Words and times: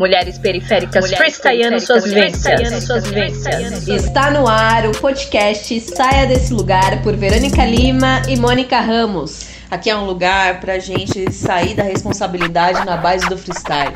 Mulheres 0.00 0.38
periféricas 0.38 1.12
freestyleando 1.12 1.78
suas 1.78 2.04
vivências. 2.04 2.84
suas 2.84 3.06
vivências. 3.06 3.86
Está 3.86 4.30
no 4.30 4.48
ar 4.48 4.86
o 4.86 4.98
podcast 4.98 5.78
Saia 5.78 6.26
Desse 6.26 6.54
Lugar 6.54 7.02
por 7.02 7.14
Verônica 7.14 7.62
Lima 7.66 8.22
e 8.26 8.34
Mônica 8.34 8.80
Ramos. 8.80 9.50
Aqui 9.70 9.90
é 9.90 9.94
um 9.94 10.06
lugar 10.06 10.58
pra 10.58 10.78
gente 10.78 11.30
sair 11.30 11.74
da 11.76 11.82
responsabilidade 11.82 12.82
na 12.86 12.96
base 12.96 13.28
do 13.28 13.36
freestyle. 13.36 13.92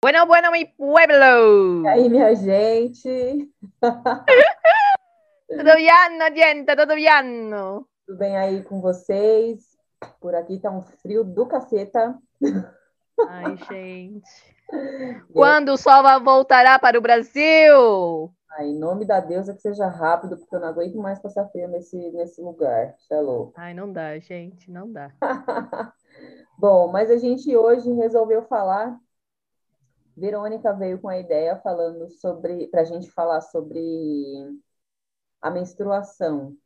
Bueno, 0.00 0.24
bueno, 0.24 0.52
mi 0.52 0.64
pueblo! 0.66 1.82
E 1.82 1.88
aí, 1.88 2.08
minha 2.08 2.32
gente? 2.36 3.50
tudo 5.50 5.64
bem, 5.64 5.88
gente? 6.36 6.76
Tudo 6.76 6.94
bem? 6.94 7.50
Tudo 8.06 8.18
bem 8.18 8.36
aí 8.36 8.62
com 8.62 8.80
vocês? 8.80 9.64
Por 10.20 10.36
aqui 10.36 10.60
tá 10.60 10.70
um 10.70 10.80
frio 10.80 11.24
do 11.24 11.44
caceta. 11.44 12.16
Ai, 13.28 13.56
gente. 13.68 14.55
Quando 15.32 15.70
o 15.70 15.76
sol 15.76 16.02
voltará 16.22 16.78
para 16.78 16.98
o 16.98 17.02
Brasil? 17.02 18.32
Ai, 18.50 18.68
em 18.68 18.78
nome 18.78 19.04
da 19.04 19.20
deusa 19.20 19.54
que 19.54 19.60
seja 19.60 19.86
rápido, 19.86 20.36
porque 20.36 20.54
eu 20.54 20.60
não 20.60 20.68
aguento 20.68 20.96
mais 20.96 21.18
passar 21.18 21.46
frio 21.48 21.68
nesse, 21.68 21.96
nesse 22.12 22.40
lugar. 22.40 22.94
Isso 22.98 23.52
Ai, 23.54 23.74
não 23.74 23.92
dá, 23.92 24.18
gente, 24.18 24.70
não 24.70 24.90
dá. 24.90 25.12
Bom, 26.58 26.90
mas 26.90 27.10
a 27.10 27.18
gente 27.18 27.54
hoje 27.54 27.92
resolveu 27.92 28.42
falar. 28.44 28.98
Verônica 30.16 30.72
veio 30.72 30.98
com 30.98 31.08
a 31.08 31.18
ideia 31.18 31.56
falando 31.58 32.08
sobre, 32.08 32.66
para 32.68 32.80
a 32.80 32.84
gente 32.84 33.10
falar 33.10 33.42
sobre 33.42 34.56
a 35.42 35.50
menstruação, 35.50 36.56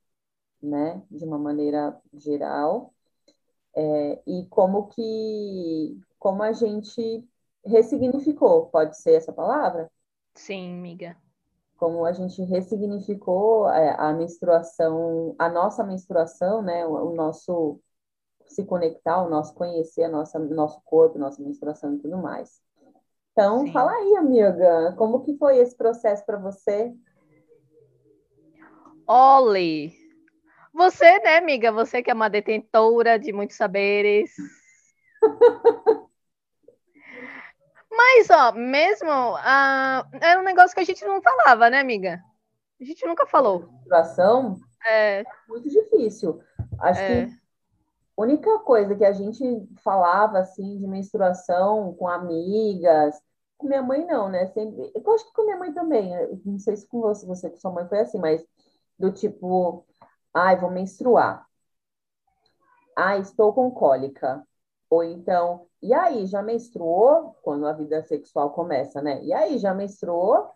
né, 0.63 1.03
de 1.11 1.25
uma 1.25 1.39
maneira 1.39 2.01
geral, 2.15 2.95
é, 3.75 4.23
e 4.27 4.47
como 4.47 4.87
que, 4.89 5.99
como 6.19 6.43
a 6.43 6.53
gente 6.53 7.29
ressignificou, 7.65 8.67
pode 8.67 8.97
ser 8.97 9.13
essa 9.13 9.33
palavra? 9.33 9.91
Sim, 10.35 10.79
amiga. 10.79 11.17
Como 11.77 12.05
a 12.05 12.13
gente 12.13 12.43
ressignificou 12.43 13.67
a, 13.67 13.79
é, 13.79 13.97
a 13.99 14.13
menstruação, 14.13 15.35
a 15.39 15.49
nossa 15.49 15.85
menstruação, 15.85 16.63
né? 16.63 16.87
O, 16.87 17.11
o, 17.11 17.15
nosso 17.15 17.81
se 18.47 18.65
conectar, 18.65 19.23
o 19.23 19.31
nosso 19.31 19.55
conhecer, 19.55 20.05
a 20.05 20.09
nossa, 20.09 20.39
nosso 20.39 20.81
corpo, 20.85 21.19
nossa 21.19 21.43
menstruação 21.43 21.95
e 21.95 21.99
tudo 21.99 22.19
mais. 22.19 22.61
Então, 23.33 23.65
Sim. 23.65 23.73
fala 23.73 23.93
aí, 23.93 24.17
amiga, 24.17 24.95
como 24.99 25.23
que 25.23 25.37
foi 25.37 25.59
esse 25.59 25.77
processo 25.77 26.25
para 26.27 26.39
você? 26.39 26.93
Olhe, 29.07 29.93
você, 30.73 31.19
né, 31.21 31.37
amiga, 31.37 31.73
você 31.73 32.03
que 32.03 32.11
é 32.11 32.15
uma 32.15 32.31
detentora 32.31 33.19
de 33.19 33.33
muitos 33.33 33.57
saberes. 33.57 34.31
Mas, 38.01 38.31
ó, 38.31 38.53
mesmo. 38.53 39.11
Uh, 39.11 40.19
era 40.23 40.41
um 40.41 40.43
negócio 40.43 40.75
que 40.75 40.81
a 40.81 40.85
gente 40.85 41.05
não 41.05 41.21
falava, 41.21 41.69
né, 41.69 41.81
amiga? 41.81 42.19
A 42.81 42.85
gente 42.85 43.07
nunca 43.07 43.27
falou. 43.27 43.69
Menstruação 43.71 44.57
é 44.87 45.23
muito 45.47 45.69
difícil. 45.69 46.41
Acho 46.81 47.01
é. 47.01 47.27
que 47.27 47.33
a 48.17 48.23
única 48.23 48.59
coisa 48.61 48.95
que 48.95 49.05
a 49.05 49.13
gente 49.13 49.45
falava, 49.85 50.39
assim, 50.39 50.79
de 50.79 50.87
menstruação 50.87 51.93
com 51.95 52.09
amigas, 52.09 53.21
com 53.59 53.67
minha 53.67 53.83
mãe 53.83 54.07
não, 54.07 54.31
né? 54.31 54.47
Sempre, 54.47 54.91
eu 54.95 55.13
acho 55.13 55.27
que 55.27 55.35
com 55.35 55.45
minha 55.45 55.59
mãe 55.59 55.71
também. 55.75 56.11
Não 56.43 56.59
sei 56.59 56.79
se 56.79 56.89
com 56.89 57.03
você, 57.03 57.27
você 57.27 57.51
com 57.51 57.57
sua 57.59 57.71
mãe 57.71 57.87
foi 57.87 58.01
assim, 58.01 58.19
mas 58.19 58.43
do 58.99 59.13
tipo, 59.13 59.87
ai, 60.33 60.57
vou 60.59 60.71
menstruar. 60.71 61.47
Ai, 62.97 63.21
estou 63.21 63.53
com 63.53 63.71
cólica. 63.71 64.43
Ou 64.89 65.05
então, 65.05 65.67
e 65.83 65.93
aí, 65.95 66.27
já 66.27 66.43
menstruou? 66.43 67.37
Quando 67.43 67.67
a 67.67 67.73
vida 67.73 68.03
sexual 68.03 68.51
começa, 68.51 69.01
né? 69.01 69.23
E 69.23 69.33
aí, 69.33 69.59
já 69.59 69.73
menstruou? 69.73 70.51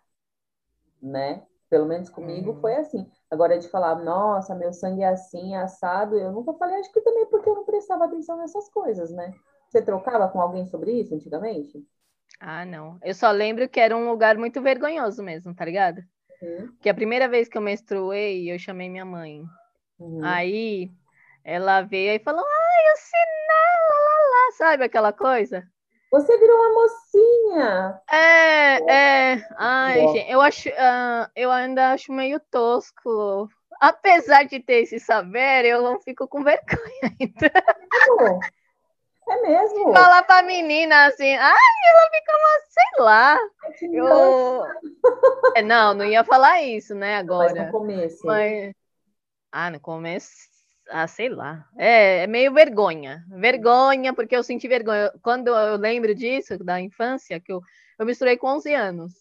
Né? 1.01 1.43
Pelo 1.69 1.87
menos 1.87 2.09
comigo 2.09 2.53
uhum. 2.53 2.61
foi 2.61 2.77
assim. 2.77 3.11
Agora, 3.31 3.59
de 3.59 3.69
falar, 3.69 3.97
nossa, 3.97 4.55
meu 4.55 4.73
sangue 4.73 5.03
é 5.03 5.09
assim, 5.09 5.55
é 5.55 5.59
assado, 5.59 6.17
eu 6.17 6.31
nunca 6.31 6.53
falei, 6.55 6.77
acho 6.77 6.93
que 6.93 7.01
também 7.01 7.27
porque 7.27 7.49
eu 7.49 7.55
não 7.55 7.65
prestava 7.65 8.05
atenção 8.05 8.37
nessas 8.37 8.69
coisas, 8.69 9.11
né? 9.11 9.33
Você 9.69 9.83
trocava 9.83 10.29
com 10.29 10.41
alguém 10.41 10.67
sobre 10.67 10.93
isso 10.93 11.15
antigamente? 11.15 11.85
Ah, 12.39 12.65
não. 12.65 12.99
Eu 13.03 13.15
só 13.15 13.31
lembro 13.31 13.69
que 13.69 13.81
era 13.81 13.97
um 13.97 14.09
lugar 14.09 14.37
muito 14.37 14.61
vergonhoso 14.63 15.23
mesmo, 15.23 15.55
tá 15.55 15.65
ligado? 15.65 16.03
Uhum. 16.41 16.77
Que 16.81 16.89
a 16.89 16.95
primeira 16.95 17.29
vez 17.29 17.49
que 17.49 17.57
eu 17.57 17.63
menstruei, 17.63 18.53
eu 18.53 18.59
chamei 18.59 18.89
minha 18.89 19.05
mãe. 19.05 19.43
Uhum. 19.99 20.23
Aí 20.23 20.93
ela 21.43 21.83
veio 21.83 22.13
e 22.13 22.19
falou: 22.19 22.45
Ai, 22.45 22.93
o 22.93 22.97
sinal, 22.97 23.64
sabe 24.57 24.85
aquela 24.85 25.13
coisa? 25.13 25.65
Você 26.11 26.39
virou 26.39 26.57
uma 26.57 26.75
mocinha. 26.75 28.01
É, 28.11 28.93
é. 28.93 29.49
Ai, 29.57 30.01
Boa. 30.01 30.13
gente, 30.13 30.31
eu 30.31 30.41
acho, 30.41 30.69
uh, 30.69 31.31
eu 31.35 31.51
ainda 31.51 31.91
acho 31.93 32.13
meio 32.13 32.39
tosco. 32.51 33.49
Apesar 33.81 34.45
de 34.45 34.61
ter 34.61 34.83
esse 34.83 35.01
saber, 35.01 35.65
eu 35.65 35.83
não 35.83 36.01
fico 36.01 36.29
com 36.29 36.45
vergonha 36.45 36.63
ainda. 37.21 37.53
É 39.29 39.43
mesmo? 39.43 39.93
Falar 39.93 40.23
pra 40.23 40.43
menina 40.43 41.07
assim, 41.07 41.35
ai, 41.35 41.57
ela 41.89 42.11
fica 42.11 42.33
uma, 42.33 42.61
sei 42.69 43.05
lá. 43.05 43.39
Eu... 43.93 44.63
É, 45.57 45.63
não, 45.63 45.95
não 45.95 46.05
ia 46.05 46.23
falar 46.23 46.63
isso, 46.63 46.95
né, 46.95 47.17
agora. 47.17 47.53
Mas 47.55 47.67
no 47.67 47.73
começo. 47.73 48.27
Mas... 48.27 48.73
Ah, 49.51 49.71
no 49.71 49.81
começo 49.81 50.54
ah, 50.91 51.07
sei 51.07 51.29
lá. 51.29 51.69
É, 51.77 52.25
é, 52.25 52.27
meio 52.27 52.53
vergonha. 52.53 53.25
Vergonha, 53.29 54.13
porque 54.13 54.37
eu 54.37 54.43
senti 54.43 54.69
vergonha. 54.69 55.13
Quando 55.23 55.49
eu 55.49 55.77
lembro 55.77 56.15
disso, 56.15 56.59
da 56.63 56.81
infância, 56.81 57.41
que 57.41 57.53
eu, 57.53 57.61
eu 57.99 58.07
misturei 58.07 58.37
com 58.37 58.49
11 58.49 58.75
anos. 58.75 59.13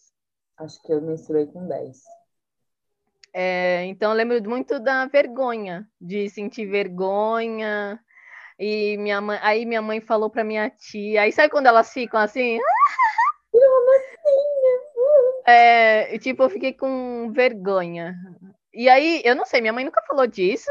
Acho 0.56 0.80
que 0.82 0.92
eu 0.92 1.00
misturei 1.00 1.46
com 1.46 1.66
10. 1.66 2.02
É, 3.32 3.84
então 3.86 4.12
eu 4.12 4.16
lembro 4.16 4.48
muito 4.48 4.78
da 4.78 5.06
vergonha, 5.06 5.88
de 6.00 6.28
sentir 6.30 6.66
vergonha. 6.66 7.98
E 8.58 8.96
minha 8.98 9.20
mãe, 9.20 9.38
aí 9.42 9.66
minha 9.66 9.82
mãe 9.82 10.00
falou 10.00 10.30
para 10.30 10.44
minha 10.44 10.70
tia. 10.70 11.22
Aí 11.22 11.32
sabe 11.32 11.50
quando 11.50 11.66
elas 11.66 11.92
ficam 11.92 12.20
assim? 12.20 12.58
É, 15.46 16.18
tipo, 16.18 16.42
eu 16.42 16.50
fiquei 16.50 16.72
com 16.72 17.30
vergonha. 17.30 18.14
E 18.72 18.88
aí, 18.88 19.20
eu 19.24 19.36
não 19.36 19.44
sei, 19.44 19.60
minha 19.60 19.72
mãe 19.72 19.84
nunca 19.84 20.02
falou 20.06 20.26
disso. 20.26 20.70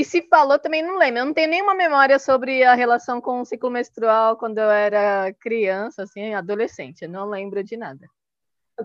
E 0.00 0.04
se 0.04 0.22
falou, 0.22 0.58
também 0.58 0.82
não 0.82 0.96
lembro. 0.96 1.20
Eu 1.20 1.26
não 1.26 1.34
tenho 1.34 1.50
nenhuma 1.50 1.74
memória 1.74 2.18
sobre 2.18 2.64
a 2.64 2.72
relação 2.72 3.20
com 3.20 3.42
o 3.42 3.44
ciclo 3.44 3.70
menstrual 3.70 4.34
quando 4.34 4.56
eu 4.56 4.70
era 4.70 5.30
criança, 5.34 6.04
assim, 6.04 6.32
adolescente. 6.32 7.02
Eu 7.02 7.10
não 7.10 7.28
lembro 7.28 7.62
de 7.62 7.76
nada. 7.76 8.08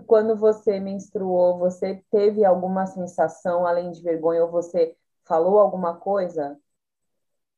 Quando 0.06 0.36
você 0.36 0.78
menstruou, 0.78 1.58
você 1.58 2.04
teve 2.10 2.44
alguma 2.44 2.84
sensação 2.84 3.66
além 3.66 3.92
de 3.92 4.02
vergonha 4.02 4.44
ou 4.44 4.50
você 4.50 4.94
falou 5.24 5.58
alguma 5.58 5.96
coisa 5.96 6.54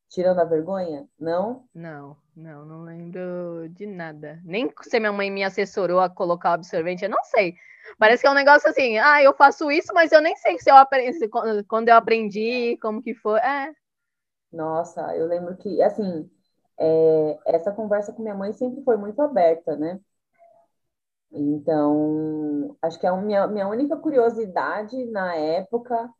tirando 0.08 0.38
a 0.38 0.44
vergonha? 0.44 1.08
Não? 1.18 1.64
Não, 1.74 2.16
não, 2.36 2.64
não 2.64 2.84
lembro 2.84 3.68
de 3.70 3.88
nada. 3.88 4.40
Nem 4.44 4.72
se 4.82 5.00
minha 5.00 5.10
mãe 5.10 5.32
me 5.32 5.42
assessorou 5.42 5.98
a 5.98 6.08
colocar 6.08 6.50
o 6.50 6.54
absorvente, 6.54 7.02
eu 7.02 7.10
não 7.10 7.24
sei. 7.24 7.56
Parece 7.98 8.22
que 8.22 8.26
é 8.26 8.30
um 8.30 8.34
negócio 8.34 8.68
assim, 8.68 8.98
ah, 8.98 9.22
eu 9.22 9.34
faço 9.34 9.70
isso, 9.70 9.92
mas 9.94 10.12
eu 10.12 10.20
nem 10.20 10.36
sei 10.36 10.58
se 10.58 10.70
eu 10.70 10.76
aprendi, 10.76 11.28
quando 11.68 11.88
eu 11.88 11.94
aprendi, 11.96 12.76
como 12.82 13.02
que 13.02 13.14
foi. 13.14 13.38
É. 13.40 13.72
Nossa, 14.52 15.16
eu 15.16 15.26
lembro 15.26 15.56
que, 15.56 15.80
assim, 15.82 16.28
é, 16.78 17.38
essa 17.46 17.72
conversa 17.72 18.12
com 18.12 18.22
minha 18.22 18.34
mãe 18.34 18.52
sempre 18.52 18.82
foi 18.82 18.96
muito 18.96 19.20
aberta, 19.20 19.76
né? 19.76 20.00
Então, 21.30 22.76
acho 22.82 22.98
que 22.98 23.06
é 23.06 23.10
a 23.10 23.16
minha, 23.16 23.46
minha 23.46 23.68
única 23.68 23.96
curiosidade 23.96 25.04
na 25.06 25.34
época 25.34 26.10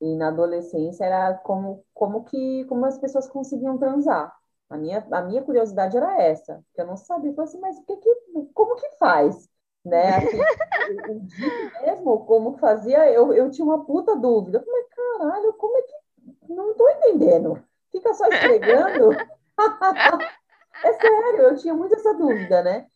e 0.00 0.16
na 0.16 0.28
adolescência 0.28 1.04
era 1.04 1.34
como, 1.38 1.84
como 1.94 2.24
que 2.24 2.64
como 2.66 2.84
as 2.86 2.98
pessoas 2.98 3.28
conseguiam 3.28 3.78
transar. 3.78 4.32
A 4.68 4.76
minha, 4.76 5.06
a 5.12 5.22
minha 5.22 5.42
curiosidade 5.42 5.96
era 5.96 6.20
essa, 6.22 6.64
que 6.74 6.80
eu 6.80 6.86
não 6.86 6.96
sabia. 6.96 7.30
Eu 7.30 7.34
falei 7.34 7.48
assim, 7.48 7.60
mas 7.60 7.78
que, 7.80 7.96
que 7.96 8.10
como 8.54 8.76
que 8.76 8.90
faz? 8.98 9.48
Né? 9.84 10.16
Assim, 10.16 10.38
o, 11.08 11.12
o 11.12 11.86
mesmo, 11.86 12.24
como 12.24 12.58
fazia, 12.58 13.10
eu, 13.10 13.32
eu 13.32 13.50
tinha 13.50 13.64
uma 13.64 13.84
puta 13.84 14.16
dúvida. 14.16 14.58
Eu 14.58 14.64
falei, 14.64 14.84
caralho, 14.84 15.52
como 15.54 15.76
é 15.76 15.82
que. 15.82 15.92
Não 16.48 16.74
tô 16.74 16.88
entendendo. 16.88 17.62
Fica 17.90 18.14
só 18.14 18.26
esfregando. 18.28 19.12
é 20.84 20.92
sério, 20.92 21.40
eu 21.40 21.56
tinha 21.56 21.74
muito 21.74 21.94
essa 21.94 22.14
dúvida, 22.14 22.62
né? 22.62 22.86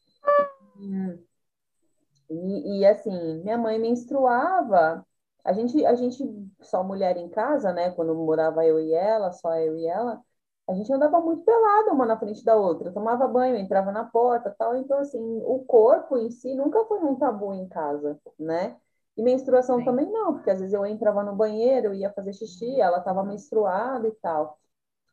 E, 2.31 2.81
e, 2.81 2.87
assim, 2.87 3.43
minha 3.43 3.59
mãe 3.59 3.79
menstruava. 3.79 5.05
A 5.45 5.53
gente, 5.53 5.85
a 5.87 5.95
gente, 5.95 6.25
só 6.61 6.83
mulher 6.83 7.17
em 7.17 7.29
casa, 7.29 7.73
né? 7.73 7.91
Quando 7.91 8.15
morava 8.15 8.65
eu 8.65 8.81
e 8.81 8.93
ela, 8.93 9.33
só 9.33 9.55
eu 9.57 9.77
e 9.77 9.87
ela, 9.87 10.21
a 10.69 10.75
gente 10.75 10.93
andava 10.93 11.21
muito 11.21 11.43
pelada 11.45 11.93
uma 11.93 12.05
na 12.05 12.19
frente 12.19 12.45
da 12.45 12.57
outra, 12.57 12.93
tomava 12.93 13.29
banho, 13.29 13.57
entrava 13.57 13.93
na 13.93 14.05
porta, 14.05 14.55
tal. 14.59 14.77
Então, 14.77 14.99
assim, 14.99 15.21
o 15.45 15.61
corpo 15.61 16.17
em 16.17 16.31
si 16.31 16.55
nunca 16.55 16.85
foi 16.87 16.99
um 17.01 17.15
tabu 17.15 17.55
em 17.55 17.69
casa, 17.69 18.19
né? 18.39 18.77
E 19.17 19.23
menstruação 19.23 19.79
Sim. 19.79 19.85
também 19.85 20.11
não, 20.11 20.35
porque 20.35 20.51
às 20.51 20.59
vezes 20.59 20.75
eu 20.75 20.85
entrava 20.85 21.23
no 21.23 21.35
banheiro, 21.35 21.95
ia 21.95 22.13
fazer 22.13 22.33
xixi, 22.33 22.81
ela 22.81 22.99
estava 22.99 23.23
menstruada 23.25 24.09
e 24.09 24.13
tal. 24.13 24.59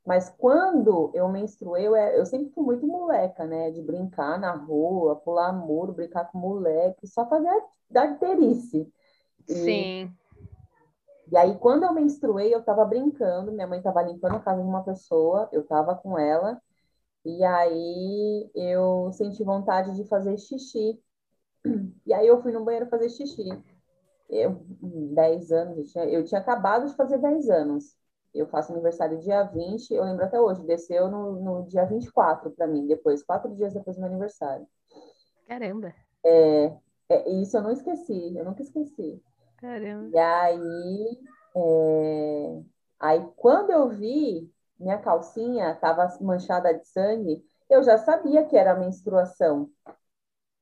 Mas 0.06 0.30
quando 0.38 1.12
eu 1.14 1.30
menstruei, 1.30 1.88
eu, 1.88 1.96
eu 1.96 2.26
sempre 2.26 2.52
fui 2.52 2.64
muito 2.64 2.86
moleca, 2.86 3.46
né? 3.46 3.72
De 3.72 3.82
brincar 3.82 4.38
na 4.40 4.54
rua, 4.54 5.16
pular 5.16 5.54
muro, 5.54 5.94
brincar 5.94 6.30
com 6.30 6.38
moleque, 6.38 7.08
só 7.08 7.26
fazer 7.28 7.50
arterice. 7.96 8.92
Sim. 9.48 10.12
E 11.34 11.36
aí, 11.36 11.58
quando 11.58 11.82
eu 11.82 11.92
menstruei, 11.92 12.54
eu 12.54 12.62
tava 12.62 12.86
brincando, 12.86 13.52
minha 13.52 13.66
mãe 13.66 13.82
tava 13.82 14.04
limpando 14.04 14.36
a 14.36 14.40
casa 14.40 14.62
de 14.62 14.68
uma 14.68 14.84
pessoa, 14.84 15.50
eu 15.52 15.66
tava 15.66 15.96
com 15.96 16.16
ela, 16.16 16.62
e 17.26 17.44
aí 17.44 18.52
eu 18.54 19.12
senti 19.14 19.44
vontade 19.44 19.96
de 19.96 20.08
fazer 20.08 20.38
xixi. 20.38 21.02
E 22.06 22.14
aí 22.14 22.28
eu 22.28 22.40
fui 22.44 22.52
no 22.52 22.64
banheiro 22.64 22.86
fazer 22.88 23.10
xixi. 23.10 23.50
Eu, 24.30 24.64
10 24.80 25.52
anos, 25.52 25.78
eu 25.80 25.86
tinha, 25.86 26.06
eu 26.06 26.24
tinha 26.24 26.40
acabado 26.40 26.86
de 26.86 26.96
fazer 26.96 27.18
10 27.18 27.50
anos. 27.50 27.98
Eu 28.32 28.46
faço 28.46 28.72
aniversário 28.72 29.18
dia 29.18 29.42
20, 29.42 29.92
eu 29.92 30.04
lembro 30.04 30.26
até 30.26 30.40
hoje, 30.40 30.64
desceu 30.68 31.10
no, 31.10 31.42
no 31.42 31.66
dia 31.66 31.86
24 31.86 32.52
para 32.52 32.68
mim, 32.68 32.86
depois, 32.86 33.24
quatro 33.24 33.52
dias 33.56 33.74
depois 33.74 33.96
do 33.96 34.02
meu 34.02 34.10
aniversário. 34.10 34.68
Caramba. 35.48 35.96
É, 36.24 36.78
é, 37.10 37.30
isso 37.32 37.58
eu 37.58 37.64
não 37.64 37.72
esqueci, 37.72 38.38
eu 38.38 38.46
nunca 38.46 38.62
esqueci. 38.62 39.20
Caramba. 39.64 40.14
E 40.14 40.18
aí, 40.20 41.20
é, 41.56 42.64
aí 43.00 43.28
quando 43.36 43.72
eu 43.72 43.90
vi, 43.90 44.52
minha 44.80 44.98
calcinha 45.00 45.72
estava 45.72 46.08
manchada 46.22 46.74
de 46.74 46.88
sangue, 46.88 47.44
eu 47.70 47.84
já 47.84 47.98
sabia 47.98 48.46
que 48.46 48.56
era 48.58 48.76
menstruação, 48.76 49.70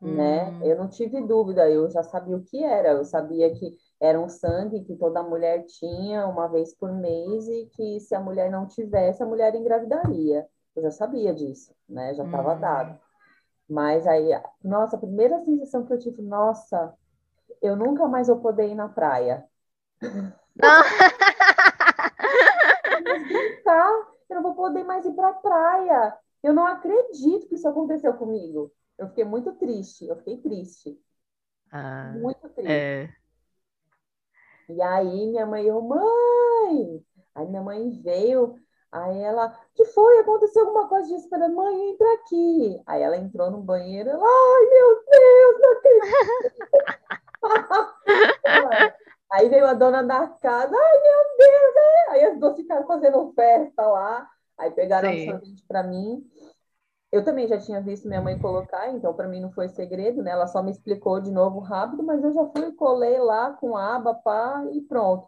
né? 0.01 0.51
Hum. 0.51 0.63
Eu 0.63 0.77
não 0.77 0.89
tive 0.89 1.21
dúvida, 1.21 1.69
eu 1.69 1.89
já 1.89 2.03
sabia 2.03 2.37
o 2.37 2.43
que 2.43 2.63
era, 2.63 2.89
eu 2.91 3.05
sabia 3.05 3.53
que 3.53 3.77
era 3.99 4.19
um 4.19 4.29
sangue 4.29 4.83
que 4.83 4.95
toda 4.95 5.23
mulher 5.23 5.65
tinha 5.65 6.27
uma 6.27 6.47
vez 6.47 6.73
por 6.75 6.91
mês 6.91 7.47
e 7.47 7.67
que 7.75 7.99
se 7.99 8.15
a 8.15 8.19
mulher 8.19 8.49
não 8.51 8.67
tivesse, 8.67 9.21
a 9.23 9.25
mulher 9.25 9.53
engravidaria. 9.55 10.47
Eu 10.75 10.83
já 10.83 10.91
sabia 10.91 11.33
disso, 11.33 11.73
né? 11.89 12.13
Já 12.15 12.23
estava 12.25 12.55
Hum. 12.55 12.59
dado. 12.61 12.99
Mas 13.69 14.07
aí, 14.07 14.29
nossa, 14.63 14.95
a 14.97 14.99
primeira 14.99 15.39
sensação 15.45 15.85
que 15.85 15.93
eu 15.93 15.99
tive, 15.99 16.21
nossa, 16.21 16.93
eu 17.61 17.75
nunca 17.75 18.07
mais 18.07 18.27
vou 18.27 18.39
poder 18.41 18.67
ir 18.69 18.75
na 18.75 18.89
praia. 18.89 19.45
Não. 20.55 20.83
Tá? 23.63 24.07
Eu 24.29 24.35
não 24.37 24.43
vou 24.43 24.55
poder 24.55 24.83
mais 24.83 25.05
ir 25.05 25.13
pra 25.13 25.33
praia. 25.33 26.17
Eu 26.43 26.53
não 26.53 26.65
acredito 26.65 27.47
que 27.47 27.55
isso 27.55 27.67
aconteceu 27.67 28.13
comigo. 28.15 28.71
Eu 28.97 29.07
fiquei 29.09 29.23
muito 29.23 29.53
triste, 29.53 30.05
eu 30.07 30.15
fiquei 30.17 30.37
triste, 30.41 30.99
Ah, 31.71 32.13
muito 32.13 32.47
triste. 32.49 32.69
é. 32.71 33.09
E 34.69 34.81
aí 34.81 35.27
minha 35.27 35.45
mãe, 35.45 35.65
eu, 35.65 35.81
mãe! 35.81 37.03
Aí 37.35 37.47
minha 37.47 37.61
mãe 37.61 37.89
veio, 38.01 38.55
aí 38.91 39.19
ela, 39.21 39.57
que 39.75 39.85
foi? 39.85 40.19
Aconteceu 40.19 40.65
alguma 40.65 40.87
coisa 40.87 41.07
disso? 41.07 41.29
Falei, 41.29 41.49
mãe, 41.49 41.89
entra 41.91 42.13
aqui. 42.15 42.81
Aí 42.85 43.01
ela 43.01 43.17
entrou 43.17 43.51
no 43.51 43.61
banheiro, 43.61 44.09
ela, 44.09 44.23
ai 44.25 44.65
meu 44.69 45.03
Deus, 45.05 45.61
não 45.61 45.71
acredito. 45.73 46.71
Aí 49.31 49.47
veio 49.47 49.65
a 49.65 49.73
dona 49.73 50.03
da 50.03 50.27
casa, 50.27 50.75
ai 50.75 51.01
meu 51.01 51.19
Deus, 51.37 51.75
é. 51.75 52.11
Aí 52.11 52.25
as 52.25 52.39
duas 52.39 52.55
ficaram 52.55 52.85
fazendo 52.85 53.31
festa 53.33 53.87
lá, 53.87 54.29
aí 54.57 54.71
pegaram 54.71 55.09
um 55.09 55.13
Sim. 55.13 55.25
sorvete 55.31 55.65
para 55.67 55.83
mim. 55.83 56.29
Eu 57.11 57.23
também 57.23 57.47
já 57.47 57.57
tinha 57.57 57.81
visto 57.81 58.07
minha 58.07 58.21
mãe 58.21 58.37
colocar, 58.37 58.89
então 58.89 59.13
para 59.13 59.27
mim 59.27 59.39
não 59.39 59.51
foi 59.51 59.69
segredo, 59.69 60.21
né? 60.21 60.31
Ela 60.31 60.47
só 60.47 60.61
me 60.61 60.71
explicou 60.71 61.21
de 61.21 61.31
novo 61.31 61.59
rápido, 61.59 62.03
mas 62.03 62.21
eu 62.23 62.33
já 62.33 62.45
fui 62.47 62.67
e 62.67 62.73
colei 62.73 63.19
lá 63.19 63.51
com 63.53 63.77
aba, 63.77 64.13
pá, 64.13 64.65
e 64.71 64.81
pronto. 64.81 65.27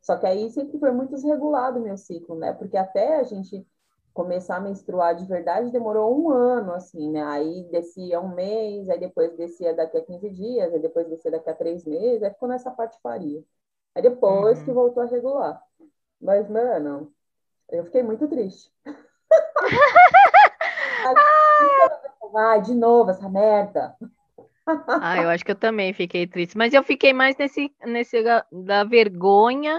Só 0.00 0.16
que 0.16 0.26
aí 0.26 0.50
sempre 0.50 0.78
foi 0.78 0.90
muito 0.90 1.14
desregulado 1.14 1.78
o 1.78 1.82
meu 1.82 1.96
ciclo, 1.96 2.36
né? 2.36 2.52
Porque 2.52 2.76
até 2.76 3.16
a 3.16 3.22
gente 3.22 3.66
começar 4.14 4.56
a 4.56 4.60
menstruar 4.60 5.14
de 5.14 5.24
verdade 5.26 5.70
demorou 5.70 6.18
um 6.18 6.30
ano, 6.30 6.72
assim, 6.72 7.10
né? 7.10 7.22
Aí 7.24 7.64
descia 7.70 8.20
um 8.20 8.34
mês, 8.34 8.88
aí 8.90 8.98
depois 8.98 9.36
descia 9.36 9.74
daqui 9.74 9.96
a 9.98 10.04
15 10.04 10.30
dias, 10.30 10.72
aí 10.72 10.80
depois 10.80 11.06
descia 11.08 11.30
daqui 11.30 11.48
a 11.50 11.54
três 11.54 11.84
meses, 11.84 12.22
aí 12.22 12.30
ficou 12.30 12.48
nessa 12.48 12.70
patifaria. 12.70 13.42
Aí 13.94 14.02
depois 14.02 14.58
Uhum. 14.58 14.64
que 14.64 14.72
voltou 14.72 15.02
a 15.02 15.06
regular. 15.06 15.62
Mas, 16.20 16.48
mano, 16.48 17.12
eu 17.70 17.84
fiquei 17.84 18.02
muito 18.02 18.26
triste. 18.28 18.72
Ai, 22.36 22.62
de 22.62 22.74
novo 22.74 23.10
essa 23.10 23.28
merda. 23.28 23.96
Ah, 24.66 25.20
eu 25.20 25.28
acho 25.28 25.44
que 25.44 25.50
eu 25.50 25.56
também 25.56 25.92
fiquei 25.92 26.26
triste. 26.26 26.56
Mas 26.56 26.74
eu 26.74 26.82
fiquei 26.82 27.12
mais 27.12 27.36
nesse, 27.36 27.72
nesse 27.86 28.22
da 28.22 28.84
vergonha. 28.84 29.78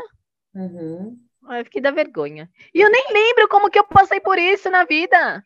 Uhum. 0.54 1.18
Eu 1.50 1.66
fiquei 1.66 1.82
da 1.82 1.92
vergonha. 1.92 2.50
E 2.74 2.80
eu 2.82 2.90
nem 2.90 3.12
lembro 3.12 3.48
como 3.50 3.70
que 3.70 3.80
eu 3.80 3.84
passei 3.84 4.20
por 4.20 4.38
isso 4.38 4.70
na 4.70 4.86
vida. 4.86 5.44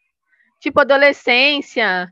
Tipo, 0.59 0.81
adolescência. 0.81 2.11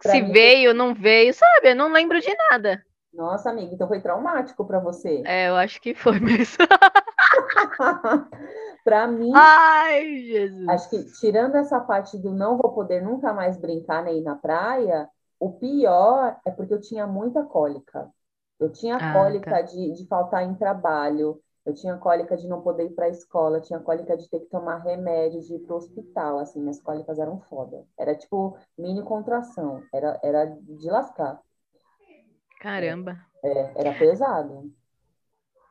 Pra 0.00 0.12
Se 0.12 0.22
mim- 0.22 0.32
veio, 0.32 0.72
não 0.72 0.94
veio, 0.94 1.34
sabe? 1.34 1.70
Eu 1.70 1.76
não 1.76 1.92
lembro 1.92 2.20
de 2.20 2.34
nada. 2.50 2.82
Nossa, 3.12 3.50
amiga, 3.50 3.74
então 3.74 3.88
foi 3.88 4.00
traumático 4.00 4.64
para 4.64 4.78
você. 4.78 5.22
É, 5.26 5.48
eu 5.48 5.56
acho 5.56 5.80
que 5.80 5.94
foi 5.94 6.18
mesmo. 6.20 6.58
Para 8.84 9.06
mim, 9.06 9.32
Ai, 9.34 10.22
Jesus. 10.22 10.68
acho 10.68 10.90
que 10.90 11.04
tirando 11.20 11.56
essa 11.56 11.78
parte 11.80 12.16
do 12.16 12.32
não 12.32 12.56
vou 12.56 12.72
poder 12.72 13.02
nunca 13.02 13.32
mais 13.32 13.58
brincar 13.58 14.02
nem 14.04 14.18
ir 14.18 14.22
na 14.22 14.36
praia, 14.36 15.08
o 15.38 15.52
pior 15.52 16.36
é 16.46 16.50
porque 16.50 16.72
eu 16.72 16.80
tinha 16.80 17.06
muita 17.06 17.42
cólica. 17.42 18.08
Eu 18.58 18.70
tinha 18.72 18.96
Ah, 18.96 19.12
cólica 19.12 19.50
tá. 19.50 19.62
de, 19.62 19.92
de 19.92 20.06
faltar 20.06 20.44
em 20.44 20.54
trabalho, 20.54 21.38
eu 21.66 21.74
tinha 21.74 21.96
cólica 21.96 22.36
de 22.36 22.48
não 22.48 22.62
poder 22.62 22.86
ir 22.86 22.94
para 22.94 23.06
a 23.06 23.10
escola, 23.10 23.60
tinha 23.60 23.78
cólica 23.78 24.16
de 24.16 24.28
ter 24.28 24.40
que 24.40 24.46
tomar 24.46 24.78
remédio, 24.78 25.40
de 25.40 25.54
ir 25.54 25.58
para 25.60 25.74
o 25.74 25.78
hospital, 25.78 26.38
assim, 26.38 26.60
minhas 26.60 26.80
cólicas 26.80 27.18
eram 27.18 27.40
foda. 27.40 27.84
Era 27.98 28.14
tipo 28.14 28.56
mini 28.78 29.02
contração, 29.02 29.82
era, 29.92 30.18
era 30.22 30.46
de 30.46 30.90
lascar, 30.90 31.40
Caramba. 32.60 33.18
É, 33.42 33.72
era 33.74 33.94
pesado. 33.94 34.70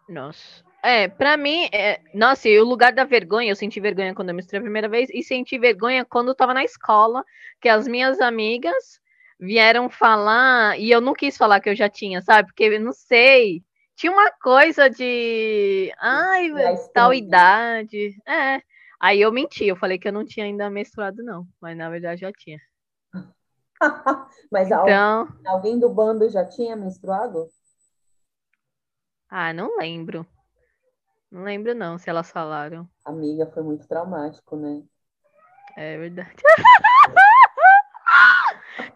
Nossa. 0.09 0.65
É, 0.81 1.07
pra 1.07 1.37
mim, 1.37 1.69
é... 1.71 2.01
nossa, 2.15 2.49
e 2.49 2.59
o 2.59 2.65
lugar 2.65 2.91
da 2.91 3.03
vergonha, 3.03 3.51
eu 3.51 3.55
senti 3.55 3.79
vergonha 3.79 4.15
quando 4.15 4.29
eu 4.29 4.35
menstruei 4.35 4.59
a 4.59 4.63
primeira 4.63 4.89
vez 4.89 5.09
e 5.13 5.21
senti 5.21 5.59
vergonha 5.59 6.03
quando 6.03 6.29
eu 6.29 6.35
tava 6.35 6.53
na 6.53 6.63
escola, 6.63 7.23
que 7.61 7.69
as 7.69 7.87
minhas 7.87 8.19
amigas 8.19 8.99
vieram 9.39 9.87
falar 9.89 10.79
e 10.79 10.89
eu 10.89 10.99
não 10.99 11.13
quis 11.13 11.37
falar 11.37 11.59
que 11.59 11.69
eu 11.69 11.75
já 11.75 11.87
tinha, 11.87 12.21
sabe? 12.21 12.47
Porque 12.47 12.63
eu 12.63 12.81
não 12.81 12.91
sei. 12.91 13.63
Tinha 13.99 14.13
uma 14.13 14.31
coisa 14.31 14.89
de, 14.89 15.93
ai, 15.99 16.49
tal 16.93 17.11
escândalo. 17.11 17.13
idade. 17.13 18.15
É. 18.25 18.61
Aí 18.97 19.19
eu 19.19 19.29
menti, 19.29 19.65
eu 19.65 19.75
falei 19.75 19.99
que 19.99 20.07
eu 20.07 20.13
não 20.13 20.25
tinha 20.25 20.45
ainda 20.45 20.69
menstruado, 20.69 21.21
não, 21.21 21.45
mas 21.59 21.77
na 21.77 21.89
verdade 21.89 22.21
já 22.21 22.31
tinha. 22.31 22.59
Mas 24.49 24.67
Então, 24.67 25.27
alguém 25.45 25.77
do 25.77 25.89
bando 25.89 26.29
já 26.29 26.45
tinha 26.45 26.77
menstruado? 26.77 27.49
ah, 29.29 29.51
não 29.51 29.77
lembro. 29.77 30.25
Não 31.29 31.43
lembro 31.43 31.75
não 31.75 31.97
se 31.97 32.09
elas 32.09 32.31
falaram. 32.31 32.89
Amiga, 33.03 33.47
foi 33.47 33.63
muito 33.63 33.85
traumático, 33.85 34.55
né? 34.55 34.81
É 35.75 35.97
verdade. 35.97 36.41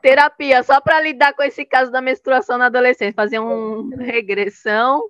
Terapia 0.01 0.63
só 0.63 0.79
para 0.81 1.01
lidar 1.01 1.33
com 1.33 1.43
esse 1.43 1.65
caso 1.65 1.91
da 1.91 2.01
menstruação 2.01 2.57
na 2.57 2.65
adolescência, 2.67 3.13
fazer 3.13 3.39
uma 3.39 3.95
regressão 3.97 5.03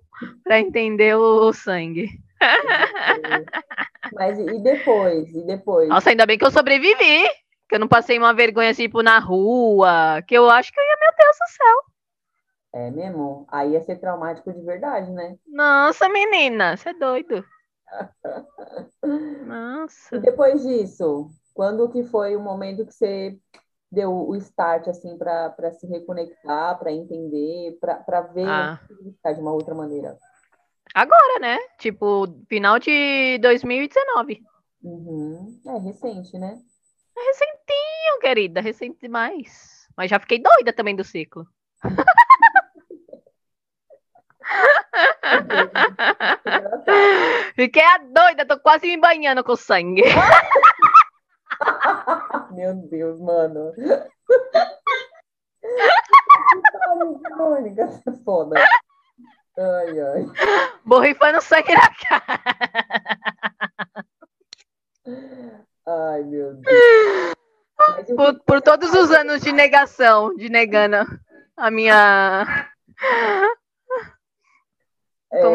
para 0.43 0.59
entender 0.59 1.15
o, 1.15 1.47
o 1.47 1.53
sangue. 1.53 2.09
Mas 4.13 4.37
e 4.37 4.59
depois? 4.59 5.33
E 5.33 5.45
depois? 5.45 5.89
Nossa, 5.89 6.09
ainda 6.09 6.25
bem 6.25 6.37
que 6.37 6.45
eu 6.45 6.51
sobrevivi, 6.51 7.27
que 7.69 7.75
eu 7.75 7.79
não 7.79 7.87
passei 7.87 8.17
uma 8.17 8.33
vergonha 8.33 8.69
assim, 8.71 8.83
tipo 8.83 9.01
na 9.01 9.19
rua, 9.19 10.21
que 10.27 10.35
eu 10.35 10.49
acho 10.49 10.71
que 10.71 10.79
eu 10.79 10.83
ia, 10.83 10.97
meu 10.99 11.11
Deus 11.17 11.37
do 11.37 11.47
céu. 11.51 11.93
É 12.73 12.91
mesmo? 12.91 13.45
Aí 13.49 13.71
ia 13.71 13.81
ser 13.81 13.97
traumático 13.97 14.51
de 14.51 14.61
verdade, 14.61 15.11
né? 15.11 15.35
Nossa, 15.47 16.09
menina, 16.09 16.75
você 16.75 16.89
é 16.89 16.93
doido. 16.93 17.43
E 19.03 19.45
Nossa. 19.45 20.17
depois 20.19 20.63
disso, 20.63 21.29
quando 21.53 21.89
que 21.89 22.03
foi 22.03 22.35
o 22.35 22.39
momento 22.39 22.85
que 22.85 22.93
você 22.93 23.37
deu 23.93 24.11
o 24.11 24.35
start, 24.35 24.87
assim, 24.87 25.15
para 25.17 25.71
se 25.79 25.85
reconectar, 25.87 26.77
para 26.79 26.91
entender, 26.91 27.77
para 27.79 28.21
ver 28.33 28.47
Ah. 28.47 28.79
de 29.33 29.39
uma 29.39 29.53
outra 29.53 29.75
maneira? 29.75 30.17
Agora, 30.95 31.39
né? 31.39 31.59
Tipo, 31.77 32.27
final 32.49 32.79
de 32.79 33.37
2019. 33.39 34.41
Uhum. 34.83 35.59
É 35.67 35.77
recente, 35.77 36.37
né? 36.37 36.57
Recentinho, 37.15 38.19
querida, 38.19 38.61
recente 38.61 38.99
demais. 38.99 39.87
Mas 39.95 40.09
já 40.09 40.19
fiquei 40.19 40.41
doida 40.41 40.73
também 40.73 40.95
do 40.95 41.03
ciclo. 41.03 41.45
Fiquei 47.55 47.83
a 47.83 47.97
doida, 47.99 48.45
tô 48.45 48.59
quase 48.59 48.87
me 48.87 48.97
banhando 48.97 49.43
com 49.43 49.55
sangue. 49.55 50.03
Meu 52.51 52.73
Deus, 52.75 53.19
mano. 53.19 53.73
Mônica, 57.37 57.83
é 57.83 58.11
foda. 58.23 58.55
Ai, 59.57 59.99
ai. 59.99 60.25
Borrifando 60.85 61.41
sangue 61.41 61.73
na 61.73 61.89
cara. 62.07 62.41
Ai, 65.85 66.23
meu 66.23 66.53
Deus. 66.55 67.35
Por, 68.15 68.39
por 68.45 68.61
todos 68.61 68.93
os 68.93 69.11
anos 69.11 69.41
de 69.41 69.51
negação, 69.51 70.35
de 70.35 70.49
negando 70.49 71.05
a 71.57 71.69
minha 71.69 72.45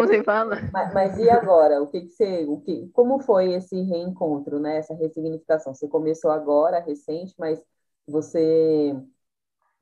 como 0.08 0.16
você 0.16 0.24
fala? 0.24 0.70
Mas, 0.72 0.94
mas, 0.94 1.18
e 1.18 1.28
agora? 1.28 1.82
O 1.82 1.86
que, 1.86 2.00
que 2.02 2.10
você. 2.10 2.44
O 2.46 2.60
que, 2.60 2.88
como 2.88 3.20
foi 3.20 3.52
esse 3.52 3.80
reencontro, 3.82 4.58
né? 4.58 4.78
Essa 4.78 4.94
ressignificação? 4.94 5.74
Você 5.74 5.86
começou 5.86 6.30
agora, 6.30 6.80
recente, 6.80 7.34
mas 7.38 7.62
você. 8.06 8.96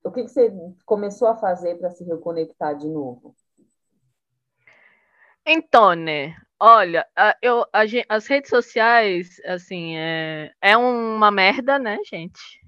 O 0.03 0.11
que, 0.11 0.23
que 0.23 0.29
você 0.29 0.53
começou 0.85 1.29
a 1.29 1.37
fazer 1.37 1.77
para 1.77 1.91
se 1.91 2.05
reconectar 2.05 2.77
de 2.77 2.89
novo? 2.89 3.35
Então, 5.45 5.95
né? 5.95 6.37
Olha, 6.59 7.07
eu, 7.43 7.67
a, 7.73 7.83
as 8.09 8.27
redes 8.27 8.51
sociais, 8.51 9.41
assim, 9.45 9.97
é, 9.97 10.53
é 10.61 10.77
uma 10.77 11.31
merda, 11.31 11.79
né, 11.79 11.99
gente? 12.11 12.66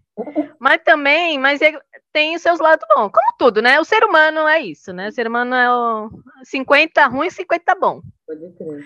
Mas 0.58 0.82
também, 0.82 1.38
mas 1.38 1.62
é, 1.62 1.72
tem 2.12 2.34
os 2.34 2.42
seus 2.42 2.58
lados 2.58 2.86
bons, 2.88 3.10
como 3.10 3.36
tudo, 3.38 3.62
né? 3.62 3.78
O 3.78 3.84
ser 3.84 4.02
humano 4.04 4.46
é 4.48 4.60
isso, 4.60 4.92
né? 4.92 5.08
O 5.08 5.12
ser 5.12 5.26
humano 5.26 5.54
é 5.54 5.72
o 5.72 6.10
50 6.44 7.06
ruim 7.06 7.28
e 7.28 7.30
50 7.30 7.74
bom. 7.74 8.00
Pode 8.26 8.52
crer. 8.56 8.84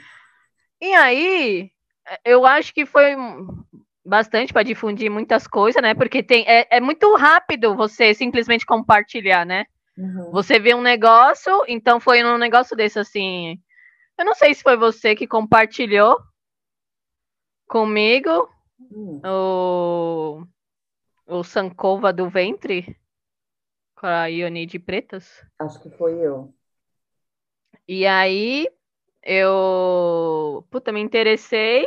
E 0.80 0.92
aí, 0.94 1.70
eu 2.24 2.44
acho 2.44 2.74
que 2.74 2.84
foi 2.84 3.14
bastante 4.04 4.52
para 4.52 4.64
difundir 4.64 5.10
muitas 5.10 5.46
coisas, 5.46 5.80
né? 5.80 5.94
Porque 5.94 6.22
tem, 6.22 6.44
é, 6.46 6.66
é 6.70 6.80
muito 6.80 7.14
rápido 7.14 7.76
você 7.76 8.12
simplesmente 8.12 8.66
compartilhar, 8.66 9.46
né? 9.46 9.64
Uhum. 9.96 10.30
Você 10.32 10.58
vê 10.58 10.74
um 10.74 10.82
negócio, 10.82 11.64
então 11.68 12.00
foi 12.00 12.24
um 12.24 12.38
negócio 12.38 12.76
desse 12.76 12.98
assim. 12.98 13.60
Eu 14.18 14.24
não 14.24 14.34
sei 14.34 14.54
se 14.54 14.62
foi 14.62 14.76
você 14.76 15.14
que 15.14 15.26
compartilhou 15.26 16.18
comigo 17.68 18.48
uhum. 18.90 19.20
o, 19.24 20.46
o 21.26 21.42
Sankova 21.42 22.12
do 22.12 22.28
ventre 22.28 22.96
com 23.94 24.06
a 24.06 24.26
Ionide 24.26 24.78
Pretas. 24.78 25.44
Acho 25.58 25.80
que 25.80 25.90
foi 25.90 26.14
eu. 26.14 26.54
E 27.86 28.06
aí 28.06 28.68
eu 29.22 30.66
puta, 30.70 30.92
me 30.92 31.00
interessei 31.00 31.86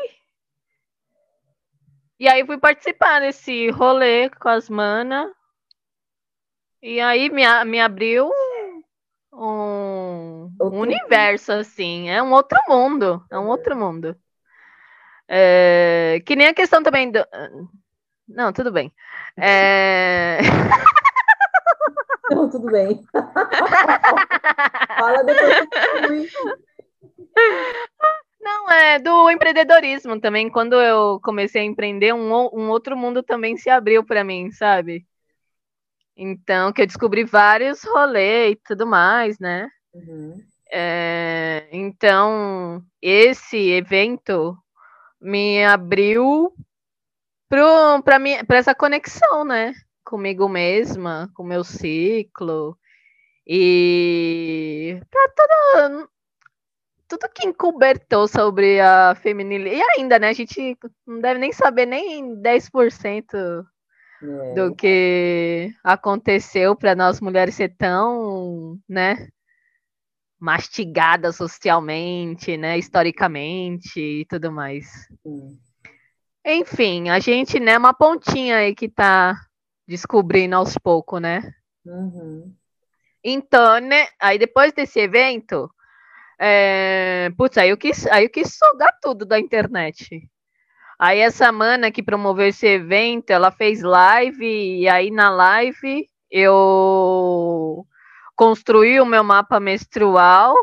e 2.17 2.29
aí 2.29 2.45
fui 2.45 2.57
participar 2.57 3.19
desse 3.19 3.69
rolê 3.71 4.29
com 4.29 4.47
as 4.47 4.69
manas. 4.69 5.29
E 6.81 7.01
aí 7.01 7.29
me, 7.29 7.43
me 7.65 7.81
abriu 7.81 8.31
um, 9.33 10.49
um 10.61 10.79
universo, 10.79 11.51
assim. 11.51 12.09
É 12.09 12.23
um 12.23 12.31
outro 12.31 12.57
mundo. 12.69 13.25
É 13.29 13.37
um 13.37 13.47
outro 13.47 13.75
mundo. 13.75 14.15
É, 15.27 16.21
que 16.25 16.35
nem 16.35 16.47
a 16.47 16.53
questão 16.53 16.81
também 16.81 17.11
do. 17.11 17.19
Não, 18.27 18.51
tudo 18.51 18.72
bem. 18.72 18.91
É... 19.38 20.39
Não, 22.32 22.50
tudo 22.50 22.72
bem. 22.72 23.03
Fala 24.98 25.24
depois. 25.24 26.34
Não, 28.41 28.70
é 28.70 29.00
do 29.00 29.29
empreendedorismo 29.29 30.20
também. 30.20 30.50
Quando 30.50 30.74
eu 30.82 31.20
comecei 31.24 31.62
a 31.62 31.65
empreender, 31.65 32.13
um, 32.13 32.32
um 32.53 32.70
outro 32.70 32.98
mundo 32.98 33.22
também 33.22 33.58
se 33.58 33.70
abriu 33.70 34.03
para 34.03 34.24
mim, 34.24 34.51
sabe? 34.51 35.05
Então, 36.17 36.72
que 36.72 36.82
eu 36.82 36.88
descobri 36.88 37.24
vários 37.24 37.84
rolês 37.84 38.53
e 38.53 38.62
tudo 38.63 38.88
mais, 38.88 39.38
né? 39.39 39.70
Uhum. 39.94 40.41
É, 40.72 41.67
então, 41.72 42.82
esse 43.01 43.58
evento 43.72 44.58
me 45.20 45.63
abriu 45.65 46.53
para 48.03 48.57
essa 48.57 48.75
conexão, 48.75 49.43
né? 49.43 49.74
Comigo 50.03 50.47
mesma, 50.47 51.29
com 51.33 51.43
o 51.43 51.47
meu 51.47 51.63
ciclo 51.63 52.77
e 53.47 55.00
para 55.09 55.29
todo 55.29 56.09
tudo 57.07 57.29
que 57.29 57.47
encobertou 57.47 58.27
sobre 58.27 58.79
a 58.79 59.15
feminilidade. 59.15 59.77
E 59.77 60.00
ainda, 60.00 60.17
né? 60.17 60.29
A 60.29 60.33
gente 60.33 60.77
não 61.05 61.21
deve 61.21 61.39
nem 61.39 61.51
saber 61.51 61.85
nem 61.85 62.35
10% 62.41 63.65
é. 64.24 64.53
do 64.53 64.75
que 64.75 65.71
aconteceu 65.83 66.75
para 66.75 66.95
nós 66.95 67.21
mulheres 67.21 67.55
ser 67.55 67.75
tão, 67.77 68.79
né? 68.89 69.29
Mastigada 70.39 71.31
socialmente, 71.31 72.57
né? 72.57 72.77
Historicamente 72.77 74.00
e 74.00 74.25
tudo 74.25 74.51
mais. 74.51 74.85
Sim. 75.24 75.64
Enfim, 76.45 77.09
a 77.09 77.17
gente, 77.19 77.59
né? 77.59 77.75
Uma 77.75 77.93
pontinha 77.93 78.57
aí 78.57 78.75
que 78.75 78.87
tá 78.87 79.35
descobrindo 79.87 80.55
aos 80.55 80.77
poucos, 80.77 81.19
né? 81.19 81.41
Uhum. 81.83 82.53
Então, 83.23 83.79
né? 83.79 84.07
Aí 84.21 84.37
depois 84.37 84.71
desse 84.71 84.99
evento, 84.99 85.67
é, 86.39 87.31
putz, 87.35 87.57
aí 87.57 87.69
eu, 87.69 87.77
quis, 87.77 88.05
aí 88.07 88.25
eu 88.25 88.29
quis 88.29 88.55
sugar 88.55 88.95
tudo 89.01 89.25
da 89.25 89.39
internet. 89.39 90.21
Aí 90.99 91.19
essa 91.19 91.51
mana 91.51 91.91
que 91.91 92.03
promoveu 92.03 92.47
esse 92.47 92.67
evento, 92.67 93.31
ela 93.31 93.51
fez 93.51 93.81
live, 93.81 94.81
e 94.81 94.87
aí 94.87 95.09
na 95.09 95.31
live 95.31 96.07
eu 96.29 97.85
construí 98.35 99.01
o 99.01 99.05
meu 99.05 99.23
mapa 99.23 99.59
menstrual. 99.59 100.55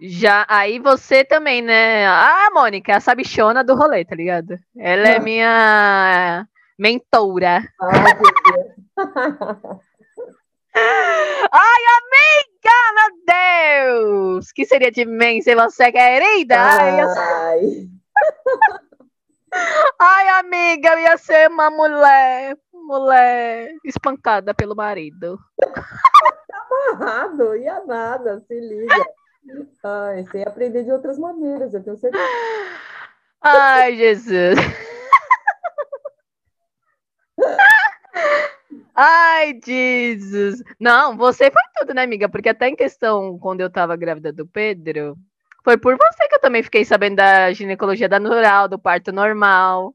Já, 0.00 0.46
aí 0.48 0.78
você 0.78 1.24
também, 1.24 1.60
né? 1.60 2.06
Ah, 2.06 2.50
Mônica, 2.52 2.96
a 2.96 3.00
sabichona 3.00 3.64
do 3.64 3.74
rolê, 3.74 4.04
tá 4.04 4.14
ligado? 4.14 4.56
Ela 4.76 5.08
é 5.08 5.18
minha 5.18 6.46
mentora. 6.78 7.64
Ai, 11.50 11.82
amiga, 11.98 12.78
meu 12.94 13.10
Deus! 13.26 14.52
Que 14.52 14.64
seria 14.64 14.92
de 14.92 15.04
mim 15.04 15.42
se 15.42 15.52
você 15.56 15.90
querida? 15.90 16.54
Ai, 16.56 17.00
Ai. 17.00 17.88
Ai, 19.98 20.28
amiga, 20.40 20.90
eu 20.90 20.98
ia 21.00 21.18
ser 21.18 21.48
uma 21.48 21.70
mulher, 21.70 22.56
mulher 22.72 23.74
espancada 23.84 24.54
pelo 24.54 24.76
marido. 24.76 25.36
Amarrado, 26.94 27.56
ia 27.56 27.84
nada, 27.84 28.40
se 28.46 28.54
liga. 28.60 28.94
Ai, 29.82 30.24
sem 30.26 30.42
aprender 30.42 30.84
de 30.84 30.92
outras 30.92 31.18
maneiras, 31.18 31.72
eu 31.72 31.82
tenho 31.82 31.96
certeza. 31.96 32.24
Ai, 33.40 33.96
Jesus. 33.96 34.58
Ai, 38.94 39.60
Jesus. 39.64 40.62
Não, 40.78 41.16
você 41.16 41.50
foi 41.50 41.62
tudo, 41.76 41.94
né, 41.94 42.02
amiga? 42.02 42.28
Porque 42.28 42.48
até 42.48 42.68
em 42.68 42.76
questão, 42.76 43.38
quando 43.38 43.60
eu 43.60 43.70
tava 43.70 43.96
grávida 43.96 44.32
do 44.32 44.46
Pedro, 44.46 45.16
foi 45.62 45.76
por 45.76 45.96
você 45.96 46.28
que 46.28 46.34
eu 46.34 46.40
também 46.40 46.62
fiquei 46.62 46.84
sabendo 46.84 47.16
da 47.16 47.52
ginecologia 47.52 48.08
da 48.08 48.18
natural, 48.18 48.68
do 48.68 48.78
parto 48.78 49.12
normal. 49.12 49.94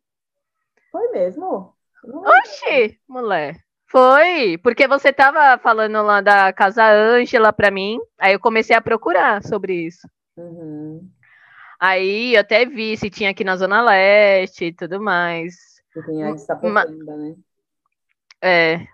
Foi 0.92 1.10
mesmo? 1.10 1.76
Oxi, 2.04 3.00
mulher. 3.08 3.58
Foi, 3.94 4.58
porque 4.58 4.88
você 4.88 5.14
tava 5.14 5.56
falando 5.60 6.02
lá 6.02 6.20
da 6.20 6.52
Casa 6.52 6.84
Ângela 6.84 7.54
pra 7.54 7.70
mim, 7.70 8.00
aí 8.20 8.34
eu 8.34 8.40
comecei 8.40 8.76
a 8.76 8.82
procurar 8.82 9.44
sobre 9.44 9.86
isso. 9.86 10.10
Uhum. 10.36 11.08
Aí 11.80 12.34
eu 12.34 12.42
até 12.42 12.66
vi 12.66 12.98
se 12.98 13.12
tinha 13.12 13.30
aqui 13.30 13.44
na 13.44 13.56
Zona 13.56 13.84
Leste 13.84 14.66
e 14.66 14.74
tudo 14.74 15.00
mais. 15.00 15.54
Tem 16.08 16.24
a 16.24 16.32
de 16.32 17.06
né? 17.06 17.36
É, 18.42 18.88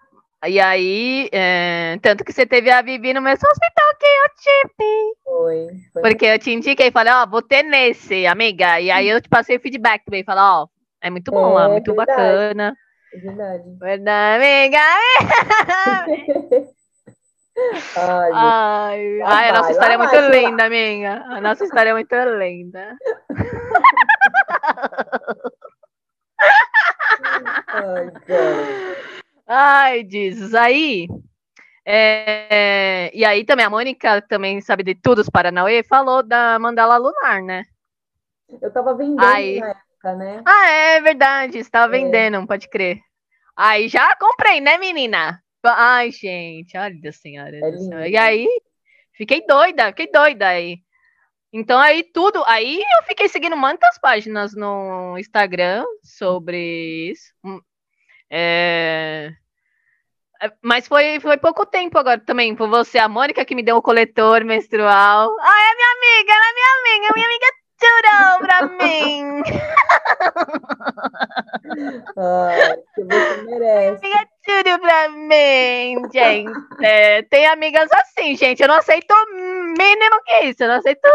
e 0.49 0.59
aí, 0.59 1.29
é, 1.31 1.97
tanto 2.01 2.25
que 2.25 2.33
você 2.33 2.45
teve 2.45 2.69
a 2.69 2.81
Vivi 2.81 3.13
no 3.13 3.21
mesmo 3.21 3.47
hospital 3.49 3.95
que 3.97 4.05
eu 4.05 4.29
tive. 4.35 5.15
Foi. 5.23 5.67
foi. 5.93 6.01
Porque 6.01 6.25
eu 6.25 6.39
te 6.39 6.51
indiquei 6.51 6.87
e 6.87 6.91
falei, 6.91 7.13
ó, 7.13 7.25
vou 7.25 7.41
ter 7.41 7.63
nesse, 7.63 8.27
amiga. 8.27 8.81
E 8.81 8.91
aí 8.91 9.07
eu 9.07 9.21
te 9.21 9.29
passei 9.29 9.55
o 9.55 9.61
feedback 9.61 10.03
também, 10.03 10.25
falei, 10.25 10.43
ó, 10.43 10.67
é 10.99 11.09
muito 11.09 11.31
bom 11.31 11.51
é, 11.51 11.53
lá, 11.53 11.69
muito 11.69 11.95
bacana. 11.95 12.75
É 13.13 13.17
verdade. 13.17 13.63
Verdade, 13.79 14.43
amiga. 14.43 14.79
ai, 17.97 18.31
ai, 18.33 19.21
ai, 19.21 19.49
a 19.49 19.53
nossa 19.53 19.71
história 19.71 19.93
é 19.93 19.97
muito 19.97 20.15
linda, 20.15 20.65
amiga. 20.65 21.23
A 21.27 21.41
nossa 21.41 21.63
história 21.63 21.89
é 21.89 21.93
muito 21.93 22.15
linda. 22.37 22.95
ai, 27.67 28.11
cara. 28.25 28.95
Ai, 29.47 30.07
Jesus. 30.07 30.53
Aí. 30.53 31.07
É, 31.83 33.09
e 33.15 33.25
aí 33.25 33.43
também 33.43 33.65
a 33.65 33.69
Mônica 33.69 34.21
também 34.21 34.61
sabe 34.61 34.83
de 34.83 34.93
tudo 34.93 35.21
os 35.21 35.29
Paranauê, 35.29 35.81
falou 35.81 36.21
da 36.21 36.59
mandala 36.59 36.97
lunar, 36.97 37.41
né? 37.41 37.63
Eu 38.61 38.71
tava 38.71 38.93
vendendo 38.93 39.23
aí, 39.23 39.59
na 39.59 39.69
época, 39.69 39.88
né? 40.03 40.41
Ah, 40.45 40.69
é 40.69 41.01
verdade, 41.01 41.57
estava 41.57 41.95
é. 41.95 41.99
vendendo, 41.99 42.45
pode 42.47 42.67
crer. 42.69 42.99
Aí 43.55 43.87
já 43.87 44.15
comprei, 44.15 44.61
né, 44.61 44.77
menina? 44.77 45.41
Ai, 45.63 46.11
gente, 46.11 46.77
olha 46.77 47.11
senhora. 47.11 47.57
É 47.57 48.09
e 48.09 48.17
aí, 48.17 48.47
fiquei 49.13 49.45
doida, 49.45 49.87
fiquei 49.87 50.09
doida 50.11 50.47
aí. 50.47 50.77
Então 51.51 51.79
aí 51.79 52.03
tudo, 52.03 52.43
aí 52.45 52.79
eu 52.79 53.03
fiquei 53.07 53.27
seguindo 53.27 53.57
muitas 53.57 53.99
páginas 53.99 54.55
no 54.55 55.17
Instagram 55.17 55.83
sobre 56.03 57.11
isso. 57.11 57.33
É, 58.29 59.33
É, 60.41 60.51
mas 60.63 60.87
foi, 60.87 61.19
foi 61.19 61.37
pouco 61.37 61.65
tempo 61.65 61.97
agora 61.97 62.17
também, 62.19 62.55
por 62.55 62.69
você, 62.69 62.97
a 62.97 63.09
Mônica, 63.09 63.43
que 63.43 63.53
me 63.53 63.61
deu 63.61 63.75
o 63.75 63.81
coletor 63.81 64.45
menstrual. 64.45 65.35
Ai, 65.41 65.63
é 65.71 65.75
minha 65.75 65.91
amiga, 65.91 66.31
ela 66.33 66.49
é 66.49 66.53
minha 66.53 66.71
amiga, 66.79 67.13
minha 67.13 67.25
amiga 67.27 67.47
Turão 67.79 68.39
pra 68.39 68.67
mim. 68.77 69.41
Ai, 72.17 72.77
que 72.95 73.03
você 73.03 73.41
merece. 73.43 74.01
Tudo 74.45 74.79
pra 74.79 75.09
mim, 75.09 76.01
gente. 76.11 76.51
É, 76.81 77.21
tem 77.23 77.45
amigas 77.47 77.89
assim, 77.91 78.35
gente. 78.35 78.61
Eu 78.61 78.67
não 78.67 78.75
aceito 78.75 79.13
mínimo 79.77 80.21
que 80.25 80.45
isso. 80.45 80.63
Eu 80.63 80.69
não 80.69 80.75
aceito 80.75 81.07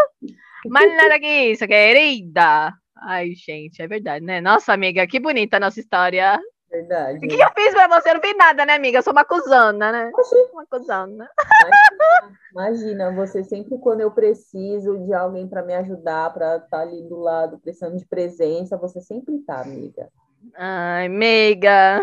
mais 0.68 0.96
nada 0.96 1.18
que 1.18 1.26
isso, 1.26 1.66
querida. 1.66 2.72
Ai, 3.06 3.32
gente, 3.34 3.82
é 3.82 3.88
verdade, 3.88 4.24
né? 4.24 4.40
Nossa, 4.40 4.72
amiga, 4.72 5.06
que 5.06 5.20
bonita 5.20 5.56
a 5.56 5.60
nossa 5.60 5.80
história. 5.80 6.38
Verdade. 6.74 7.18
O 7.18 7.20
que, 7.20 7.28
que, 7.28 7.40
eu 7.40 7.50
fiz 7.54 7.72
pra 7.72 7.86
você? 7.86 8.10
Eu 8.10 8.14
não 8.14 8.20
fiz 8.20 8.36
nada, 8.36 8.66
né, 8.66 8.74
amiga? 8.74 8.98
Eu 8.98 9.02
sou 9.02 9.12
uma 9.12 9.24
cuzana, 9.24 9.92
né? 9.92 10.10
Uma 10.52 10.66
cuzana. 10.66 11.30
Imagina, 11.62 12.38
imagina, 12.50 13.12
você 13.12 13.44
sempre 13.44 13.78
quando 13.78 14.00
eu 14.00 14.10
preciso 14.10 14.98
de 15.06 15.14
alguém 15.14 15.46
para 15.46 15.62
me 15.62 15.72
ajudar, 15.74 16.34
para 16.34 16.56
estar 16.56 16.68
tá 16.68 16.80
ali 16.80 17.00
do 17.02 17.20
lado, 17.20 17.60
precisando 17.60 17.96
de 17.96 18.04
presença, 18.04 18.76
você 18.76 19.00
sempre 19.00 19.38
tá, 19.46 19.60
amiga. 19.60 20.08
Ai, 20.56 21.06
amiga. 21.06 22.02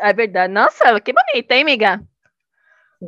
É 0.00 0.12
verdade. 0.12 0.52
Nossa, 0.52 1.00
que 1.00 1.12
bonita, 1.12 1.54
hein, 1.54 1.62
amiga? 1.62 2.00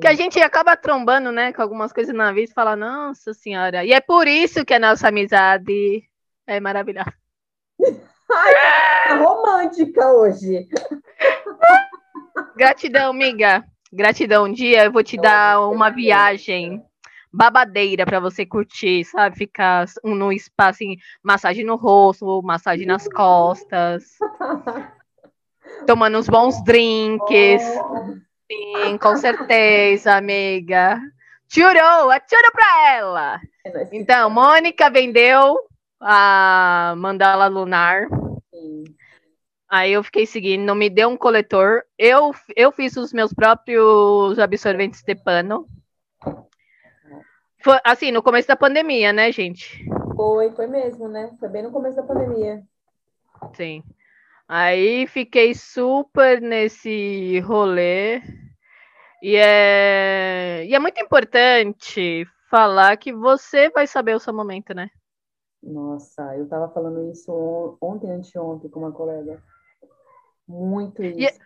Que 0.01 0.07
a 0.07 0.15
gente 0.15 0.39
acaba 0.41 0.77
trombando, 0.77 1.33
né, 1.33 1.53
com 1.53 1.63
algumas 1.63 1.93
coisas 1.93 2.15
na 2.15 2.31
vida 2.31 2.49
e 2.49 2.55
fala, 2.55 2.77
nossa 2.77 3.35
senhora. 3.35 3.85
E 3.85 3.93
é 3.93 4.01
por 4.01 4.29
isso 4.29 4.65
que 4.65 4.75
a 4.75 4.79
nossa 4.79 5.09
amizade 5.09 6.05
é 6.47 6.61
maravilhosa. 6.61 7.13
Ai, 8.31 8.55
tá 9.09 9.17
romântica 9.17 10.13
hoje. 10.13 10.69
Gratidão, 12.57 13.11
amiga. 13.11 13.65
Gratidão. 13.93 14.45
Um 14.45 14.53
dia 14.53 14.85
eu 14.85 14.93
vou 14.93 15.03
te 15.03 15.17
dar 15.17 15.61
uma 15.69 15.91
viagem 15.91 16.83
babadeira 17.33 18.05
para 18.05 18.21
você 18.21 18.45
curtir, 18.45 19.05
sabe? 19.05 19.37
Ficar 19.37 19.87
no 20.05 20.33
espaço, 20.33 20.83
assim, 20.83 20.97
massagem 21.23 21.65
no 21.65 21.77
rosto, 21.77 22.43
massagem 22.43 22.87
nas 22.87 23.09
costas, 23.09 24.05
tomando 25.87 26.19
uns 26.19 26.29
bons 26.29 26.63
drinks. 26.65 27.63
Sim, 28.51 28.99
com 28.99 29.17
certeza, 29.17 30.15
amiga. 30.15 31.01
Tirou, 31.49 32.11
atirou 32.11 32.53
para 32.53 32.93
ela. 32.95 33.41
Então, 33.93 34.29
Mônica 34.31 34.91
vendeu 34.91 35.59
a 36.01 36.95
mandala 36.97 37.47
lunar. 37.47 38.07
Aí 39.71 39.93
eu 39.93 40.03
fiquei 40.03 40.25
seguindo, 40.25 40.65
não 40.65 40.75
me 40.75 40.89
deu 40.89 41.09
um 41.09 41.17
coletor. 41.17 41.83
Eu, 41.99 42.33
eu 42.57 42.73
fiz 42.73 42.97
os 42.97 43.13
meus 43.13 43.35
próprios 43.35 44.39
absorventes 44.39 45.03
de 45.03 45.15
pano. 45.15 45.67
Foi, 47.63 47.79
assim, 47.85 48.11
no 48.11 48.23
começo 48.23 48.49
da 48.49 48.57
pandemia, 48.57 49.13
né, 49.13 49.31
gente? 49.31 49.85
Foi, 50.17 50.51
foi 50.53 50.67
mesmo, 50.67 51.07
né? 51.09 51.31
Foi 51.39 51.49
bem 51.49 51.63
no 51.63 51.71
começo 51.71 51.97
da 51.97 52.03
pandemia. 52.03 52.63
Sim. 53.55 53.83
Aí 54.49 55.07
fiquei 55.07 55.55
super 55.55 56.41
nesse 56.41 57.39
rolê. 57.41 58.23
E 59.23 59.37
é, 59.37 60.65
e 60.65 60.75
é 60.75 60.79
muito 60.79 60.99
importante 60.99 62.27
falar 62.49 62.97
que 62.97 63.13
você 63.13 63.69
vai 63.69 63.87
saber 63.87 64.15
o 64.15 64.21
seu 64.21 64.33
momento, 64.33 64.73
né? 64.73 64.89
Nossa, 65.63 66.37
eu 66.37 66.45
estava 66.45 66.69
falando 66.69 67.11
isso 67.11 67.77
ontem, 67.81 68.11
anteontem, 68.11 68.71
com 68.71 68.81
uma 68.81 68.93
colega. 68.93 69.43
Muito 70.49 71.05
isso. 71.05 71.19
E, 71.19 71.41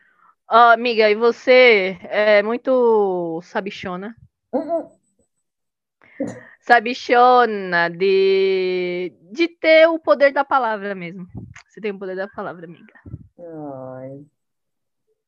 oh, 0.48 0.72
amiga, 0.72 1.10
e 1.10 1.14
você 1.16 1.98
é 2.04 2.42
muito 2.42 3.40
sabichona? 3.42 4.16
Uhum. 4.52 4.88
Sabichona 6.60 7.90
de, 7.90 9.12
de 9.32 9.48
ter 9.48 9.88
o 9.88 9.98
poder 9.98 10.32
da 10.32 10.44
palavra 10.44 10.94
mesmo. 10.94 11.26
Você 11.68 11.80
tem 11.80 11.90
o 11.90 11.98
poder 11.98 12.14
da 12.14 12.28
palavra, 12.28 12.66
amiga. 12.66 12.94
Ai. 13.36 14.24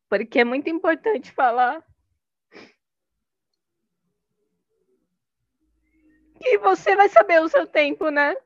Porque 0.09 0.39
é 0.39 0.45
muito 0.45 0.71
importante 0.71 1.33
falar. 1.33 1.83
E 6.41 6.59
você 6.59 6.95
vai 6.95 7.09
saber 7.09 7.41
o 7.41 7.49
seu 7.49 7.67
tempo, 7.67 8.11
né? 8.11 8.37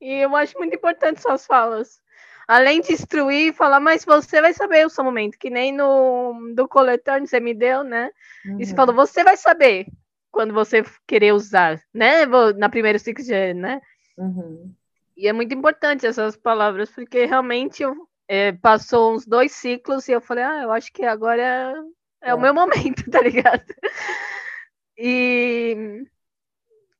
E 0.00 0.24
eu 0.24 0.34
acho 0.34 0.56
muito 0.56 0.74
importante 0.74 1.20
suas 1.20 1.44
falas. 1.44 2.02
Além 2.46 2.80
de 2.80 2.92
instruir, 2.92 3.54
falar, 3.54 3.80
mas 3.80 4.04
você 4.04 4.40
vai 4.40 4.52
saber 4.52 4.86
o 4.86 4.90
seu 4.90 5.04
momento, 5.04 5.38
que 5.38 5.50
nem 5.50 5.72
no 5.72 6.52
do 6.54 6.66
coletor 6.66 7.20
você 7.20 7.40
me 7.40 7.54
deu, 7.54 7.84
né? 7.84 8.10
Uhum. 8.44 8.60
E 8.60 8.64
você 8.64 8.72
uhum. 8.72 8.76
falou, 8.76 8.94
você 8.94 9.22
vai 9.22 9.36
saber 9.36 9.86
quando 10.30 10.54
você 10.54 10.84
querer 11.06 11.32
usar, 11.32 11.80
né? 11.92 12.26
Na 12.56 12.68
primeira 12.68 12.98
ciclo 12.98 13.24
de, 13.24 13.54
né? 13.54 13.80
Uhum. 14.16 14.72
E 15.16 15.28
é 15.28 15.32
muito 15.32 15.54
importante 15.54 16.06
essas 16.06 16.36
palavras, 16.36 16.90
porque 16.90 17.24
realmente 17.26 17.82
eu, 17.82 17.94
é, 18.26 18.52
passou 18.52 19.14
uns 19.14 19.26
dois 19.26 19.52
ciclos 19.52 20.08
e 20.08 20.12
eu 20.12 20.20
falei, 20.20 20.44
ah, 20.44 20.62
eu 20.62 20.72
acho 20.72 20.92
que 20.92 21.04
agora 21.04 21.42
é, 21.42 22.28
é, 22.28 22.30
é. 22.30 22.34
o 22.34 22.40
meu 22.40 22.54
momento, 22.54 23.04
tá 23.10 23.20
ligado? 23.20 23.64
E 24.96 26.04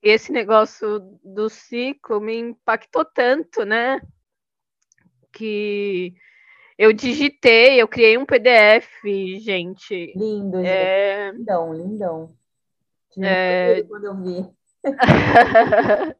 esse 0.02 0.32
negócio 0.32 1.00
do 1.22 1.48
ciclo 1.48 2.20
me 2.20 2.36
impactou 2.36 3.04
tanto, 3.04 3.64
né? 3.64 4.00
Que 5.32 6.14
eu 6.78 6.92
digitei, 6.92 7.80
eu 7.80 7.86
criei 7.86 8.16
um 8.16 8.24
PDF, 8.24 8.88
gente. 9.38 10.14
Lindo, 10.16 10.56
gente. 10.58 10.68
É... 10.68 11.30
Lindão, 11.32 11.74
lindão. 11.74 12.34
É... 13.18 13.82
Quando 13.82 14.04
eu 14.04 14.16
vi. 14.16 14.48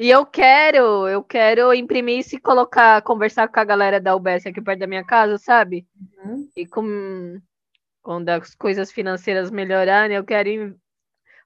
e 0.00 0.10
eu 0.10 0.24
quero, 0.24 1.06
eu 1.08 1.22
quero 1.22 1.74
imprimir 1.74 2.20
isso 2.20 2.36
e 2.36 2.40
colocar, 2.40 3.02
conversar 3.02 3.48
com 3.48 3.60
a 3.60 3.64
galera 3.64 4.00
da 4.00 4.16
UBS 4.16 4.46
aqui 4.46 4.62
perto 4.62 4.78
da 4.78 4.86
minha 4.86 5.04
casa, 5.04 5.36
sabe? 5.36 5.86
Uhum. 6.24 6.48
E 6.56 6.66
com, 6.66 7.38
quando 8.00 8.30
as 8.30 8.54
coisas 8.54 8.90
financeiras 8.90 9.50
melhorarem, 9.50 10.16
eu 10.16 10.24
quero 10.24 10.74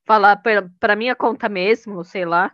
falar 0.05 0.41
para 0.79 0.95
minha 0.95 1.17
conta 1.17 1.49
mesmo, 1.49 2.05
sei 2.05 2.25
lá. 2.25 2.53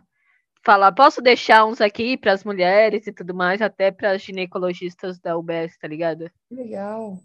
Falar, 0.65 0.93
posso 0.93 1.21
deixar 1.21 1.65
uns 1.65 1.81
aqui 1.81 2.15
para 2.15 2.31
as 2.31 2.43
mulheres 2.45 3.05
e 3.05 3.11
tudo 3.11 3.33
mais, 3.33 3.61
até 3.61 3.91
para 3.91 4.11
as 4.11 4.21
ginecologistas 4.21 5.19
da 5.19 5.37
UBS, 5.37 5.77
tá 5.77 5.87
ligado? 5.89 6.31
Legal. 6.49 7.17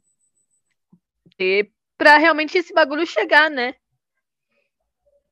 E 1.39 1.71
para 1.97 2.19
realmente 2.19 2.59
esse 2.59 2.75
bagulho 2.75 3.07
chegar, 3.07 3.49
né? 3.49 3.77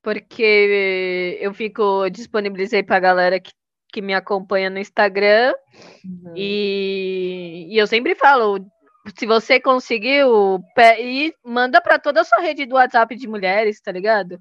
Porque 0.03 1.37
eu 1.41 1.53
fico 1.53 2.09
disponibilizei 2.09 2.85
para 2.85 2.97
a 2.97 3.01
galera 3.01 3.41
que, 3.41 3.53
que 3.93 4.01
me 4.01 4.15
acompanha 4.15 4.71
no 4.71 4.79
Instagram 4.79 5.53
uhum. 6.05 6.33
e, 6.37 7.67
e 7.71 7.77
eu 7.77 7.89
sempre 7.89 8.15
falo, 8.15 8.65
se 9.19 9.27
você 9.27 9.59
conseguiu, 9.59 10.61
e 11.01 11.35
manda 11.45 11.81
para 11.81 11.99
toda 11.99 12.21
a 12.21 12.25
sua 12.25 12.39
rede 12.39 12.67
do 12.67 12.77
WhatsApp 12.77 13.17
de 13.17 13.27
mulheres, 13.27 13.81
tá 13.81 13.91
ligado? 13.91 14.41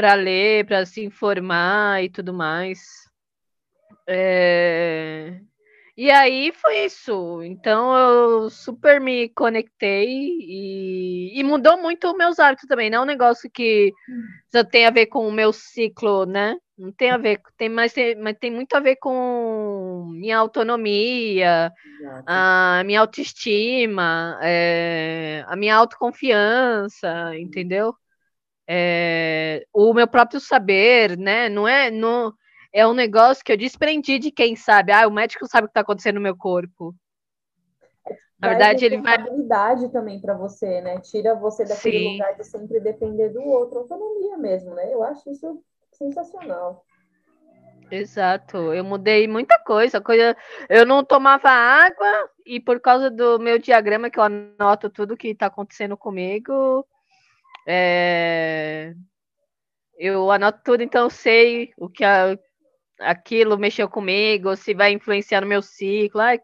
Para 0.00 0.14
ler, 0.14 0.64
para 0.64 0.86
se 0.86 1.04
informar 1.04 2.02
e 2.02 2.08
tudo 2.08 2.32
mais. 2.32 2.80
É... 4.08 5.38
E 5.94 6.10
aí 6.10 6.50
foi 6.54 6.86
isso. 6.86 7.42
Então 7.42 7.94
eu 7.94 8.48
super 8.48 8.98
me 8.98 9.28
conectei 9.28 10.08
e, 10.08 11.38
e 11.38 11.44
mudou 11.44 11.76
muito 11.82 12.16
meus 12.16 12.38
hábitos 12.38 12.66
também. 12.66 12.88
Não 12.88 13.00
é 13.00 13.02
um 13.02 13.04
negócio 13.04 13.50
que 13.52 13.92
já 14.50 14.64
tem 14.64 14.86
a 14.86 14.90
ver 14.90 15.04
com 15.04 15.28
o 15.28 15.32
meu 15.32 15.52
ciclo, 15.52 16.24
né? 16.24 16.56
Não 16.78 16.90
tem 16.90 17.10
a 17.10 17.18
ver, 17.18 17.42
tem, 17.58 17.68
mas, 17.68 17.92
tem, 17.92 18.16
mas 18.16 18.38
tem 18.40 18.50
muito 18.50 18.74
a 18.74 18.80
ver 18.80 18.96
com 18.96 20.08
minha 20.12 20.38
autonomia, 20.38 21.70
Exato. 22.00 22.24
a 22.26 22.82
minha 22.86 23.00
autoestima, 23.00 24.38
é, 24.40 25.44
a 25.46 25.54
minha 25.56 25.76
autoconfiança, 25.76 27.36
entendeu? 27.36 27.94
É, 28.72 29.66
o 29.72 29.92
meu 29.92 30.06
próprio 30.06 30.38
saber, 30.38 31.18
né? 31.18 31.48
Não 31.48 31.66
é, 31.66 31.90
não, 31.90 32.32
é 32.72 32.86
um 32.86 32.94
negócio 32.94 33.44
que 33.44 33.50
eu 33.50 33.56
desprendi 33.56 34.16
de 34.20 34.30
quem 34.30 34.54
sabe. 34.54 34.92
Ah, 34.92 35.08
o 35.08 35.10
médico 35.10 35.44
sabe 35.48 35.64
o 35.64 35.66
que 35.66 35.72
está 35.72 35.80
acontecendo 35.80 36.14
no 36.14 36.20
meu 36.20 36.36
corpo. 36.36 36.94
Na 38.38 38.50
verdade, 38.50 38.84
ele 38.84 38.98
vai. 38.98 39.14
habilidade 39.14 39.90
também 39.90 40.20
para 40.20 40.34
você, 40.34 40.80
né? 40.80 41.00
Tira 41.00 41.34
você 41.34 41.64
daquele 41.64 41.98
Sim. 41.98 42.12
lugar 42.12 42.36
de 42.36 42.44
sempre 42.44 42.78
depender 42.78 43.30
do 43.30 43.42
outro, 43.42 43.80
autonomia 43.80 44.36
mesmo, 44.36 44.72
né? 44.72 44.94
Eu 44.94 45.02
acho 45.02 45.28
isso 45.28 45.60
sensacional. 45.90 46.84
Exato, 47.90 48.72
eu 48.72 48.84
mudei 48.84 49.26
muita 49.26 49.58
coisa, 49.58 50.00
coisa. 50.00 50.36
Eu 50.68 50.86
não 50.86 51.04
tomava 51.04 51.50
água 51.50 52.30
e 52.46 52.60
por 52.60 52.80
causa 52.80 53.10
do 53.10 53.36
meu 53.40 53.58
diagrama 53.58 54.08
que 54.08 54.18
eu 54.20 54.22
anoto 54.22 54.88
tudo 54.88 55.16
que 55.16 55.28
está 55.28 55.46
acontecendo 55.46 55.96
comigo, 55.96 56.86
é... 57.70 58.94
Eu 59.98 60.30
anoto 60.30 60.60
tudo, 60.64 60.82
então 60.82 61.04
eu 61.04 61.10
sei 61.10 61.72
o 61.76 61.88
que 61.88 62.04
a... 62.04 62.36
aquilo 63.00 63.58
mexeu 63.58 63.88
comigo, 63.88 64.56
se 64.56 64.74
vai 64.74 64.92
influenciar 64.92 65.42
no 65.42 65.46
meu 65.46 65.62
ciclo. 65.62 66.20
Ai, 66.20 66.38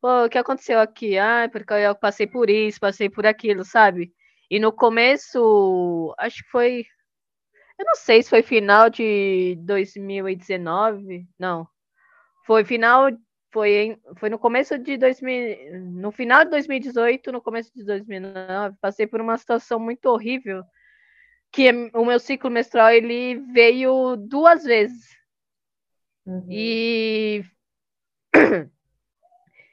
pô, 0.00 0.24
o 0.24 0.28
que 0.28 0.38
aconteceu 0.38 0.80
aqui? 0.80 1.18
Ah, 1.18 1.48
porque 1.52 1.72
eu 1.74 1.94
passei 1.94 2.26
por 2.26 2.50
isso, 2.50 2.80
passei 2.80 3.08
por 3.08 3.26
aquilo, 3.26 3.64
sabe? 3.64 4.12
E 4.50 4.58
no 4.58 4.72
começo, 4.72 6.14
acho 6.18 6.42
que 6.42 6.50
foi. 6.50 6.84
Eu 7.78 7.86
não 7.86 7.94
sei 7.96 8.22
se 8.22 8.30
foi 8.30 8.42
final 8.42 8.90
de 8.90 9.56
2019. 9.60 11.26
Não. 11.38 11.66
Foi 12.46 12.64
final. 12.64 13.10
Foi, 13.52 13.70
em, 13.70 14.00
foi 14.16 14.30
no 14.30 14.38
começo 14.38 14.78
de 14.78 14.96
2000. 14.96 15.82
No 15.82 16.10
final 16.10 16.42
de 16.44 16.50
2018, 16.50 17.30
no 17.30 17.40
começo 17.42 17.70
de 17.74 17.84
2009, 17.84 18.76
passei 18.80 19.06
por 19.06 19.20
uma 19.20 19.36
situação 19.36 19.78
muito 19.78 20.06
horrível. 20.06 20.64
Que 21.52 21.70
o 21.92 22.04
meu 22.04 22.18
ciclo 22.18 22.50
menstrual 22.50 22.90
ele 22.90 23.36
veio 23.52 24.16
duas 24.16 24.64
vezes. 24.64 25.14
Uhum. 26.24 26.46
E 26.48 27.44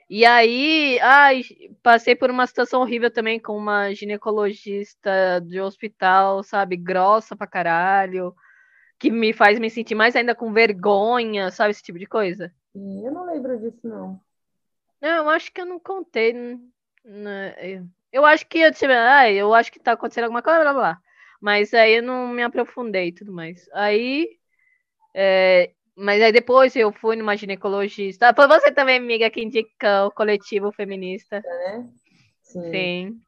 e 0.09 0.25
aí, 0.25 0.99
ai, 0.99 1.43
passei 1.81 2.15
por 2.15 2.29
uma 2.29 2.45
situação 2.45 2.81
horrível 2.81 3.09
também 3.09 3.39
com 3.39 3.55
uma 3.55 3.93
ginecologista 3.93 5.39
de 5.39 5.61
hospital, 5.61 6.43
sabe, 6.43 6.75
grossa 6.75 7.33
pra 7.33 7.47
caralho, 7.47 8.35
que 8.99 9.09
me 9.09 9.33
faz 9.33 9.57
me 9.57 9.69
sentir 9.69 9.95
mais 9.95 10.15
ainda 10.15 10.35
com 10.35 10.51
vergonha, 10.51 11.49
sabe, 11.51 11.71
esse 11.71 11.81
tipo 11.81 11.97
de 11.97 12.05
coisa. 12.05 12.53
Eu 12.75 13.11
não 13.11 13.25
lembro 13.25 13.57
disso, 13.57 13.87
não. 13.87 14.19
Não, 15.01 15.23
eu 15.23 15.29
acho 15.29 15.51
que 15.51 15.61
eu 15.61 15.65
não 15.65 15.79
contei. 15.79 16.33
Né? 17.03 17.85
Eu 18.11 18.25
acho 18.25 18.45
que 18.45 18.59
eu, 18.59 18.71
tipo, 18.73 18.91
ah, 18.91 19.31
eu 19.31 19.53
acho 19.53 19.71
que 19.71 19.79
tá 19.79 19.93
acontecendo 19.93 20.25
alguma 20.25 20.41
coisa, 20.41 20.59
blá, 20.59 20.73
blá, 20.73 20.81
blá. 20.81 21.01
Mas 21.41 21.73
aí 21.73 21.95
eu 21.95 22.03
não 22.03 22.27
me 22.27 22.43
aprofundei 22.43 23.07
e 23.07 23.13
tudo 23.13 23.31
mais. 23.31 23.69
Aí 23.71 24.37
é, 25.13 25.71
mas 25.95 26.21
aí 26.21 26.31
depois 26.31 26.75
eu 26.75 26.91
fui 26.91 27.15
numa 27.15 27.35
ginecologista. 27.35 28.33
Foi 28.33 28.47
você 28.47 28.71
também, 28.71 28.97
amiga, 28.97 29.29
que 29.29 29.41
indica 29.41 30.05
o 30.05 30.11
coletivo 30.11 30.71
feminista. 30.71 31.41
É, 31.45 31.83
Sim. 32.41 32.71
Sim. 32.71 33.21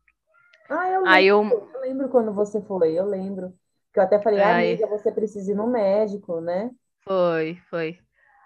Ah, 0.70 0.90
eu 0.90 1.02
lembro, 1.02 1.10
aí 1.10 1.28
eu... 1.28 1.70
eu 1.74 1.82
lembro 1.82 2.10
quando 2.10 2.34
você 2.34 2.62
foi, 2.62 2.98
eu 2.98 3.06
lembro. 3.06 3.54
Que 3.94 4.00
eu 4.00 4.04
até 4.04 4.22
falei, 4.22 4.42
ah, 4.42 4.56
amiga, 4.58 4.88
você 4.88 5.12
precisa 5.12 5.52
ir 5.52 5.56
no 5.56 5.68
médico, 5.68 6.40
né? 6.40 6.72
Foi, 7.04 7.58
foi. 7.70 8.00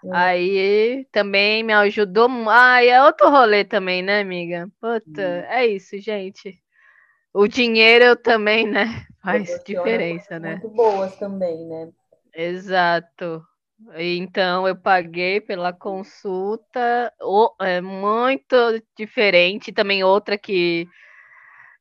É. 0.04 0.08
Aí 0.12 1.08
também 1.12 1.62
me 1.62 1.72
ajudou. 1.72 2.28
Ah, 2.48 2.82
é 2.84 3.02
outro 3.02 3.30
rolê 3.30 3.64
também, 3.64 4.02
né, 4.02 4.20
amiga? 4.20 4.68
Puta, 4.80 5.22
hum. 5.22 5.52
é 5.52 5.66
isso, 5.66 5.98
gente. 5.98 6.60
O 7.32 7.46
dinheiro 7.46 8.16
também, 8.16 8.66
né? 8.66 8.86
Faz 9.22 9.60
diferença, 9.64 10.38
né? 10.38 10.52
Muito 10.52 10.68
boas 10.68 11.16
também, 11.16 11.66
né? 11.66 11.90
Exato. 12.34 13.44
Então 13.96 14.66
eu 14.66 14.74
paguei 14.74 15.40
pela 15.40 15.72
consulta, 15.72 17.12
é 17.60 17.80
muito 17.80 18.56
diferente. 18.96 19.72
Também 19.72 20.02
outra 20.02 20.38
que 20.38 20.88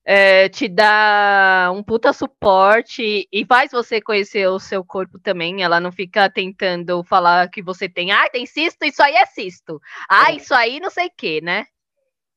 é, 0.06 0.48
te 0.50 0.68
dá 0.68 1.72
um 1.74 1.84
puta 1.84 2.14
suporte 2.14 3.28
e 3.32 3.46
faz 3.46 3.72
você 3.72 4.00
conhecer 4.00 4.48
o 4.48 4.60
seu 4.60 4.84
corpo 4.86 5.20
também. 5.20 5.64
Ela 5.64 5.80
não 5.80 5.92
fica 5.92 6.30
tentando 6.30 7.04
falar 7.04 7.50
que 7.50 7.62
você 7.62 7.90
tem, 7.90 8.12
ah, 8.12 8.30
tem 8.30 8.46
cisto, 8.46 8.86
isso 8.86 9.02
aí 9.02 9.16
é 9.16 9.26
cisto. 9.26 9.82
Ah, 10.10 10.32
é. 10.32 10.36
isso 10.36 10.54
aí 10.54 10.80
não 10.80 10.90
sei 10.90 11.08
o 11.08 11.14
que, 11.18 11.42
né? 11.42 11.66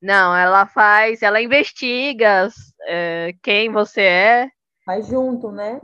Não, 0.00 0.34
ela 0.34 0.64
faz, 0.64 1.22
ela 1.22 1.42
investiga 1.42 2.48
é, 2.86 3.34
quem 3.42 3.70
você 3.70 4.02
é. 4.02 4.48
Faz 4.84 5.06
junto, 5.06 5.52
né? 5.52 5.80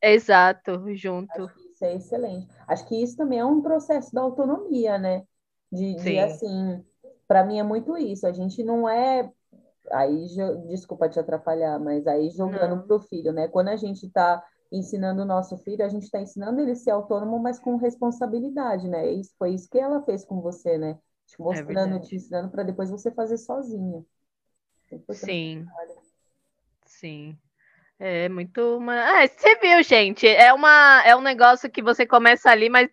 Exato, 0.00 0.82
junto 0.94 1.50
isso 1.78 1.84
é 1.84 1.94
excelente. 1.94 2.48
Acho 2.66 2.86
que 2.86 3.00
isso 3.00 3.16
também 3.16 3.38
é 3.38 3.44
um 3.44 3.62
processo 3.62 4.12
da 4.12 4.20
autonomia, 4.20 4.98
né? 4.98 5.24
De, 5.70 5.94
de 5.94 6.18
assim, 6.18 6.84
para 7.26 7.44
mim 7.44 7.58
é 7.58 7.62
muito 7.62 7.96
isso. 7.96 8.26
A 8.26 8.32
gente 8.32 8.64
não 8.64 8.88
é. 8.88 9.30
Aí, 9.92 10.26
desculpa 10.68 11.08
te 11.08 11.18
atrapalhar, 11.18 11.78
mas 11.78 12.06
aí 12.06 12.30
jogando 12.30 12.82
para 12.82 12.96
o 12.96 13.00
filho, 13.00 13.32
né? 13.32 13.48
Quando 13.48 13.68
a 13.68 13.76
gente 13.76 14.06
está 14.06 14.42
ensinando 14.70 15.22
o 15.22 15.26
nosso 15.26 15.56
filho, 15.58 15.84
a 15.84 15.88
gente 15.88 16.04
está 16.04 16.20
ensinando 16.20 16.60
ele 16.60 16.72
a 16.72 16.76
ser 16.76 16.90
autônomo, 16.90 17.38
mas 17.38 17.58
com 17.58 17.76
responsabilidade, 17.76 18.88
né? 18.88 19.10
Isso 19.10 19.34
foi 19.38 19.54
isso 19.54 19.68
que 19.70 19.78
ela 19.78 20.02
fez 20.02 20.24
com 20.24 20.40
você, 20.40 20.76
né? 20.76 20.98
Te 21.26 21.40
é 21.40 21.44
mostrando, 21.44 21.96
é 21.96 22.00
te 22.00 22.16
ensinando 22.16 22.50
para 22.50 22.62
depois 22.62 22.90
você 22.90 23.10
fazer 23.10 23.38
sozinha. 23.38 24.04
Sim. 25.12 25.66
Sim. 26.84 27.38
É 27.98 28.28
muito. 28.28 28.60
Uma... 28.76 28.94
Ah, 28.94 29.26
você 29.26 29.56
viu, 29.56 29.82
gente? 29.82 30.26
É, 30.26 30.52
uma, 30.52 31.02
é 31.04 31.16
um 31.16 31.20
negócio 31.20 31.70
que 31.70 31.82
você 31.82 32.06
começa 32.06 32.50
ali, 32.50 32.68
mas. 32.68 32.88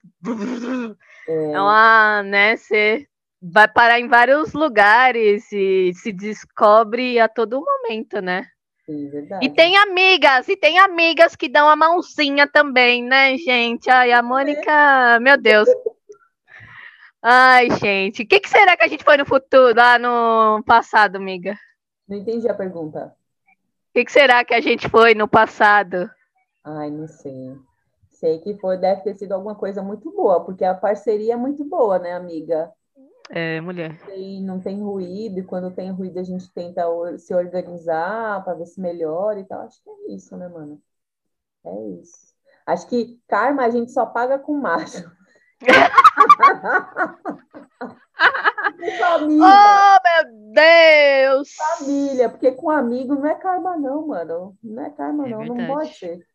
É, 1.27 1.51
é 1.53 1.61
uma. 1.61 2.23
né? 2.23 2.55
Você 2.55 3.07
vai 3.51 3.67
parar 3.67 3.99
em 3.99 4.07
vários 4.07 4.53
lugares 4.53 5.51
e 5.51 5.93
se 5.93 6.11
descobre 6.11 7.19
a 7.19 7.27
todo 7.27 7.63
momento, 7.63 8.21
né? 8.21 8.47
Sim, 8.85 9.09
e 9.41 9.49
tem 9.49 9.77
amigas, 9.77 10.47
e 10.47 10.55
tem 10.55 10.77
amigas 10.77 11.35
que 11.35 11.49
dão 11.49 11.67
a 11.67 11.75
mãozinha 11.75 12.47
também, 12.47 13.03
né, 13.03 13.35
gente? 13.37 13.89
Ai, 13.89 14.11
a 14.11 14.21
Mônica, 14.21 15.19
meu 15.21 15.41
Deus. 15.41 15.67
Ai, 17.21 17.69
gente, 17.71 18.21
o 18.21 18.27
que, 18.27 18.39
que 18.39 18.49
será 18.49 18.77
que 18.77 18.83
a 18.83 18.87
gente 18.87 19.03
foi 19.03 19.17
no 19.17 19.25
futuro, 19.25 19.75
lá 19.75 19.97
no 19.97 20.61
passado, 20.63 21.15
amiga? 21.15 21.57
Não 22.07 22.17
entendi 22.17 22.47
a 22.47 22.53
pergunta 22.53 23.15
que, 23.95 24.03
que 24.03 24.11
será 24.11 24.43
que 24.43 24.53
a 24.53 24.59
gente 24.59 24.89
foi 24.89 25.15
no 25.15 25.25
passado? 25.25 26.09
Ai, 26.65 26.91
não 26.91 27.07
sei. 27.07 27.55
Sei 28.11 28.39
que 28.39 28.57
foi, 28.57 28.77
deve 28.77 29.01
ter 29.01 29.15
sido 29.15 29.31
alguma 29.31 29.55
coisa 29.55 29.81
muito 29.81 30.11
boa, 30.11 30.43
porque 30.43 30.65
a 30.65 30.73
parceria 30.73 31.33
é 31.35 31.37
muito 31.37 31.63
boa, 31.63 31.97
né, 31.97 32.11
amiga? 32.11 32.69
É, 33.29 33.59
mulher. 33.61 33.97
E 34.15 34.41
não 34.41 34.59
tem 34.59 34.81
ruído, 34.81 35.39
e 35.39 35.43
quando 35.43 35.73
tem 35.73 35.91
ruído 35.91 36.19
a 36.19 36.23
gente 36.23 36.51
tenta 36.53 36.83
se 37.17 37.33
organizar 37.33 38.43
para 38.43 38.53
ver 38.53 38.65
se 38.65 38.79
melhora 38.79 39.39
e 39.39 39.45
tal. 39.45 39.61
Acho 39.61 39.81
que 39.83 39.89
é 39.89 40.13
isso, 40.13 40.35
né, 40.37 40.47
mano? 40.47 40.81
É 41.65 41.87
isso. 42.01 42.33
Acho 42.65 42.87
que 42.87 43.19
karma 43.27 43.63
a 43.63 43.69
gente 43.69 43.91
só 43.91 44.05
paga 44.05 44.37
com 44.37 44.53
macho. 44.53 45.11
Família. 48.99 49.45
Oh, 49.45 49.97
meu 50.03 50.23
Deus! 50.53 51.53
Família, 51.55 52.29
porque 52.29 52.51
com 52.51 52.69
amigo 52.69 53.15
não 53.15 53.25
é 53.25 53.35
karma, 53.35 53.77
não, 53.77 54.07
mano. 54.07 54.57
Não 54.63 54.85
é 54.85 54.89
karma, 54.89 55.27
é 55.27 55.29
não. 55.29 55.39
Verdade. 55.39 55.59
Não 55.59 55.67
pode 55.67 55.93
ser. 55.93 56.27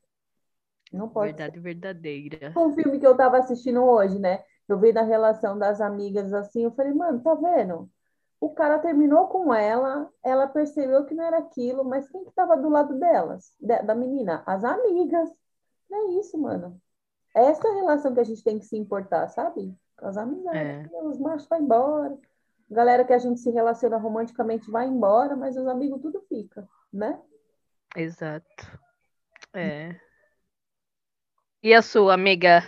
Não 0.93 1.09
pode 1.09 1.33
Verdade 1.33 1.55
ser. 1.55 1.61
verdadeira. 1.61 2.53
Um 2.57 2.75
filme 2.75 2.99
que 2.99 3.07
eu 3.07 3.17
tava 3.17 3.39
assistindo 3.39 3.83
hoje, 3.85 4.19
né? 4.19 4.43
Eu 4.71 4.79
vi 4.79 4.93
da 4.93 5.03
relação 5.03 5.59
das 5.59 5.81
amigas 5.81 6.33
assim, 6.33 6.63
eu 6.63 6.71
falei, 6.71 6.93
mano, 6.93 7.21
tá 7.21 7.35
vendo? 7.35 7.91
O 8.41 8.51
cara 8.51 8.79
terminou 8.79 9.27
com 9.27 9.53
ela, 9.53 10.09
ela 10.23 10.47
percebeu 10.47 11.05
que 11.05 11.13
não 11.13 11.25
era 11.25 11.39
aquilo, 11.39 11.85
mas 11.85 12.09
quem 12.09 12.25
que 12.25 12.33
tava 12.33 12.57
do 12.57 12.69
lado 12.69 12.99
delas? 12.99 13.53
Da 13.61 13.95
menina? 13.97 14.45
As 14.47 14.63
amigas. 14.63 15.29
Não 15.91 15.99
é 15.99 16.21
isso, 16.21 16.39
mano. 16.39 16.81
É 17.37 17.45
essa 17.47 17.69
relação 17.75 18.15
que 18.15 18.21
a 18.21 18.25
gente 18.25 18.45
tem 18.45 18.61
que 18.61 18.65
se 18.65 18.77
importar, 18.77 19.29
sabe? 19.29 19.77
As 19.99 20.17
amizades. 20.17 20.91
É. 20.93 21.03
Os 21.03 21.19
machos 21.19 21.49
vão 21.49 21.61
embora. 21.61 22.17
Galera 22.71 23.05
que 23.05 23.13
a 23.13 23.19
gente 23.19 23.41
se 23.41 23.51
relaciona 23.51 23.97
romanticamente 23.97 24.71
vai 24.71 24.87
embora, 24.87 25.35
mas 25.35 25.57
os 25.57 25.67
amigos 25.67 26.01
tudo 26.01 26.25
fica, 26.29 26.67
né? 26.93 27.21
Exato. 27.97 28.47
É. 29.53 29.97
E 31.61 31.75
a 31.75 31.83
sua 31.83 32.15
amiga? 32.15 32.63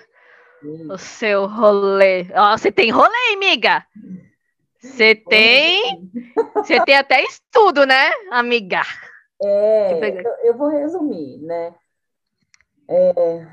O 0.91 0.99
seu 0.99 1.47
rolê. 1.47 2.27
Ó, 2.35 2.57
você 2.57 2.71
tem 2.71 2.91
rolê, 2.91 3.35
amiga? 3.35 3.85
Você 4.81 5.15
tem. 5.15 6.11
Você 6.57 6.81
tem 6.85 6.97
até 6.97 7.23
estudo, 7.25 7.85
né, 7.85 8.11
amiga? 8.31 8.83
É, 9.43 10.21
eu, 10.21 10.33
eu 10.45 10.57
vou 10.57 10.69
resumir, 10.69 11.39
né? 11.39 11.75
É, 12.89 13.47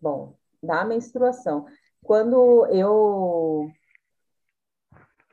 bom, 0.00 0.36
da 0.62 0.84
menstruação. 0.84 1.66
Quando 2.04 2.66
eu 2.66 3.68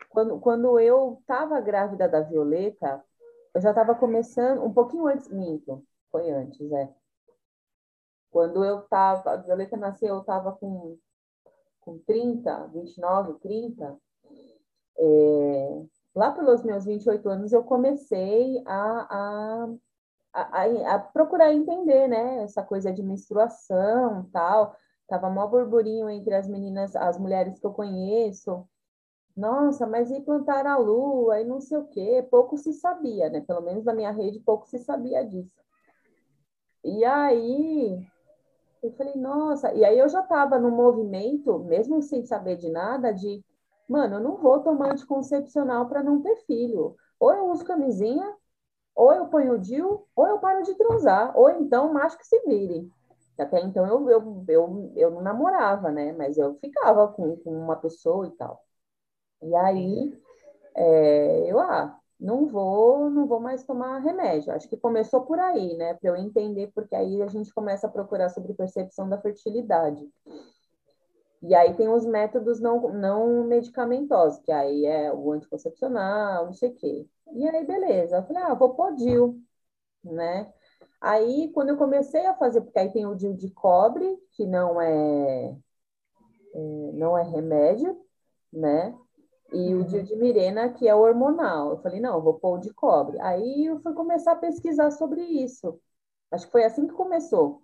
quando, 0.10 0.40
quando 0.40 0.80
eu 0.80 1.18
estava 1.20 1.60
grávida 1.60 2.08
da 2.08 2.22
Violeta, 2.22 3.04
eu 3.54 3.62
já 3.62 3.72
estava 3.72 3.96
começando, 3.96 4.64
um 4.64 4.72
pouquinho 4.72 5.08
antes, 5.08 5.28
minto, 5.30 5.84
foi 6.12 6.30
antes, 6.32 6.72
é. 6.72 6.90
Quando 8.34 8.66
eu 8.66 8.80
estava, 8.80 9.34
a 9.34 9.38
Violeta 9.38 9.78
nasceu, 9.78 10.16
eu 10.16 10.22
estava 10.22 10.52
com, 10.54 10.98
com 11.80 12.00
30, 12.00 12.66
29, 12.74 13.36
30. 13.36 13.96
É, 14.98 15.84
lá 16.16 16.32
pelos 16.32 16.64
meus 16.64 16.84
28 16.84 17.30
anos, 17.30 17.54
eu 17.54 17.64
comecei 17.64 18.64
a, 18.66 19.68
a, 20.34 20.44
a, 20.52 20.96
a, 20.96 21.00
procurar 21.00 21.54
entender, 21.54 22.08
né, 22.08 22.42
essa 22.42 22.64
coisa 22.64 22.92
de 22.92 23.04
menstruação 23.04 24.28
tal. 24.34 24.76
Tava 25.08 25.30
mó 25.30 25.46
burburinho 25.46 26.10
entre 26.10 26.34
as 26.34 26.48
meninas, 26.48 26.96
as 26.96 27.20
mulheres 27.20 27.60
que 27.60 27.68
eu 27.68 27.74
conheço. 27.74 28.68
Nossa, 29.38 29.86
mas 29.86 30.10
e 30.10 30.20
plantar 30.22 30.66
a 30.66 30.76
lua 30.76 31.40
e 31.40 31.44
não 31.44 31.62
sei 31.62 31.78
o 31.78 31.86
quê? 31.86 32.28
Pouco 32.32 32.58
se 32.58 32.74
sabia, 32.74 33.30
né? 33.30 33.42
Pelo 33.42 33.62
menos 33.62 33.86
na 33.86 33.94
minha 33.94 34.10
rede, 34.10 34.40
pouco 34.40 34.68
se 34.68 34.80
sabia 34.80 35.24
disso. 35.24 35.62
E 36.84 37.06
aí, 37.06 38.08
eu 38.84 38.92
falei, 38.94 39.16
nossa, 39.16 39.74
e 39.74 39.84
aí 39.86 39.98
eu 39.98 40.10
já 40.10 40.22
estava 40.22 40.60
no 40.60 40.70
movimento, 40.72 41.60
mesmo 41.60 42.02
sem 42.02 42.24
saber 42.26 42.58
de 42.58 42.70
nada, 42.70 43.12
de 43.14 43.44
mano, 43.88 44.16
eu 44.16 44.20
não 44.22 44.38
vou 44.38 44.60
tomar 44.60 44.92
anticoncepcional 44.92 45.88
para 45.88 46.04
não 46.04 46.22
ter 46.22 46.36
filho. 46.46 46.96
Ou 47.20 47.34
eu 47.34 47.46
uso 47.50 47.66
camisinha, 47.66 48.36
ou 48.96 49.14
eu 49.14 49.28
ponho 49.28 49.54
o 49.54 49.60
DIU, 49.60 50.06
ou 50.16 50.28
eu 50.28 50.40
paro 50.40 50.64
de 50.64 50.76
transar, 50.76 51.38
ou 51.38 51.50
então 51.50 51.94
macho 51.94 52.18
que 52.18 52.28
se 52.28 52.40
vire. 52.46 52.90
Até 53.38 53.62
então 53.62 53.88
eu, 53.88 54.10
eu, 54.10 54.46
eu, 54.48 54.92
eu 54.96 55.12
não 55.12 55.22
namorava, 55.22 55.92
né? 55.92 56.12
Mas 56.14 56.38
eu 56.38 56.56
ficava 56.56 57.08
com, 57.08 57.36
com 57.38 57.52
uma 57.52 57.76
pessoa 57.76 58.28
e 58.28 58.32
tal. 58.32 58.64
E 59.42 59.56
aí 59.56 60.14
é, 60.76 61.52
eu, 61.52 61.60
ah, 61.60 62.00
não 62.24 62.48
vou, 62.48 63.10
não 63.10 63.28
vou 63.28 63.40
mais 63.40 63.66
tomar 63.66 64.00
remédio. 64.00 64.54
Acho 64.54 64.70
que 64.70 64.78
começou 64.78 65.22
por 65.26 65.38
aí, 65.40 65.76
né? 65.76 65.94
Para 65.96 66.10
eu 66.10 66.16
entender, 66.16 66.72
porque 66.74 66.96
aí 66.96 67.22
a 67.22 67.28
gente 67.28 67.54
começa 67.54 67.86
a 67.86 67.92
procurar 67.92 68.30
sobre 68.30 68.54
percepção 68.54 69.10
da 69.10 69.20
fertilidade. 69.20 70.10
E 71.42 71.54
aí 71.54 71.76
tem 71.76 71.90
os 71.90 72.06
métodos 72.06 72.62
não, 72.62 72.94
não 72.94 73.44
medicamentosos, 73.44 74.40
que 74.40 74.52
aí 74.54 74.86
é 74.86 75.12
o 75.14 75.34
anticoncepcional, 75.34 76.46
não 76.46 76.54
sei 76.54 76.70
o 76.70 76.76
quê. 76.76 77.06
E 77.34 77.50
aí, 77.50 77.66
beleza. 77.66 78.16
Eu 78.16 78.24
falei, 78.24 78.42
ah, 78.44 78.54
vou 78.54 78.74
pôr 78.74 78.96
DIL, 78.96 79.38
né? 80.02 80.52
Aí, 81.02 81.52
quando 81.54 81.70
eu 81.70 81.78
comecei 81.78 82.26
a 82.26 82.34
fazer, 82.36 82.62
porque 82.62 82.80
aí 82.80 82.90
tem 82.94 83.06
o 83.06 83.16
DIL 83.16 83.34
de 83.34 83.50
cobre, 83.52 84.18
que 84.32 84.46
não 84.46 84.80
é, 84.82 85.58
é 86.56 86.92
não 86.94 87.18
é 87.18 87.24
remédio, 87.24 88.00
né? 88.52 88.98
E 89.54 89.74
uhum. 89.74 89.82
o 89.82 89.86
DIL 89.86 90.04
de 90.04 90.16
Mirena, 90.16 90.70
que 90.70 90.88
é 90.88 90.96
hormonal. 90.96 91.72
Eu 91.72 91.78
falei, 91.78 92.00
não, 92.00 92.16
eu 92.16 92.22
vou 92.22 92.36
pôr 92.36 92.58
o 92.58 92.62
de 92.62 92.74
cobre. 92.74 93.20
Aí 93.22 93.66
eu 93.66 93.80
fui 93.82 93.94
começar 93.94 94.34
a 94.34 94.36
pesquisar 94.36 94.92
sobre 94.92 95.22
isso. 95.22 95.80
Acho 96.32 96.46
que 96.48 96.52
foi 96.52 96.64
assim 96.64 96.88
que 96.88 96.94
começou. 96.94 97.64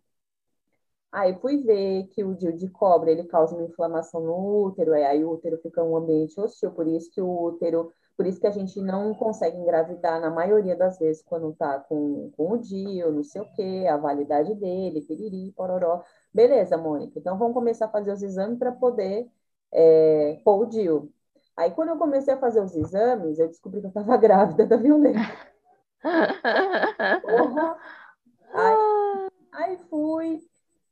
Aí 1.12 1.34
fui 1.40 1.58
ver 1.64 2.08
que 2.10 2.24
o 2.24 2.36
DIU 2.36 2.54
de 2.54 2.70
cobre 2.70 3.12
ele 3.12 3.24
causa 3.24 3.56
uma 3.56 3.64
inflamação 3.66 4.22
no 4.22 4.66
útero, 4.66 4.94
aí 4.94 5.24
o 5.26 5.32
útero 5.32 5.58
fica 5.58 5.84
um 5.84 5.98
ambiente 5.98 6.40
hostil, 6.40 6.72
por 6.72 6.88
isso 6.88 7.10
que 7.12 7.20
o 7.20 7.44
útero, 7.46 7.92
por 8.16 8.28
isso 8.28 8.40
que 8.40 8.46
a 8.46 8.52
gente 8.52 8.80
não 8.80 9.16
consegue 9.16 9.58
engravidar 9.58 10.22
na 10.22 10.30
maioria 10.30 10.76
das 10.76 11.00
vezes 11.00 11.24
quando 11.24 11.52
tá 11.56 11.80
com, 11.80 12.32
com 12.38 12.52
o 12.54 12.58
DIU, 12.60 13.12
não 13.12 13.24
sei 13.24 13.42
o 13.42 13.52
quê, 13.54 13.88
a 13.90 13.98
validade 13.98 14.54
dele, 14.56 15.02
piriri, 15.02 15.52
pororó. 15.54 16.04
Beleza, 16.32 16.78
Mônica, 16.78 17.18
então 17.18 17.38
vamos 17.40 17.56
começar 17.56 17.86
a 17.86 17.90
fazer 17.90 18.12
os 18.12 18.22
exames 18.22 18.60
para 18.60 18.72
poder 18.72 19.28
é, 19.72 20.40
pôr 20.44 20.62
o 20.64 20.66
DIU. 20.68 21.12
Aí 21.60 21.72
quando 21.72 21.90
eu 21.90 21.98
comecei 21.98 22.34
a 22.34 22.38
fazer 22.38 22.62
os 22.62 22.74
exames, 22.74 23.38
eu 23.38 23.50
descobri 23.50 23.82
que 23.82 23.88
eu 23.88 23.90
estava 23.90 24.16
grávida 24.18 24.66
da 24.66 24.78
violência. 24.78 25.20
Aí, 28.54 29.30
aí 29.52 29.78
fui, 29.90 30.40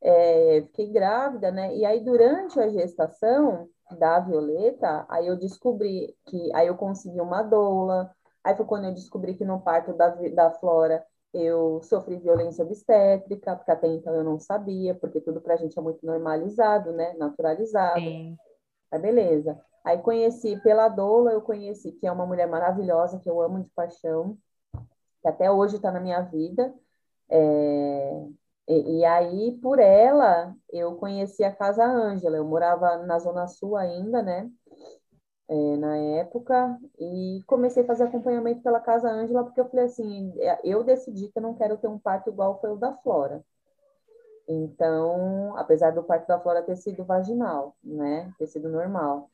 é, 0.02 0.64
fiquei 0.66 0.92
grávida, 0.92 1.52
né? 1.52 1.74
E 1.74 1.86
aí, 1.86 2.04
durante 2.04 2.60
a 2.60 2.68
gestação 2.68 3.70
da 3.98 4.20
Violeta, 4.20 5.06
aí 5.08 5.28
eu 5.28 5.38
descobri 5.38 6.14
que, 6.26 6.54
aí 6.54 6.68
eu 6.68 6.76
consegui 6.76 7.22
uma 7.22 7.42
doula, 7.42 8.14
aí 8.44 8.54
foi 8.54 8.66
quando 8.66 8.88
eu 8.88 8.94
descobri 8.94 9.36
que 9.36 9.46
no 9.46 9.62
parto 9.62 9.94
da, 9.94 10.10
da 10.10 10.52
Flora 10.52 11.02
eu 11.34 11.80
sofri 11.82 12.18
violência 12.18 12.66
obstétrica, 12.66 13.56
porque 13.56 13.72
até 13.72 13.88
então 13.88 14.14
eu 14.14 14.24
não 14.24 14.38
sabia, 14.38 14.94
porque 14.96 15.22
tudo 15.22 15.40
pra 15.40 15.56
gente 15.56 15.80
é 15.80 15.82
muito 15.82 16.06
normalizado, 16.06 16.92
né? 16.92 17.14
Naturalizado. 17.14 18.02
Sim. 18.02 18.36
Aí, 18.92 19.00
beleza. 19.00 19.58
Aí 19.88 20.00
conheci 20.00 20.58
pela 20.58 20.90
doula, 20.90 21.32
eu 21.32 21.42
conheci 21.42 21.94
que 21.94 22.06
é 22.06 22.12
uma 22.12 22.26
mulher 22.26 22.46
maravilhosa, 22.46 23.20
que 23.20 23.30
eu 23.30 23.40
amo 23.42 23.62
de 23.62 23.70
paixão, 23.70 24.38
que 25.22 25.28
até 25.30 25.50
hoje 25.50 25.78
está 25.78 25.90
na 25.90 26.02
minha 26.02 26.22
vida. 26.24 26.74
É, 27.30 28.28
e, 28.68 29.00
e, 29.00 29.06
aí, 29.06 29.58
por 29.62 29.80
ela, 29.80 30.54
eu 30.74 30.98
conheci 30.98 31.42
a 31.42 31.56
Casa 31.56 31.86
Ângela. 31.86 32.36
Eu 32.36 32.44
morava 32.44 32.98
na 33.06 33.18
Zona 33.18 33.48
Sul 33.48 33.78
ainda, 33.78 34.22
né? 34.22 34.52
É, 35.48 35.78
na 35.78 35.96
época, 35.96 36.78
e 37.00 37.42
comecei 37.48 37.84
a 37.84 37.88
fazer 37.88 38.04
acompanhamento 38.04 38.62
pela 38.62 38.82
Casa 38.82 39.10
Ângela, 39.10 39.46
porque 39.46 39.62
eu 39.62 39.70
falei 39.70 39.86
assim: 39.86 40.34
é, 40.42 40.60
eu 40.66 40.84
decidi 40.84 41.30
que 41.30 41.40
eu 41.40 41.44
não 41.44 41.56
quero 41.56 41.78
ter 41.78 41.88
um 41.88 41.98
parto 41.98 42.30
igual 42.30 42.60
foi 42.60 42.72
o 42.72 42.76
da 42.76 42.94
Flora. 42.98 43.42
Então, 44.48 45.56
apesar 45.58 45.92
do 45.92 46.04
parto 46.04 46.28
da 46.28 46.40
Flora 46.40 46.62
ter 46.62 46.76
sido 46.76 47.06
vaginal, 47.06 47.74
né? 47.82 48.34
Ter 48.38 48.48
sido 48.48 48.68
normal. 48.68 49.30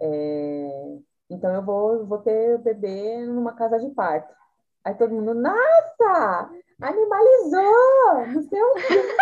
É, 0.00 0.98
então, 1.30 1.54
eu 1.54 1.62
vou, 1.62 2.06
vou 2.06 2.18
ter 2.18 2.58
bebê 2.58 3.24
numa 3.26 3.52
casa 3.52 3.78
de 3.78 3.88
parto. 3.90 4.34
Aí 4.84 4.94
todo 4.94 5.14
mundo, 5.14 5.34
nossa, 5.34 6.50
animalizou, 6.80 8.26
não 8.28 8.42
sei 8.42 8.62
o 8.62 8.74
quê. 8.74 9.16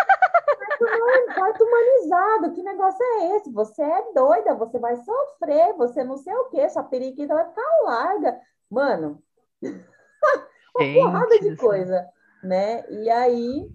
Parto 1.34 1.64
humanizado, 1.64 2.52
que 2.52 2.62
negócio 2.62 3.02
é 3.02 3.36
esse? 3.36 3.50
Você 3.52 3.82
é 3.82 4.12
doida, 4.12 4.54
você 4.54 4.78
vai 4.78 4.96
sofrer, 4.96 5.74
você 5.74 6.04
não 6.04 6.18
sei 6.18 6.34
o 6.34 6.44
quê, 6.50 6.68
sua 6.68 6.84
periquita 6.84 7.34
vai 7.34 7.48
ficar 7.48 7.62
larga. 7.84 8.38
Mano, 8.70 9.22
uma 9.62 10.84
Gente, 10.84 11.00
porrada 11.00 11.40
de 11.40 11.56
coisa, 11.56 12.06
né? 12.42 12.84
E 12.90 13.10
aí, 13.10 13.70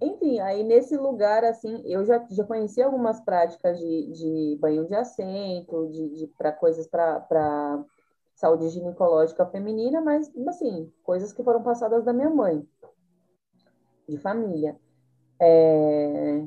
enfim, 0.00 0.40
aí 0.40 0.62
nesse 0.62 0.96
lugar, 0.96 1.44
assim, 1.44 1.82
eu 1.84 2.04
já, 2.04 2.24
já 2.30 2.44
conheci 2.44 2.80
algumas 2.80 3.20
práticas 3.20 3.78
de, 3.78 4.06
de 4.12 4.58
banho 4.60 4.86
de 4.86 4.94
assento, 4.94 5.88
de, 5.90 6.08
de 6.10 6.26
para 6.28 6.52
coisas 6.52 6.86
para 6.86 7.84
saúde 8.34 8.70
ginecológica 8.70 9.44
feminina, 9.46 10.00
mas, 10.00 10.30
assim, 10.48 10.90
coisas 11.02 11.32
que 11.32 11.44
foram 11.44 11.62
passadas 11.62 12.04
da 12.04 12.12
minha 12.12 12.30
mãe, 12.30 12.66
de 14.08 14.16
família. 14.16 14.80
É... 15.38 16.46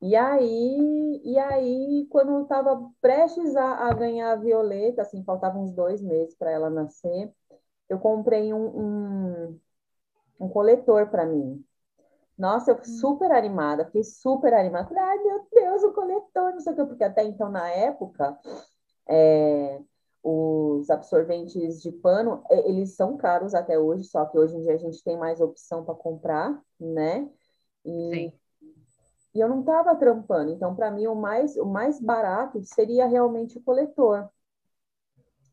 E 0.00 0.16
aí, 0.16 1.20
e 1.24 1.38
aí, 1.38 2.06
quando 2.10 2.32
eu 2.32 2.42
estava 2.42 2.90
prestes 3.00 3.56
a, 3.56 3.88
a, 3.88 3.94
ganhar 3.94 4.32
a 4.32 4.36
Violeta, 4.36 5.02
assim, 5.02 5.24
faltavam 5.24 5.62
uns 5.62 5.72
dois 5.72 6.02
meses 6.02 6.34
para 6.34 6.50
ela 6.50 6.68
nascer, 6.68 7.32
eu 7.88 7.98
comprei 7.98 8.52
um, 8.52 8.66
um, 8.66 9.60
um 10.40 10.48
coletor 10.48 11.08
para 11.08 11.26
mim. 11.26 11.64
Nossa, 12.36 12.72
eu 12.72 12.76
hum. 12.76 12.84
super 12.84 13.30
animada, 13.30 13.84
fiquei 13.86 14.02
super 14.02 14.52
animada. 14.52 14.88
Falei, 14.88 15.02
ai 15.02 15.18
meu 15.22 15.46
Deus, 15.52 15.82
o 15.84 15.92
coletor, 15.92 16.52
não 16.52 16.60
sei 16.60 16.72
o 16.72 16.76
que, 16.76 16.84
porque 16.84 17.04
até 17.04 17.22
então, 17.24 17.48
na 17.48 17.68
época, 17.68 18.36
é, 19.08 19.80
os 20.22 20.90
absorventes 20.90 21.80
de 21.80 21.92
pano, 21.92 22.42
é, 22.50 22.68
eles 22.68 22.96
são 22.96 23.16
caros 23.16 23.54
até 23.54 23.78
hoje, 23.78 24.04
só 24.04 24.24
que 24.26 24.38
hoje 24.38 24.56
em 24.56 24.62
dia 24.62 24.74
a 24.74 24.78
gente 24.78 25.02
tem 25.04 25.16
mais 25.16 25.40
opção 25.40 25.84
para 25.84 25.94
comprar, 25.94 26.60
né? 26.80 27.28
E, 27.84 28.10
Sim. 28.10 28.32
e 29.34 29.40
eu 29.40 29.48
não 29.48 29.60
estava 29.60 29.94
trampando, 29.94 30.50
então 30.50 30.74
para 30.74 30.90
mim 30.90 31.06
o 31.06 31.14
mais, 31.14 31.56
o 31.56 31.66
mais 31.66 32.00
barato 32.00 32.62
seria 32.64 33.06
realmente 33.06 33.58
o 33.58 33.62
coletor. 33.62 34.28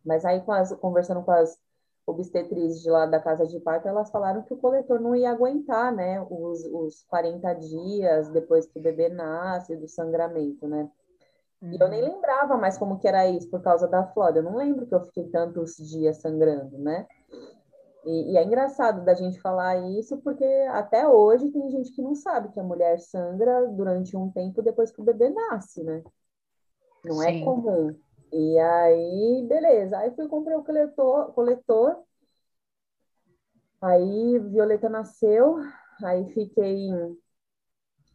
Mas 0.04 0.26
aí, 0.26 0.42
com 0.42 0.52
as, 0.52 0.74
conversando 0.74 1.22
com 1.22 1.32
as 1.32 1.61
obstetrizes 2.12 2.82
de 2.82 2.90
lá 2.90 3.06
da 3.06 3.20
casa 3.20 3.48
de 3.48 3.60
parto, 3.60 3.88
elas 3.88 4.12
falaram 4.12 4.44
que 4.44 4.54
o 4.54 4.58
coletor 4.58 5.00
não 5.00 5.16
ia 5.16 5.32
aguentar, 5.32 5.94
né? 5.94 6.26
Os, 6.30 6.64
os 6.66 7.04
40 7.10 7.54
dias 7.56 8.30
depois 8.30 8.68
que 8.68 8.80
o 8.80 8.82
bebê 8.82 9.10
nasce, 9.10 9.76
do 9.76 9.88
sangramento, 9.88 10.68
né? 10.68 10.90
E 11.62 11.78
eu 11.80 11.88
nem 11.88 12.02
uhum. 12.02 12.16
lembrava 12.16 12.58
mais 12.58 12.78
como 12.78 12.98
que 12.98 13.08
era 13.08 13.28
isso 13.28 13.50
por 13.50 13.62
causa 13.62 13.88
da 13.88 14.04
Flora. 14.04 14.38
Eu 14.38 14.44
não 14.44 14.56
lembro 14.56 14.88
que 14.88 14.96
eu 14.96 15.02
fiquei 15.02 15.26
tantos 15.30 15.76
dias 15.78 16.18
sangrando, 16.18 16.78
né? 16.80 17.06
E, 18.04 18.34
e, 18.34 18.38
é 18.38 18.44
engraçado 18.44 19.06
da 19.06 19.14
gente 19.14 19.40
falar 19.40 19.78
isso, 19.78 20.18
porque 20.18 20.44
até 20.72 21.08
hoje 21.08 21.52
tem 21.52 21.70
gente 21.70 21.92
que 21.92 22.02
não 22.02 22.16
sabe 22.16 22.50
que 22.50 22.60
a 22.60 22.64
mulher 22.64 23.00
sangra 23.00 23.68
durante 23.68 24.18
um 24.18 24.32
tempo 24.32 24.64
depois 24.64 24.92
que 24.92 25.00
o 25.00 25.04
bebê 25.04 25.30
nasce, 25.30 25.84
né? 25.84 26.04
Não 27.06 27.22
é 27.22 27.28
Sim. 27.28 27.42
é 27.42 27.46
comum. 27.46 27.96
E 28.32 28.60
aí, 28.60 29.46
beleza. 29.48 29.98
Aí 29.98 30.12
fui 30.16 30.28
comprei 30.28 30.56
o 30.56 30.64
coletor, 30.64 31.34
coletor. 31.34 32.04
Aí 33.82 34.40
Violeta 34.40 34.88
nasceu, 34.90 35.58
aí 36.04 36.32
fiquei 36.34 36.90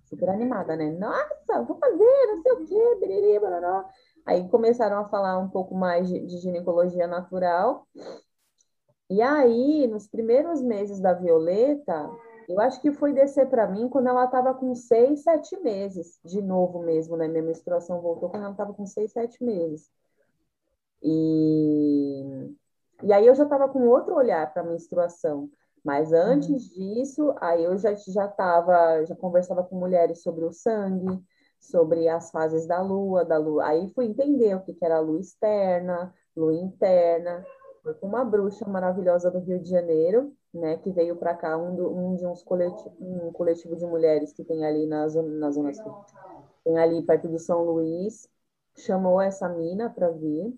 super 0.04 0.28
animada, 0.30 0.76
né? 0.76 0.90
Nossa, 0.92 1.62
vou 1.62 1.76
fazer, 1.78 2.26
não 2.28 2.42
sei 2.42 2.52
o 2.52 2.66
quê, 2.66 2.96
biriri. 3.00 3.40
Aí 4.24 4.48
começaram 4.48 4.98
a 4.98 5.04
falar 5.08 5.38
um 5.38 5.48
pouco 5.48 5.74
mais 5.74 6.08
de, 6.08 6.24
de 6.26 6.38
ginecologia 6.38 7.06
natural. 7.06 7.86
E 9.10 9.22
aí, 9.22 9.86
nos 9.86 10.08
primeiros 10.08 10.62
meses 10.62 11.00
da 11.00 11.12
Violeta, 11.12 12.10
eu 12.48 12.60
acho 12.60 12.80
que 12.80 12.92
foi 12.92 13.12
descer 13.12 13.48
para 13.48 13.66
mim 13.66 13.88
quando 13.88 14.08
ela 14.08 14.24
estava 14.24 14.54
com 14.54 14.74
seis, 14.74 15.22
sete 15.22 15.56
meses, 15.60 16.18
de 16.24 16.40
novo 16.40 16.80
mesmo, 16.80 17.16
né? 17.16 17.28
Minha 17.28 17.42
menstruação 17.42 18.00
voltou 18.00 18.30
quando 18.30 18.44
ela 18.44 18.52
estava 18.52 18.72
com 18.72 18.86
seis, 18.86 19.12
sete 19.12 19.42
meses. 19.44 19.90
E, 21.02 22.54
e 23.02 23.12
aí 23.12 23.26
eu 23.26 23.34
já 23.34 23.44
estava 23.44 23.68
com 23.68 23.86
outro 23.88 24.14
olhar 24.14 24.52
para 24.52 24.62
a 24.62 24.66
menstruação. 24.66 25.50
Mas 25.84 26.12
antes 26.12 26.48
uhum. 26.48 26.56
disso, 26.56 27.34
aí 27.40 27.62
eu 27.62 27.76
já 27.78 27.94
já 27.94 28.26
tava, 28.26 29.04
já 29.04 29.14
conversava 29.14 29.62
com 29.62 29.78
mulheres 29.78 30.20
sobre 30.20 30.44
o 30.44 30.52
sangue, 30.52 31.22
sobre 31.60 32.08
as 32.08 32.30
fases 32.30 32.66
da 32.66 32.82
lua, 32.82 33.24
da 33.24 33.38
lua. 33.38 33.66
Aí 33.66 33.88
fui 33.94 34.06
entender 34.06 34.54
o 34.56 34.60
que, 34.62 34.74
que 34.74 34.84
era 34.84 34.98
lua 34.98 35.20
externa, 35.20 36.12
lua 36.36 36.54
interna. 36.54 37.44
Foi 37.84 37.94
com 37.94 38.08
uma 38.08 38.24
bruxa 38.24 38.66
maravilhosa 38.68 39.30
do 39.30 39.38
Rio 39.38 39.60
de 39.60 39.68
Janeiro, 39.68 40.32
né, 40.52 40.76
que 40.78 40.90
veio 40.90 41.14
para 41.16 41.34
cá 41.34 41.56
um, 41.56 41.76
do, 41.76 41.88
um 41.88 42.16
de 42.16 42.26
uns 42.26 42.42
coletivo, 42.42 42.96
um 43.00 43.30
coletivo 43.32 43.76
de 43.76 43.86
mulheres 43.86 44.32
que 44.32 44.42
tem 44.42 44.64
ali 44.64 44.86
na 44.86 45.06
zona, 45.08 45.28
na 45.28 45.50
zona 45.50 45.72
sul. 45.72 45.94
Tem 46.64 46.76
ali 46.78 47.00
perto 47.02 47.28
de 47.28 47.38
São 47.38 47.62
Luís, 47.62 48.28
chamou 48.76 49.20
essa 49.20 49.48
mina 49.48 49.88
para 49.88 50.10
vir. 50.10 50.52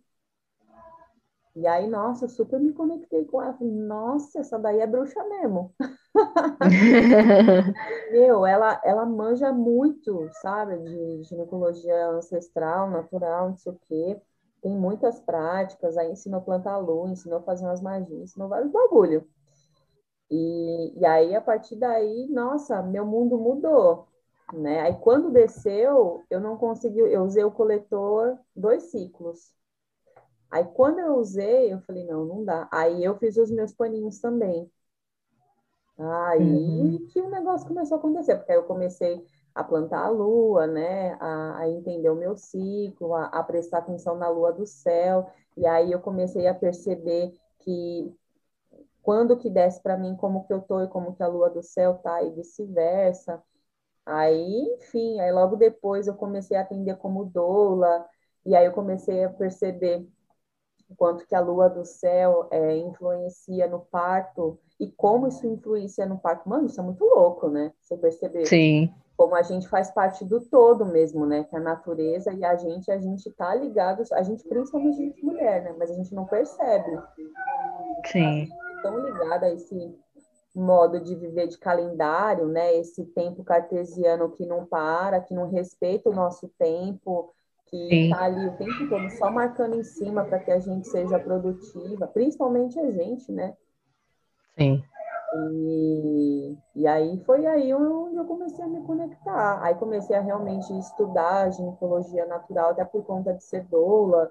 E 1.58 1.66
aí, 1.66 1.88
nossa, 1.88 2.26
eu 2.26 2.28
super 2.28 2.60
me 2.60 2.72
conectei 2.72 3.24
com 3.24 3.42
ela. 3.42 3.52
Falei, 3.52 3.72
nossa, 3.72 4.38
essa 4.38 4.56
daí 4.56 4.78
é 4.78 4.86
bruxa 4.86 5.22
mesmo. 5.24 5.74
Meu, 8.12 8.46
ela, 8.46 8.80
ela 8.84 9.04
manja 9.04 9.52
muito, 9.52 10.30
sabe, 10.40 10.78
de 10.78 11.24
ginecologia 11.24 12.10
ancestral, 12.10 12.88
natural, 12.88 13.48
não 13.48 13.56
sei 13.56 13.72
o 13.72 13.80
quê. 13.88 14.20
Tem 14.62 14.72
muitas 14.72 15.18
práticas, 15.18 15.96
aí 15.96 16.12
ensinou 16.12 16.38
a 16.38 16.44
plantar 16.44 16.78
lua, 16.78 17.10
ensinou 17.10 17.40
a 17.40 17.42
fazer 17.42 17.64
umas 17.64 17.82
magias, 17.82 18.20
ensinou 18.20 18.48
vários 18.48 18.70
bagulho. 18.70 19.26
E, 20.30 20.92
e 20.96 21.04
aí, 21.04 21.34
a 21.34 21.40
partir 21.40 21.74
daí, 21.74 22.28
nossa, 22.30 22.80
meu 22.82 23.04
mundo 23.04 23.36
mudou, 23.36 24.06
né? 24.52 24.82
Aí, 24.82 24.94
quando 25.00 25.32
desceu, 25.32 26.22
eu 26.30 26.40
não 26.40 26.56
consegui, 26.56 27.00
eu 27.00 27.24
usei 27.24 27.42
o 27.42 27.50
coletor 27.50 28.38
dois 28.54 28.84
ciclos. 28.84 29.57
Aí 30.50 30.64
quando 30.64 30.98
eu 30.98 31.16
usei, 31.16 31.72
eu 31.72 31.80
falei, 31.80 32.04
não, 32.04 32.24
não 32.24 32.44
dá. 32.44 32.68
Aí 32.72 33.04
eu 33.04 33.16
fiz 33.18 33.36
os 33.36 33.50
meus 33.50 33.72
paninhos 33.72 34.18
também. 34.20 34.70
Aí 35.98 36.40
uhum. 36.40 37.06
que 37.08 37.20
o 37.20 37.28
negócio 37.28 37.66
começou 37.66 37.96
a 37.96 37.98
acontecer, 37.98 38.36
porque 38.36 38.52
aí 38.52 38.58
eu 38.58 38.64
comecei 38.64 39.24
a 39.54 39.64
plantar 39.64 40.04
a 40.06 40.08
lua, 40.08 40.66
né? 40.66 41.16
A, 41.20 41.58
a 41.58 41.68
entender 41.68 42.08
o 42.08 42.14
meu 42.14 42.36
ciclo, 42.36 43.14
a, 43.14 43.24
a, 43.26 43.42
prestar 43.42 43.78
atenção 43.78 44.16
na 44.16 44.28
lua 44.28 44.52
do 44.52 44.64
céu. 44.64 45.28
E 45.56 45.66
aí 45.66 45.90
eu 45.90 46.00
comecei 46.00 46.46
a 46.46 46.54
perceber 46.54 47.32
que 47.58 48.14
quando 49.02 49.36
que 49.36 49.50
desce 49.50 49.82
para 49.82 49.96
mim 49.96 50.14
como 50.16 50.44
que 50.46 50.52
eu 50.52 50.60
tô 50.60 50.80
e 50.82 50.88
como 50.88 51.14
que 51.14 51.22
a 51.22 51.26
lua 51.26 51.50
do 51.50 51.62
céu 51.62 51.94
tá 51.98 52.22
e 52.22 52.30
vice-versa. 52.30 53.42
Aí, 54.06 54.74
enfim, 54.74 55.20
aí 55.20 55.32
logo 55.32 55.56
depois 55.56 56.06
eu 56.06 56.14
comecei 56.14 56.56
a 56.56 56.62
atender 56.62 56.96
como 56.96 57.24
doula, 57.24 58.06
e 58.46 58.54
aí 58.56 58.64
eu 58.64 58.72
comecei 58.72 59.24
a 59.24 59.28
perceber 59.28 60.08
quanto 60.96 61.26
que 61.26 61.34
a 61.34 61.40
lua 61.40 61.68
do 61.68 61.84
céu 61.84 62.48
é, 62.50 62.76
influencia 62.76 63.66
no 63.66 63.80
parto 63.80 64.58
e 64.80 64.88
como 64.88 65.26
isso 65.26 65.46
influencia 65.46 66.06
no 66.06 66.18
parto. 66.18 66.48
Mano, 66.48 66.66
isso 66.66 66.80
é 66.80 66.84
muito 66.84 67.04
louco, 67.04 67.48
né? 67.48 67.72
Você 67.80 67.96
perceber. 67.96 68.46
Sim. 68.46 68.92
Como 69.16 69.34
a 69.34 69.42
gente 69.42 69.68
faz 69.68 69.90
parte 69.90 70.24
do 70.24 70.40
todo 70.40 70.86
mesmo, 70.86 71.26
né? 71.26 71.44
Que 71.44 71.56
a 71.56 71.60
natureza 71.60 72.32
e 72.32 72.44
a 72.44 72.54
gente, 72.54 72.90
a 72.90 72.98
gente 72.98 73.30
tá 73.32 73.54
ligado, 73.54 74.02
a 74.12 74.22
gente, 74.22 74.46
principalmente 74.48 75.02
a 75.02 75.04
gente 75.04 75.24
mulher, 75.24 75.62
né? 75.62 75.74
Mas 75.76 75.90
a 75.90 75.94
gente 75.94 76.14
não 76.14 76.24
percebe. 76.24 76.96
Sim. 78.06 78.48
Tão 78.82 78.98
ligada 79.00 79.46
a 79.46 79.52
esse 79.52 79.98
modo 80.54 81.00
de 81.00 81.14
viver 81.16 81.48
de 81.48 81.58
calendário, 81.58 82.46
né? 82.46 82.76
Esse 82.76 83.04
tempo 83.06 83.42
cartesiano 83.42 84.30
que 84.30 84.46
não 84.46 84.64
para, 84.64 85.20
que 85.20 85.34
não 85.34 85.50
respeita 85.50 86.08
o 86.08 86.14
nosso 86.14 86.48
tempo, 86.56 87.34
que 87.70 88.04
está 88.04 88.24
ali 88.24 88.46
o 88.46 88.56
tempo 88.56 88.88
todo 88.88 89.10
só 89.10 89.30
marcando 89.30 89.76
em 89.76 89.82
cima 89.82 90.24
para 90.24 90.38
que 90.38 90.50
a 90.50 90.58
gente 90.58 90.88
seja 90.88 91.18
produtiva, 91.18 92.06
principalmente 92.06 92.78
a 92.78 92.90
gente, 92.90 93.30
né? 93.30 93.54
Sim. 94.56 94.82
E, 95.34 96.56
e 96.74 96.86
aí 96.86 97.22
foi 97.24 97.46
aí 97.46 97.72
onde 97.74 98.16
eu 98.16 98.24
comecei 98.24 98.64
a 98.64 98.68
me 98.68 98.82
conectar. 98.82 99.62
Aí 99.62 99.74
comecei 99.74 100.16
a 100.16 100.20
realmente 100.20 100.72
estudar 100.78 101.50
ginecologia 101.50 102.26
natural, 102.26 102.70
até 102.70 102.84
por 102.84 103.04
conta 103.04 103.34
de 103.34 103.44
ser 103.44 103.64
doula. 103.64 104.30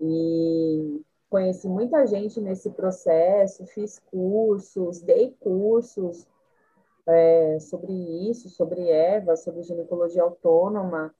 E 0.00 1.02
conheci 1.28 1.68
muita 1.68 2.06
gente 2.06 2.40
nesse 2.40 2.70
processo, 2.70 3.66
fiz 3.66 3.98
cursos, 4.10 5.02
dei 5.02 5.36
cursos 5.40 6.26
é, 7.06 7.58
sobre 7.60 7.92
isso, 8.30 8.48
sobre 8.48 8.88
Eva, 8.88 9.36
sobre 9.36 9.62
ginecologia 9.62 10.22
autônoma. 10.22 11.14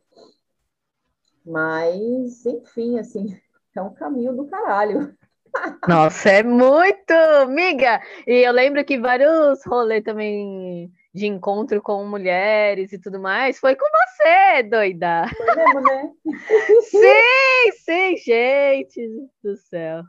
Mas, 1.48 2.44
enfim, 2.44 2.98
assim, 2.98 3.24
é 3.74 3.80
um 3.80 3.94
caminho 3.94 4.36
do 4.36 4.46
caralho. 4.46 5.16
Nossa, 5.88 6.28
é 6.28 6.42
muito, 6.42 7.10
amiga! 7.42 8.02
E 8.26 8.46
eu 8.46 8.52
lembro 8.52 8.84
que 8.84 8.98
vários 8.98 9.64
rolês 9.64 10.04
também 10.04 10.92
de 11.14 11.26
encontro 11.26 11.80
com 11.80 12.04
mulheres 12.04 12.92
e 12.92 13.00
tudo 13.00 13.18
mais 13.18 13.58
foi 13.58 13.74
com 13.74 13.86
você, 13.86 14.62
doida! 14.64 15.24
Foi 15.34 15.54
mesmo, 15.56 15.80
né? 15.80 16.12
sim, 16.82 17.72
sim, 17.78 18.16
gente 18.18 19.08
do 19.42 19.56
céu. 19.56 20.02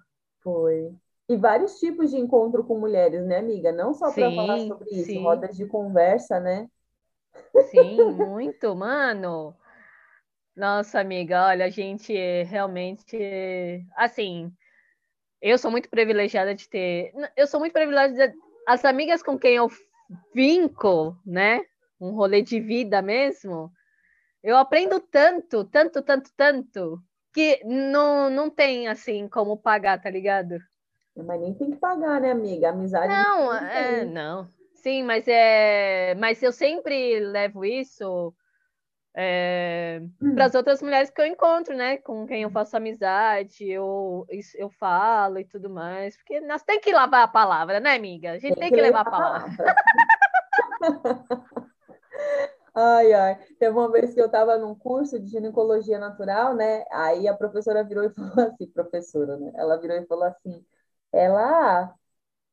Foi. 0.43 0.91
E 1.29 1.37
vários 1.37 1.79
tipos 1.79 2.09
de 2.09 2.17
encontro 2.17 2.65
com 2.65 2.77
mulheres, 2.77 3.25
né, 3.25 3.37
amiga? 3.37 3.71
Não 3.71 3.93
só 3.93 4.11
para 4.11 4.31
falar 4.31 4.59
sobre 4.59 4.89
isso, 4.89 5.05
sim. 5.05 5.23
rodas 5.23 5.55
de 5.55 5.65
conversa, 5.65 6.39
né? 6.39 6.67
Sim, 7.71 8.11
muito, 8.11 8.75
mano. 8.75 9.55
Nossa, 10.59 10.99
amiga, 10.99 11.45
olha, 11.45 11.67
a 11.67 11.69
gente 11.69 12.13
realmente, 12.43 13.17
assim, 13.95 14.51
eu 15.41 15.57
sou 15.57 15.71
muito 15.71 15.89
privilegiada 15.89 16.53
de 16.53 16.67
ter, 16.67 17.13
eu 17.37 17.47
sou 17.47 17.61
muito 17.61 17.71
privilegiada, 17.71 18.33
as 18.67 18.83
amigas 18.83 19.23
com 19.23 19.39
quem 19.39 19.55
eu 19.55 19.69
vinco, 20.35 21.17
né, 21.25 21.61
um 21.97 22.11
rolê 22.11 22.41
de 22.41 22.59
vida 22.59 23.01
mesmo, 23.01 23.71
eu 24.43 24.57
aprendo 24.57 24.99
tanto, 24.99 25.63
tanto, 25.63 26.01
tanto, 26.01 26.29
tanto, 26.35 27.01
que 27.33 27.63
não, 27.63 28.29
não 28.29 28.49
tem, 28.49 28.89
assim, 28.89 29.29
como 29.29 29.55
pagar, 29.55 30.01
tá 30.01 30.09
ligado? 30.09 30.57
Mas 31.15 31.39
nem 31.39 31.53
tem 31.53 31.71
que 31.71 31.77
pagar, 31.77 32.19
né, 32.19 32.31
amiga? 32.31 32.71
Amizade 32.71 33.07
não, 33.07 33.45
não 33.45 33.55
é, 33.55 34.03
não. 34.03 34.49
Sim, 34.75 35.03
mas 35.03 35.25
é, 35.25 36.15
mas 36.15 36.43
eu 36.43 36.51
sempre 36.51 37.17
levo 37.21 37.63
isso 37.63 38.33
é, 39.15 40.01
hum. 40.21 40.35
para 40.35 40.45
as 40.45 40.55
outras 40.55 40.81
mulheres 40.81 41.09
que 41.09 41.19
eu 41.19 41.25
encontro, 41.25 41.75
né? 41.75 41.97
Com 41.97 42.27
quem 42.27 42.43
eu 42.43 42.49
faço 42.49 42.77
amizade, 42.77 43.69
eu, 43.69 44.25
eu 44.55 44.69
falo 44.69 45.39
e 45.39 45.45
tudo 45.45 45.69
mais. 45.69 46.15
Porque 46.17 46.39
nós 46.41 46.63
tem 46.63 46.79
que 46.79 46.91
lavar 46.91 47.23
a 47.23 47.27
palavra, 47.27 47.79
né, 47.79 47.95
amiga? 47.95 48.31
A 48.31 48.37
gente 48.37 48.53
tem, 48.53 48.63
tem 48.63 48.69
que, 48.69 48.75
que, 48.75 48.81
levar 48.81 49.01
a 49.01 49.09
palavra. 49.09 49.51
palavra. 49.57 49.75
ai, 52.75 53.13
ai. 53.13 53.39
Teve 53.57 53.71
uma 53.71 53.91
vez 53.91 54.13
que 54.13 54.21
eu 54.21 54.27
estava 54.27 54.57
num 54.57 54.75
curso 54.75 55.19
de 55.19 55.27
ginecologia 55.27 55.97
natural, 55.97 56.53
né? 56.55 56.85
Aí 56.91 57.27
a 57.27 57.33
professora 57.33 57.83
virou 57.83 58.05
e 58.05 58.09
falou 58.13 58.47
assim, 58.47 58.67
professora, 58.67 59.37
né? 59.37 59.51
Ela 59.55 59.77
virou 59.77 59.97
e 59.97 60.05
falou 60.05 60.25
assim, 60.25 60.63
ela, 61.11 61.93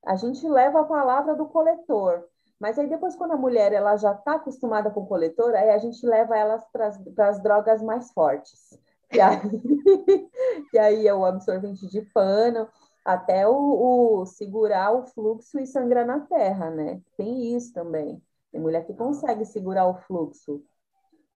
a 0.05 0.17
gente 0.17 0.47
leva 0.49 0.81
a 0.81 0.85
palavra 0.85 1.35
do 1.35 1.47
coletor. 1.47 2.27
Mas 2.59 2.79
aí 2.79 2.89
depois, 2.89 3.15
quando 3.15 3.33
a 3.33 3.37
mulher 3.37 3.73
ela 3.73 3.97
já 3.97 4.13
está 4.13 4.37
acostumada 4.37 4.91
com 4.91 5.01
o 5.01 5.07
coletor, 5.07 5.55
aí 5.55 5.71
a 5.71 5.79
gente 5.79 6.05
leva 6.07 6.37
elas 6.37 6.65
para 6.73 7.29
as 7.29 7.43
drogas 7.43 7.83
mais 7.83 8.13
fortes. 8.13 8.79
E 9.13 9.21
aí, 9.21 10.31
e 10.73 10.79
aí 10.79 11.07
é 11.07 11.15
o 11.15 11.25
absorvente 11.25 11.87
de 11.87 12.03
pano, 12.13 12.69
até 13.05 13.47
o, 13.47 13.55
o, 13.55 14.27
segurar 14.27 14.93
o 14.93 15.05
fluxo 15.05 15.61
e 15.61 15.67
sangrar 15.67 16.05
na 16.05 16.21
terra, 16.21 16.71
né? 16.71 17.01
Tem 17.17 17.55
isso 17.55 17.73
também. 17.73 18.21
Tem 18.51 18.61
mulher 18.61 18.85
que 18.85 18.93
consegue 18.93 19.45
segurar 19.45 19.87
o 19.87 19.95
fluxo. 19.95 20.61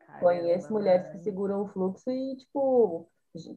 Caramba, 0.01 0.21
Conheço 0.21 0.73
mulheres 0.73 1.13
que 1.13 1.19
seguram 1.21 1.63
o 1.63 1.69
fluxo 1.69 2.11
e, 2.11 2.37
tipo, 2.39 3.07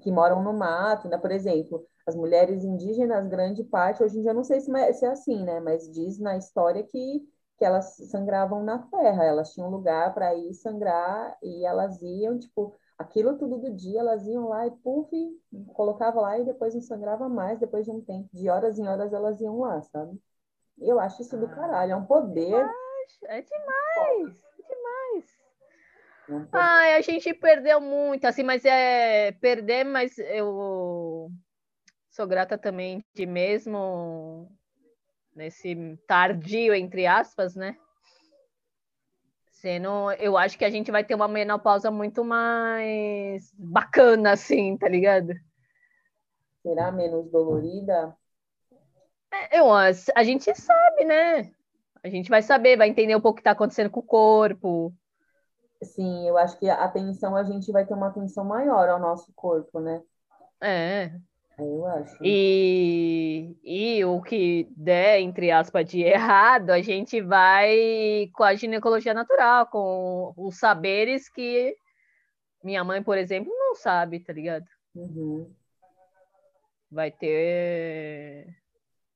que 0.02 0.12
moram 0.12 0.44
no 0.44 0.54
mato, 0.54 1.08
né? 1.08 1.18
Por 1.18 1.32
exemplo, 1.32 1.84
as 2.06 2.16
mulheres 2.16 2.64
indígenas, 2.64 3.28
grande 3.28 3.64
parte, 3.64 4.04
hoje 4.04 4.20
em 4.20 4.22
dia 4.22 4.34
não 4.34 4.44
sei 4.44 4.60
se 4.62 4.72
é 4.72 5.08
assim, 5.08 5.44
né? 5.44 5.60
Mas 5.60 5.92
diz 5.92 6.20
na 6.20 6.38
história 6.38 6.84
que 6.84 7.28
que 7.58 7.66
elas 7.66 7.96
sangravam 8.10 8.64
na 8.64 8.80
terra, 8.80 9.26
elas 9.26 9.54
tinham 9.54 9.70
lugar 9.70 10.14
para 10.14 10.34
ir 10.36 10.54
sangrar 10.54 11.38
e 11.42 11.66
elas 11.66 12.02
iam, 12.02 12.38
tipo, 12.38 12.76
aquilo 12.98 13.38
tudo 13.38 13.58
do 13.58 13.74
dia, 13.74 14.00
elas 14.00 14.26
iam 14.28 14.48
lá 14.50 14.66
e 14.68 14.72
puf, 14.72 15.10
colocava 15.74 16.22
lá 16.22 16.40
e 16.40 16.46
depois 16.46 16.74
não 16.74 16.82
sangrava 16.82 17.30
mais, 17.30 17.60
depois 17.60 17.86
de 17.86 17.92
um 17.92 18.02
tempo, 18.02 18.30
de 18.34 18.50
horas 18.50 18.80
em 18.80 18.88
horas 18.88 19.14
elas 19.14 19.40
iam 19.40 19.60
lá, 19.60 19.82
sabe? 19.82 20.20
Eu 20.80 21.00
acho 21.00 21.22
isso 21.22 21.38
do 21.38 21.46
ah, 21.46 21.56
caralho, 21.56 21.92
é 21.92 21.96
um 21.96 22.06
poder. 22.06 22.66
É 23.26 23.42
demais, 23.42 24.44
é 24.60 24.68
demais. 24.68 25.40
É 26.28 26.34
um 26.34 26.48
Ai, 26.52 26.94
a 26.96 27.02
gente 27.02 27.34
perdeu 27.34 27.80
muito, 27.80 28.26
assim, 28.26 28.44
mas 28.44 28.66
é 28.66 29.32
perder, 29.34 29.84
mas 29.84 30.18
eu 30.18 31.30
sou 32.10 32.28
grata 32.28 32.58
também 32.58 33.04
de 33.14 33.26
mesmo 33.26 34.50
nesse 35.36 35.98
tardio, 36.08 36.74
entre 36.74 37.06
aspas, 37.08 37.56
né? 37.56 37.78
Sendo, 39.52 40.12
eu 40.14 40.38
acho 40.38 40.58
que 40.58 40.66
a 40.66 40.70
gente 40.70 40.92
vai 40.92 41.04
ter 41.04 41.16
uma 41.16 41.28
menopausa 41.28 41.90
muito 41.90 42.24
mais 42.24 43.52
bacana, 43.54 44.32
assim, 44.34 44.78
tá 44.78 44.90
ligado? 44.90 45.34
Será 46.62 46.92
menos 46.92 47.30
dolorida? 47.32 48.16
É, 49.32 49.60
eu, 49.60 49.72
a 49.72 50.24
gente 50.24 50.54
sabe, 50.54 51.06
né? 51.06 51.52
A 52.04 52.10
gente 52.10 52.30
vai 52.30 52.42
saber, 52.42 52.78
vai 52.78 52.90
entender 52.90 53.16
um 53.16 53.22
pouco 53.22 53.34
o 53.34 53.36
que 53.36 53.42
está 53.42 53.52
acontecendo 53.52 53.90
com 53.90 54.02
o 54.02 54.04
corpo. 54.04 54.94
Sim, 55.82 56.28
eu 56.28 56.38
acho 56.38 56.58
que 56.60 56.70
a 56.70 56.84
atenção, 56.84 57.36
a 57.36 57.44
gente 57.44 57.72
vai 57.72 57.86
ter 57.86 57.94
uma 57.94 58.08
atenção 58.08 58.44
maior 58.46 58.90
ao 58.90 59.00
nosso 59.00 59.32
corpo, 59.34 59.80
né? 59.80 60.02
É, 60.62 61.12
eu 61.60 61.86
acho. 61.86 62.18
E, 62.24 63.56
e 63.64 64.06
o 64.06 64.22
que 64.22 64.68
der, 64.76 65.20
entre 65.20 65.52
aspas, 65.52 65.86
de 65.86 66.02
errado, 66.04 66.72
a 66.72 66.82
gente 66.82 67.22
vai 67.22 68.30
com 68.34 68.44
a 68.44 68.56
ginecologia 68.56 69.14
natural, 69.14 69.68
com 69.68 70.34
os 70.38 70.58
saberes 70.58 71.30
que 71.30 71.76
Minha 72.64 72.84
mãe, 72.84 73.04
por 73.04 73.18
exemplo, 73.18 73.52
não 73.54 73.76
sabe, 73.76 74.20
tá 74.20 74.34
ligado? 74.34 74.66
Uhum. 74.96 75.52
Vai 76.92 77.12
ter. 77.12 78.48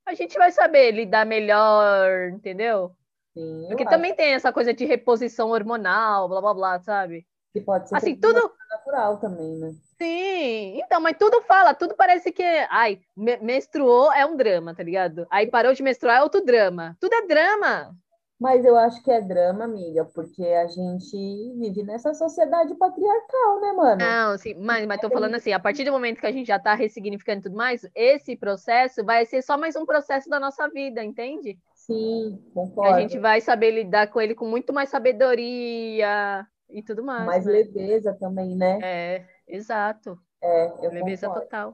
A 0.06 0.14
gente 0.14 0.38
vai 0.38 0.52
saber 0.52 0.92
lidar 0.92 1.26
melhor, 1.26 2.30
entendeu? 2.30 2.92
Sim, 3.34 3.66
Porque 3.68 3.84
acho 3.84 3.92
também 3.92 4.16
tem 4.16 4.34
essa 4.34 4.52
coisa 4.52 4.74
de 4.74 4.86
reposição 4.86 5.50
hormonal, 5.50 6.28
blá 6.28 6.42
blá 6.42 6.54
blá, 6.54 6.80
sabe? 6.80 7.26
que 7.54 7.62
pode 7.62 7.90
ser 7.90 7.96
Assim, 7.96 8.16
tudo. 8.16 8.52
natural 8.70 9.18
também, 9.20 9.58
né? 9.60 9.76
Sim, 10.00 10.80
então, 10.80 11.02
mas 11.02 11.18
tudo 11.18 11.42
fala, 11.44 11.74
tudo 11.74 11.96
parece 11.96 12.32
que, 12.32 12.44
ai, 12.70 13.02
me- 13.16 13.38
menstruou 13.38 14.12
é 14.14 14.26
um 14.26 14.36
drama, 14.38 14.76
tá 14.76 14.84
ligado? 14.84 15.26
Aí 15.30 15.48
parou 15.48 15.74
de 15.74 15.82
menstruar 15.82 16.18
é 16.18 16.24
outro 16.24 16.44
drama. 16.46 16.96
Tudo 17.00 17.14
é 17.16 17.26
drama. 17.28 17.98
Mas 18.40 18.66
eu 18.66 18.76
acho 18.78 19.04
que 19.04 19.12
é 19.12 19.22
drama, 19.22 19.66
amiga, 19.66 20.04
porque 20.06 20.44
a 20.44 20.66
gente 20.68 21.16
vive 21.60 21.84
nessa 21.84 22.14
sociedade 22.16 22.74
patriarcal, 22.76 23.62
né, 23.62 23.72
mano? 23.74 24.20
Não, 24.20 24.32
assim, 24.34 24.54
mas, 24.56 24.86
mas 24.88 25.00
tô 25.00 25.10
falando 25.10 25.36
assim, 25.36 25.52
a 25.54 25.60
partir 25.60 25.84
do 25.84 25.92
momento 25.92 26.20
que 26.20 26.26
a 26.28 26.32
gente 26.32 26.48
já 26.48 26.60
tá 26.60 26.74
ressignificando 26.76 27.44
tudo 27.44 27.56
mais, 27.56 27.82
esse 27.96 28.36
processo 28.36 29.04
vai 29.04 29.26
ser 29.26 29.42
só 29.42 29.58
mais 29.58 29.76
um 29.76 29.86
processo 29.86 30.30
da 30.30 30.40
nossa 30.40 30.70
vida, 30.70 31.04
entende? 31.04 31.58
Sim, 31.74 32.44
concordo. 32.54 32.78
a 32.80 32.94
gente 32.94 33.18
vai 33.20 33.42
saber 33.42 33.72
lidar 33.72 34.08
com 34.08 34.22
ele 34.22 34.36
com 34.36 34.48
muito 34.48 34.74
mais 34.74 34.90
sabedoria 34.90 36.48
e 36.70 36.84
tudo 36.84 37.04
mais, 37.04 37.34
Mais 37.34 37.46
né? 37.46 37.46
leveza 37.46 38.14
também, 38.16 38.56
né? 38.56 38.88
É, 38.90 39.26
exato. 39.48 40.20
É, 40.42 40.68
eu 40.86 40.92
Leveza 40.92 41.28
concordo. 41.28 41.46
total. 41.46 41.74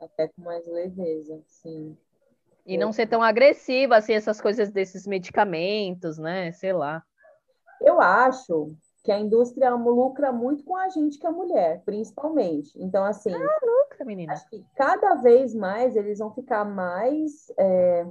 Até 0.00 0.28
com 0.28 0.42
mais 0.42 0.66
leveza, 0.66 1.40
sim. 1.46 1.96
E 2.66 2.76
não 2.78 2.92
ser 2.92 3.06
tão 3.06 3.22
agressiva, 3.22 3.96
assim, 3.96 4.14
essas 4.14 4.40
coisas 4.40 4.70
desses 4.70 5.06
medicamentos, 5.06 6.18
né? 6.18 6.50
Sei 6.52 6.72
lá. 6.72 7.02
Eu 7.80 8.00
acho 8.00 8.74
que 9.02 9.12
a 9.12 9.18
indústria 9.18 9.70
lucra 9.70 10.32
muito 10.32 10.64
com 10.64 10.74
a 10.76 10.88
gente 10.88 11.18
que 11.18 11.26
é 11.26 11.30
mulher, 11.30 11.82
principalmente. 11.84 12.72
Então, 12.76 13.04
assim, 13.04 13.30
Lucra, 13.30 14.04
menina. 14.04 14.32
acho 14.32 14.48
que 14.48 14.64
cada 14.74 15.16
vez 15.16 15.54
mais 15.54 15.94
eles 15.94 16.18
vão 16.18 16.32
ficar 16.32 16.64
mais. 16.64 17.52
é, 17.58 18.06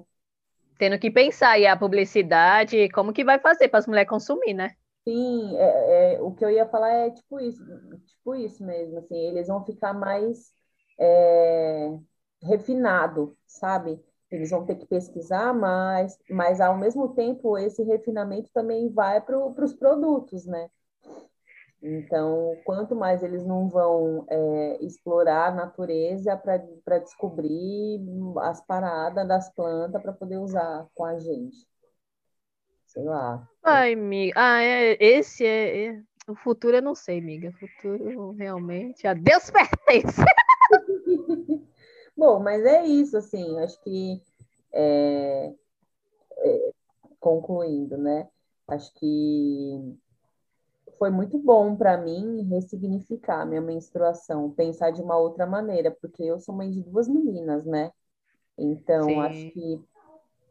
Tendo 0.77 0.99
que 0.99 1.09
pensar, 1.09 1.57
e 1.59 1.65
a 1.65 1.75
publicidade, 1.75 2.89
como 2.89 3.11
que 3.11 3.23
vai 3.23 3.39
fazer 3.39 3.69
para 3.69 3.79
as 3.79 3.87
mulheres 3.87 4.09
consumir, 4.09 4.53
né? 4.53 4.75
Sim, 5.05 5.57
é, 5.57 6.15
é, 6.15 6.21
o 6.21 6.33
que 6.33 6.45
eu 6.45 6.49
ia 6.49 6.65
falar 6.67 6.89
é 6.91 7.09
tipo 7.11 7.39
isso, 7.39 7.61
tipo 8.05 8.35
isso 8.35 8.63
mesmo, 8.65 8.99
assim, 8.99 9.17
eles 9.17 9.47
vão 9.49 9.65
ficar 9.65 9.93
mais 9.93 10.53
é, 10.97 11.89
refinado, 12.41 13.37
sabe? 13.45 14.01
Eles 14.31 14.49
vão 14.49 14.65
ter 14.65 14.75
que 14.75 14.85
pesquisar 14.87 15.53
mais, 15.53 16.17
mas 16.29 16.61
ao 16.61 16.77
mesmo 16.77 17.13
tempo 17.15 17.57
esse 17.57 17.83
refinamento 17.83 18.49
também 18.53 18.89
vai 18.89 19.19
para 19.21 19.37
os 19.37 19.73
produtos, 19.73 20.45
né? 20.45 20.69
Então, 21.81 22.55
quanto 22.63 22.95
mais 22.95 23.21
eles 23.21 23.45
não 23.45 23.67
vão 23.67 24.25
é, 24.29 24.83
explorar 24.85 25.49
a 25.49 25.55
natureza 25.55 26.37
para 26.37 26.99
descobrir 26.99 27.99
as 28.41 28.65
paradas 28.65 29.27
das 29.27 29.53
plantas 29.53 30.01
para 30.01 30.13
poder 30.13 30.37
usar 30.37 30.87
com 30.95 31.03
a 31.03 31.19
gente. 31.19 31.72
Sei 32.93 33.03
lá. 33.03 33.49
Ai, 33.63 33.93
amiga. 33.93 34.33
Ah, 34.35 34.61
é, 34.61 34.97
esse 34.99 35.43
é, 35.43 35.87
é- 35.87 36.03
O 36.27 36.35
futuro 36.35 36.77
eu 36.77 36.81
não 36.81 36.93
sei, 36.93 37.17
amiga. 37.19 37.49
O 37.49 37.53
futuro 37.53 38.31
realmente. 38.33 39.07
A 39.07 39.15
Deus 39.15 39.49
pertence. 39.49 40.21
Bom, 42.15 42.39
mas 42.39 42.63
é 42.63 42.85
isso, 42.85 43.17
assim, 43.17 43.59
acho 43.59 43.81
que 43.81 44.21
é, 44.71 45.51
é, 46.37 46.71
concluindo, 47.19 47.97
né? 47.97 48.29
Acho 48.67 48.93
que 48.93 49.97
foi 50.99 51.09
muito 51.09 51.39
bom 51.39 51.75
para 51.75 51.97
mim 51.97 52.43
ressignificar 52.43 53.41
a 53.41 53.45
minha 53.45 53.59
menstruação, 53.59 54.51
pensar 54.51 54.91
de 54.91 55.01
uma 55.01 55.17
outra 55.17 55.47
maneira, 55.47 55.89
porque 55.89 56.23
eu 56.23 56.39
sou 56.39 56.53
mãe 56.55 56.69
de 56.69 56.81
duas 56.83 57.07
meninas, 57.07 57.65
né? 57.65 57.91
Então, 58.55 59.07
Sim. 59.07 59.19
acho 59.19 59.51
que 59.51 59.81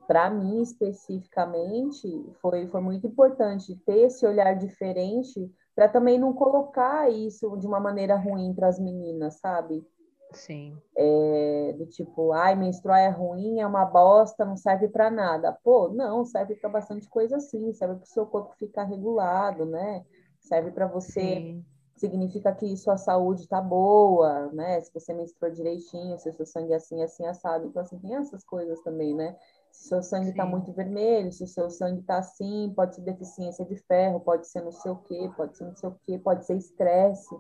para 0.07 0.30
mim 0.30 0.62
especificamente 0.62 2.09
foi, 2.40 2.66
foi 2.66 2.80
muito 2.80 3.07
importante 3.07 3.76
ter 3.86 4.07
esse 4.07 4.26
olhar 4.26 4.55
diferente 4.55 5.50
para 5.74 5.88
também 5.88 6.18
não 6.18 6.32
colocar 6.32 7.11
isso 7.11 7.57
de 7.57 7.66
uma 7.66 7.80
maneira 7.80 8.16
ruim 8.16 8.53
para 8.55 8.68
as 8.68 8.78
meninas, 8.78 9.38
sabe? 9.38 9.86
Sim. 10.32 10.76
É, 10.96 11.74
do 11.78 11.86
tipo, 11.86 12.32
ai, 12.32 12.55
menstruar 12.55 13.00
é 13.00 13.09
ruim, 13.09 13.61
é 13.61 13.66
uma 13.66 13.84
bosta, 13.84 14.44
não 14.44 14.57
serve 14.57 14.88
para 14.88 15.11
nada. 15.11 15.57
Pô, 15.64 15.88
não, 15.88 16.24
serve 16.24 16.55
para 16.57 16.68
bastante 16.68 17.09
coisa 17.09 17.40
sim, 17.40 17.72
serve 17.72 17.96
para 17.96 18.05
o 18.05 18.07
seu 18.07 18.26
corpo 18.26 18.55
ficar 18.57 18.84
regulado, 18.84 19.64
né? 19.64 20.05
Serve 20.40 20.70
para 20.70 20.86
você, 20.86 21.36
Sim. 21.36 21.64
significa 21.96 22.53
que 22.53 22.76
sua 22.76 22.96
saúde 22.96 23.48
tá 23.48 23.61
boa, 23.61 24.50
né? 24.53 24.80
Se 24.80 24.92
você 24.92 25.14
menstrua 25.14 25.50
direitinho, 25.50 26.18
se 26.18 26.28
o 26.28 26.32
seu 26.32 26.44
sangue 26.44 26.72
é 26.72 26.76
assim, 26.76 27.03
assim, 27.03 27.26
assado. 27.26 27.66
Então, 27.66 27.80
assim, 27.80 27.98
tem 27.98 28.16
essas 28.16 28.44
coisas 28.44 28.80
também, 28.82 29.14
né? 29.14 29.36
Seu 29.73 30.03
sangue 30.03 30.33
tá 30.35 30.45
Sim. 30.45 30.51
muito 30.51 30.73
vermelho, 30.73 31.33
se 31.33 31.43
o 31.45 31.49
seu 31.49 31.68
sangue 31.70 32.03
tá 32.03 32.18
assim, 32.18 32.73
pode 32.77 32.95
ser 32.95 33.01
deficiência 33.03 33.64
de 33.64 33.77
ferro, 33.77 34.20
pode 34.20 34.47
ser 34.47 34.62
não 34.62 34.70
sei 34.70 34.93
o 34.93 34.97
quê, 34.97 35.31
pode 35.37 35.57
ser 35.57 35.64
não 35.64 35.75
sei 35.77 35.89
o 35.89 35.97
quê, 36.05 36.18
pode 36.18 36.47
ser 36.47 36.57
estresse, 36.57 37.35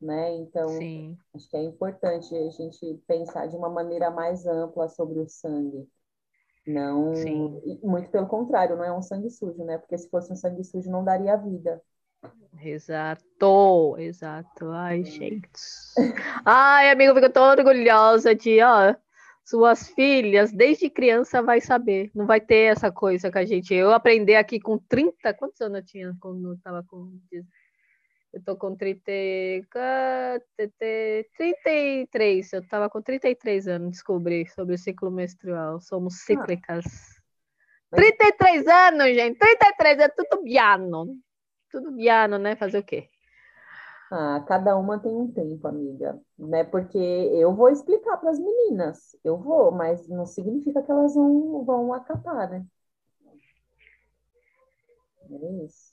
né? 0.00 0.36
Então, 0.36 0.68
Sim. 0.68 1.18
Acho 1.34 1.48
que 1.50 1.56
é 1.56 1.62
importante 1.64 2.34
a 2.36 2.50
gente 2.50 3.02
pensar 3.08 3.48
de 3.48 3.56
uma 3.56 3.68
maneira 3.68 4.08
mais 4.10 4.46
ampla 4.46 4.88
sobre 4.88 5.18
o 5.18 5.28
sangue. 5.28 5.88
Não, 6.66 7.12
Sim. 7.14 7.60
muito 7.82 8.08
pelo 8.10 8.26
contrário, 8.28 8.76
não 8.76 8.84
é 8.84 8.96
um 8.96 9.02
sangue 9.02 9.30
sujo, 9.30 9.64
né? 9.64 9.78
Porque 9.78 9.98
se 9.98 10.08
fosse 10.08 10.32
um 10.32 10.36
sangue 10.36 10.62
sujo, 10.64 10.90
não 10.90 11.04
daria 11.04 11.36
vida. 11.36 11.82
Exato, 12.62 13.96
exato. 13.98 14.70
Ai, 14.70 15.04
gente. 15.04 15.48
Ai, 16.44 16.90
amigo, 16.90 17.14
fico 17.14 17.30
toda 17.30 17.60
orgulhosa 17.62 18.34
de, 18.34 18.62
ó, 18.62 18.94
suas 19.44 19.88
filhas, 19.90 20.50
desde 20.52 20.88
criança, 20.88 21.42
vai 21.42 21.60
saber. 21.60 22.10
Não 22.14 22.26
vai 22.26 22.40
ter 22.40 22.72
essa 22.72 22.90
coisa 22.90 23.30
com 23.30 23.38
a 23.38 23.44
gente. 23.44 23.74
Eu 23.74 23.92
aprendi 23.92 24.34
aqui 24.34 24.58
com 24.58 24.78
30. 24.78 25.34
Quantos 25.34 25.60
anos 25.60 25.78
eu 25.80 25.84
tinha 25.84 26.16
quando 26.20 26.52
eu 26.52 26.58
tava 26.62 26.82
com. 26.84 27.12
Eu 28.32 28.42
tô 28.42 28.56
com 28.56 28.74
30, 28.74 29.02
e- 29.12 29.64
ca- 29.70 30.40
te- 30.56 30.68
te- 30.78 31.30
33. 31.36 32.52
Eu 32.52 32.66
tava 32.66 32.90
com 32.90 33.00
33 33.00 33.68
anos, 33.68 33.90
descobri 33.92 34.46
sobre 34.48 34.74
o 34.74 34.78
ciclo 34.78 35.10
menstrual. 35.10 35.80
Somos 35.80 36.22
cíclicas. 36.22 36.84
Mas- 37.92 38.00
33 38.00 38.66
anos, 38.66 39.06
gente. 39.14 39.38
33 39.38 39.98
é 40.00 40.08
tudo 40.08 40.42
piano. 40.42 41.16
Tudo 41.70 41.94
piano, 41.94 42.38
né? 42.38 42.56
Fazer 42.56 42.78
o 42.78 42.82
quê? 42.82 43.08
Ah, 44.10 44.44
cada 44.46 44.76
uma 44.76 44.98
tem 44.98 45.10
um 45.10 45.30
tempo, 45.32 45.66
amiga, 45.66 46.20
né? 46.38 46.62
Porque 46.64 46.98
eu 46.98 47.54
vou 47.54 47.68
explicar 47.68 48.16
para 48.18 48.30
as 48.30 48.38
meninas, 48.38 49.16
eu 49.24 49.36
vou, 49.36 49.72
mas 49.72 50.06
não 50.08 50.26
significa 50.26 50.82
que 50.82 50.90
elas 50.90 51.14
vão, 51.14 51.64
vão 51.64 51.92
acatar, 51.92 52.50
né? 52.50 52.64
É 55.30 55.64
isso. 55.64 55.92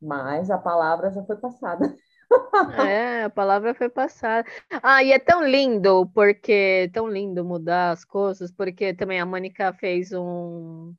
Mas 0.00 0.50
a 0.50 0.58
palavra 0.58 1.10
já 1.10 1.22
foi 1.24 1.36
passada. 1.36 1.94
É, 2.88 3.24
a 3.24 3.30
palavra 3.30 3.74
foi 3.74 3.88
passada. 3.88 4.48
Ah, 4.82 5.02
e 5.02 5.12
é 5.12 5.18
tão 5.18 5.44
lindo, 5.46 6.06
porque 6.14 6.88
tão 6.94 7.08
lindo 7.08 7.44
mudar 7.44 7.90
as 7.90 8.04
coisas, 8.04 8.50
porque 8.52 8.94
também 8.94 9.20
a 9.20 9.26
Mônica 9.26 9.72
fez 9.74 10.12
um. 10.12 10.94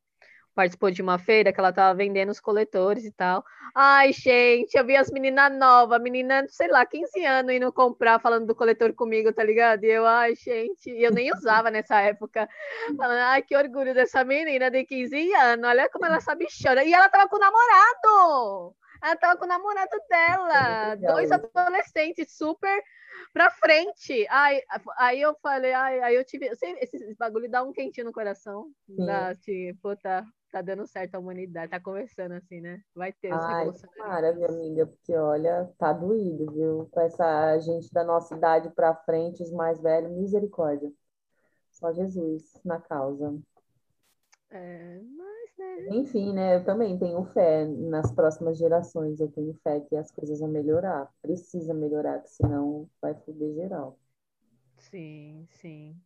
Participou 0.56 0.92
de 0.92 1.02
uma 1.02 1.18
feira 1.18 1.52
que 1.52 1.60
ela 1.60 1.70
estava 1.70 1.96
vendendo 1.96 2.30
os 2.30 2.40
coletores 2.40 3.04
e 3.06 3.12
tal. 3.12 3.44
Ai, 3.76 4.14
gente, 4.14 4.76
eu 4.76 4.86
vi 4.86 4.96
as 4.96 5.10
meninas 5.10 5.52
novas, 5.58 6.00
menina, 6.00 6.46
sei 6.48 6.68
lá, 6.68 6.86
15 6.86 7.26
anos 7.26 7.54
indo 7.54 7.74
comprar, 7.74 8.20
falando 8.20 8.46
do 8.46 8.54
coletor 8.56 8.94
comigo, 8.94 9.34
tá 9.34 9.44
ligado? 9.44 9.84
E 9.84 9.90
eu, 9.90 10.06
ai, 10.06 10.36
gente, 10.36 10.92
e 10.92 11.04
eu 11.04 11.12
nem 11.12 11.32
usava 11.34 11.72
nessa 11.72 12.00
época. 12.02 12.48
Falando, 12.96 13.20
ai, 13.20 13.42
que 13.42 13.58
orgulho 13.58 13.94
dessa 13.94 14.24
menina 14.24 14.70
de 14.70 14.84
15 14.86 15.34
anos, 15.34 15.68
olha 15.68 15.90
como 15.90 16.06
ela 16.06 16.20
sabe 16.20 16.46
chorar. 16.50 16.86
E 16.86 16.94
ela 16.94 17.10
tava 17.10 17.28
com 17.28 17.38
o 17.38 17.40
namorado! 17.40 18.76
Ela 19.02 19.16
tava 19.18 19.38
com 19.38 19.46
o 19.46 19.48
namorado 19.48 19.98
dela, 20.10 20.96
dois 20.96 21.30
adolescentes 21.30 22.38
super 22.38 22.82
pra 23.34 23.50
frente. 23.52 24.26
Ai, 24.30 24.62
aí 24.98 25.22
eu 25.22 25.36
falei, 25.42 25.74
ai, 25.74 26.00
aí 26.02 26.16
eu 26.16 26.24
tive. 26.24 26.56
sei, 26.56 26.78
Esse 26.80 27.16
bagulho 27.16 27.50
dá 27.50 27.64
um 27.64 27.74
quentinho 27.74 28.06
no 28.06 28.14
coração. 28.14 28.68
Dá, 28.88 29.36
tipo, 29.36 29.96
tá, 29.98 30.24
tá 30.54 30.62
dando 30.62 30.86
certo 30.86 31.16
a 31.16 31.20
humanidade, 31.20 31.72
tá 31.72 31.80
começando 31.80 32.34
assim, 32.34 32.62
né? 32.62 32.80
Vai 32.96 33.12
ter 33.12 33.34
os 33.34 33.44
revolucionários. 33.44 33.98
tomara, 33.98 34.32
viu, 34.34 34.46
amiga? 34.48 34.86
Porque, 34.86 35.16
olha, 35.16 35.68
tá 35.80 35.92
doído, 35.92 36.52
viu? 36.54 36.88
Com 36.92 37.00
essa 37.02 37.58
gente 37.60 37.92
da 37.92 38.04
nossa 38.04 38.36
idade 38.36 38.70
pra 38.70 38.94
frente, 38.94 39.42
os 39.42 39.52
mais 39.52 39.82
velhos, 39.82 40.12
misericórdia. 40.12 40.92
Só 41.72 41.92
Jesus 41.92 42.54
na 42.64 42.80
causa. 42.80 43.36
É, 44.52 45.00
mas, 45.18 45.58
né? 45.58 45.90
Enfim, 45.90 46.34
né? 46.34 46.58
Eu 46.58 46.64
também 46.64 46.98
tenho 47.00 47.24
fé 47.26 47.66
nas 47.66 48.12
próximas 48.12 48.58
gerações. 48.60 49.20
Eu 49.20 49.32
tenho 49.32 49.54
fé 49.64 49.80
que 49.82 49.96
as 49.96 50.12
coisas 50.12 50.40
vão 50.40 50.50
melhorar. 50.50 51.12
Precisa 51.22 51.74
melhorar, 51.74 52.20
que 52.22 52.30
senão 52.30 52.88
vai 53.02 53.16
foder 53.16 53.56
geral. 53.56 53.98
Sim, 54.78 55.48
sim. 55.50 56.00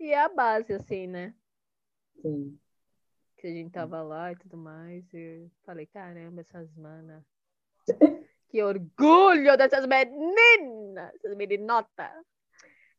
E 0.00 0.12
é 0.12 0.20
a 0.20 0.28
base, 0.28 0.72
assim, 0.74 1.06
né? 1.06 1.34
Sim. 2.22 2.58
Que 3.42 3.48
a 3.48 3.50
gente 3.50 3.72
tava 3.72 4.00
lá 4.02 4.30
e 4.30 4.36
tudo 4.36 4.56
mais. 4.56 5.04
E 5.12 5.50
falei, 5.64 5.84
caramba, 5.84 6.42
essas 6.42 6.72
manas 6.76 7.24
que 8.48 8.62
orgulho 8.62 9.56
dessas 9.56 9.84
meninas, 9.84 11.12
essas 11.16 11.36
meninotas. 11.36 12.24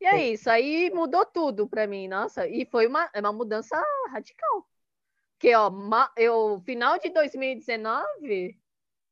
E 0.01 0.05
é 0.05 0.31
isso, 0.31 0.49
aí 0.49 0.91
mudou 0.93 1.25
tudo 1.25 1.65
para 1.65 1.87
mim, 1.87 2.09
nossa, 2.09 2.45
e 2.45 2.65
foi 2.65 2.87
uma, 2.87 3.09
é 3.13 3.21
uma 3.21 3.31
mudança 3.31 3.81
radical. 4.09 4.67
Que, 5.39 5.55
ó, 5.55 5.71
eu, 6.17 6.61
final 6.65 6.99
de 6.99 7.09
2019, 7.09 8.59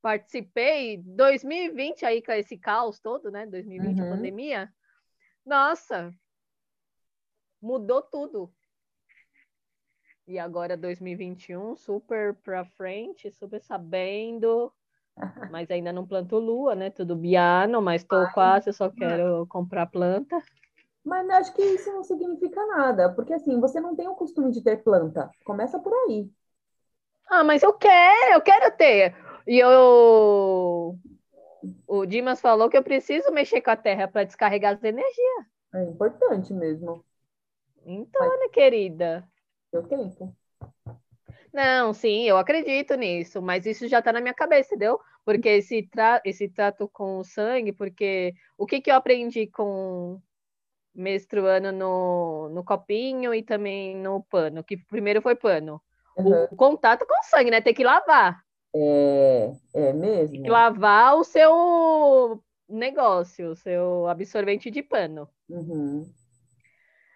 participei, 0.02 0.98
2020 0.98 2.06
aí 2.06 2.22
com 2.22 2.34
esse 2.34 2.58
caos 2.58 3.00
todo, 3.00 3.32
né, 3.32 3.46
2020, 3.46 4.02
uhum. 4.02 4.08
a 4.08 4.16
pandemia, 4.16 4.74
nossa, 5.46 6.14
mudou 7.62 8.02
tudo. 8.02 8.54
E 10.28 10.38
agora 10.40 10.78
2021, 10.78 11.76
super 11.76 12.36
pra 12.36 12.64
frente, 12.64 13.32
super 13.32 13.62
sabendo, 13.62 14.72
mas 15.52 15.70
ainda 15.70 15.92
não 15.92 16.08
planto 16.08 16.38
lua, 16.38 16.76
né? 16.76 16.90
Tudo 16.90 17.16
biano, 17.16 17.82
mas 17.82 18.06
Ai, 18.10 18.32
quase, 18.34 18.72
só 18.72 18.90
quero 18.90 19.46
comprar 19.48 19.88
planta. 19.88 20.42
Mas 21.04 21.28
acho 21.32 21.54
que 21.54 21.64
isso 21.64 21.92
não 21.92 22.04
significa 22.04 22.64
nada, 22.68 23.10
porque 23.10 23.34
assim, 23.34 23.60
você 23.60 23.80
não 23.80 23.96
tem 23.96 24.08
o 24.08 24.16
costume 24.16 24.52
de 24.52 24.64
ter 24.64 24.84
planta. 24.84 25.30
Começa 25.44 25.80
por 25.80 25.92
aí. 25.94 26.30
Ah, 27.28 27.44
mas 27.44 27.64
eu 27.64 27.74
quero, 27.74 28.34
eu 28.34 28.42
quero 28.42 28.76
ter. 28.76 29.16
E 29.48 29.58
eu. 29.58 30.98
O 31.88 32.06
Dimas 32.06 32.42
falou 32.42 32.70
que 32.70 32.78
eu 32.78 32.84
preciso 32.84 33.32
mexer 33.32 33.62
com 33.62 33.72
a 33.72 33.76
terra 33.76 34.08
para 34.08 34.24
descarregar 34.24 34.74
as 34.74 34.84
energias. 34.84 35.46
É 35.74 35.84
importante 35.84 36.54
mesmo. 36.54 37.06
Então, 37.86 38.28
mas... 38.28 38.40
né, 38.40 38.50
querida? 38.50 39.28
Seu 39.72 39.84
tempo. 39.84 40.36
Não, 41.54 41.94
sim, 41.94 42.24
eu 42.24 42.38
acredito 42.38 42.96
nisso, 42.96 43.42
mas 43.42 43.66
isso 43.66 43.88
já 43.88 44.00
está 44.00 44.14
na 44.14 44.22
minha 44.22 44.34
cabeça, 44.34 44.76
entendeu? 44.76 45.00
Porque 45.26 45.50
esse, 45.50 45.84
tra 45.84 46.22
esse 46.24 46.48
trato 46.48 46.90
com 46.90 47.20
o 47.20 47.24
sangue, 47.24 47.74
porque 47.74 48.34
o 48.58 48.66
que, 48.66 48.80
que 48.80 48.92
eu 48.92 48.96
aprendi 48.96 49.48
com 49.48 50.22
menstruando 50.94 51.72
no, 51.72 52.50
no 52.50 52.64
copinho 52.64 53.34
e 53.34 53.42
também 53.42 53.96
no 53.96 54.24
pano, 54.24 54.64
que 54.64 54.78
primeiro 54.78 55.22
foi 55.22 55.36
pano. 55.36 55.82
Uhum. 56.18 56.44
O 56.52 56.56
contato 56.56 57.06
com 57.06 57.14
o 57.14 57.24
sangue, 57.24 57.52
né? 57.52 57.62
Tem 57.62 57.74
que 57.74 57.84
lavar. 57.84 58.42
É, 58.76 59.52
é 59.74 59.94
mesmo. 59.94 60.34
Tem 60.34 60.44
que 60.44 60.50
lavar 60.50 61.16
o 61.16 61.24
seu 61.24 62.44
negócio, 62.68 63.52
o 63.52 63.56
seu 63.56 64.08
absorvente 64.08 64.70
de 64.70 64.84
pano. 64.84 65.30
Uhum. 65.50 66.06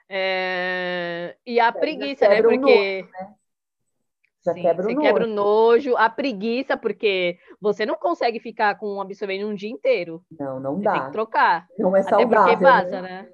É... 0.09 1.35
E 1.45 1.59
a 1.59 1.71
preguiça, 1.71 2.27
né? 2.27 2.41
Porque. 2.41 2.57
Nojo, 2.57 3.11
né? 3.11 3.35
Já 4.45 4.53
Sim, 4.53 4.61
quebra 4.61 4.85
o 4.85 4.89
você 4.89 4.93
nojo. 4.93 5.07
quebra 5.07 5.23
o 5.23 5.27
nojo, 5.27 5.97
a 5.97 6.09
preguiça, 6.09 6.77
porque 6.77 7.39
você 7.59 7.83
não 7.83 7.95
consegue 7.95 8.39
ficar 8.39 8.75
com 8.75 8.95
um 8.95 9.01
absorvente 9.01 9.43
um 9.43 9.55
dia 9.55 9.71
inteiro. 9.71 10.23
Não, 10.39 10.59
não 10.59 10.75
você 10.75 10.83
dá. 10.83 10.93
Tem 10.93 11.05
que 11.05 11.11
trocar. 11.11 11.67
Não 11.79 11.95
é 11.95 12.03
saudável. 12.03 12.39
Até 12.39 12.51
porque 12.51 12.63
vaza, 12.63 13.01
né? 13.01 13.23
né? 13.23 13.29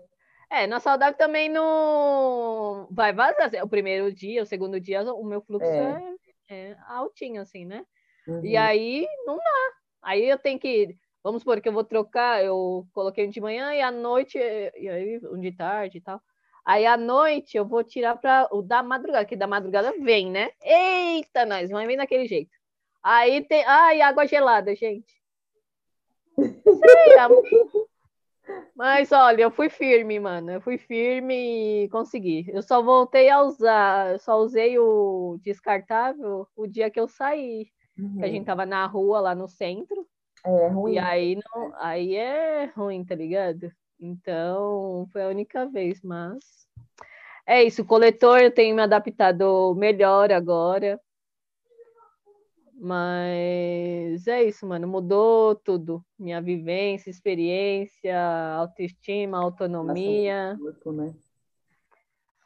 É, 0.50 0.68
na 0.68 0.80
saudável 0.80 1.18
também 1.18 1.50
não 1.50 2.88
vai 2.92 3.12
vazar. 3.12 3.52
O 3.64 3.70
primeiro 3.70 4.14
dia, 4.14 4.44
o 4.44 4.46
segundo 4.46 4.80
dia, 4.80 5.02
o 5.14 5.24
meu 5.26 5.42
fluxo 5.42 5.70
é, 5.70 6.16
é, 6.50 6.72
é 6.72 6.78
altinho, 6.88 7.42
assim, 7.42 7.66
né? 7.66 7.86
Uhum. 8.28 8.46
E 8.46 8.56
aí 8.56 9.06
não 9.26 9.36
dá. 9.36 9.72
Aí 10.04 10.30
eu 10.30 10.38
tenho 10.38 10.60
que. 10.60 10.96
Vamos 11.24 11.42
supor 11.42 11.62
que 11.62 11.70
eu 11.70 11.74
vou 11.74 11.84
trocar, 11.84 12.44
eu 12.44 12.86
coloquei 12.94 13.28
um 13.28 13.30
de 13.30 13.40
manhã 13.40 13.74
e 13.76 13.82
à 13.82 13.92
noite, 13.92 14.38
e 14.38 14.90
aí 14.90 15.20
um 15.26 15.40
de 15.40 15.52
tarde 15.52 16.00
e 16.00 16.02
tal. 16.02 16.20
Aí 16.64 16.86
à 16.86 16.96
noite 16.96 17.58
eu 17.58 17.66
vou 17.66 17.84
tirar 17.84 18.16
para 18.18 18.48
o 18.52 18.62
da 18.62 18.84
madrugada, 18.84 19.26
que 19.26 19.36
da 19.36 19.48
madrugada 19.48 19.94
vem, 20.00 20.30
né? 20.30 20.52
Eita, 20.64 21.46
nós, 21.46 21.70
vai 21.70 21.88
vir 21.88 21.98
daquele 21.98 22.28
jeito. 22.28 22.52
Aí 23.04 23.44
tem. 23.44 23.64
Ai, 23.66 24.02
água 24.02 24.28
gelada, 24.28 24.76
gente. 24.76 25.22
Sei, 26.38 27.18
amor. 27.20 27.44
Mas 28.76 29.12
olha, 29.12 29.44
eu 29.44 29.52
fui 29.52 29.70
firme, 29.70 30.20
mano. 30.20 30.52
Eu 30.52 30.62
fui 30.62 30.78
firme 30.78 31.84
e 31.84 31.90
consegui. 31.90 32.46
Eu 32.50 32.62
só 32.62 32.82
voltei 32.82 33.30
a 33.30 33.42
usar, 33.42 34.14
eu 34.14 34.20
só 34.20 34.38
usei 34.38 34.78
o 34.78 35.38
descartável 35.42 36.48
o 36.56 36.68
dia 36.68 36.90
que 36.90 37.00
eu 37.00 37.08
saí. 37.08 37.68
Uhum. 37.98 38.18
Que 38.18 38.26
a 38.26 38.28
gente 38.28 38.40
uhum. 38.40 38.46
tava 38.46 38.66
na 38.66 38.86
rua 38.86 39.20
lá 39.20 39.36
no 39.36 39.48
centro. 39.48 40.06
É 40.44 40.68
ruim. 40.68 40.94
E 40.94 41.00
aí 41.00 41.36
não, 41.36 41.74
aí 41.76 42.16
é 42.16 42.66
ruim, 42.76 43.06
tá 43.06 43.16
ligado? 43.16 43.72
Então, 44.02 45.08
foi 45.14 45.24
a 45.24 45.28
única 45.28 45.66
vez, 45.68 46.02
mas 46.02 46.68
é 47.46 47.64
isso, 47.64 47.84
o 47.84 47.86
coletor 47.86 48.40
eu 48.40 48.52
tenho 48.52 48.76
me 48.76 48.82
adaptado 48.82 49.76
melhor 49.76 50.32
agora. 50.32 51.00
Mas 52.74 54.26
é 54.26 54.44
isso, 54.44 54.66
mano. 54.66 54.88
Mudou 54.88 55.54
tudo. 55.54 56.04
Minha 56.18 56.42
vivência, 56.42 57.12
experiência, 57.12 58.20
autoestima, 58.56 59.38
autonomia. 59.38 60.58
Corpo, 60.60 60.92
né? 60.92 61.14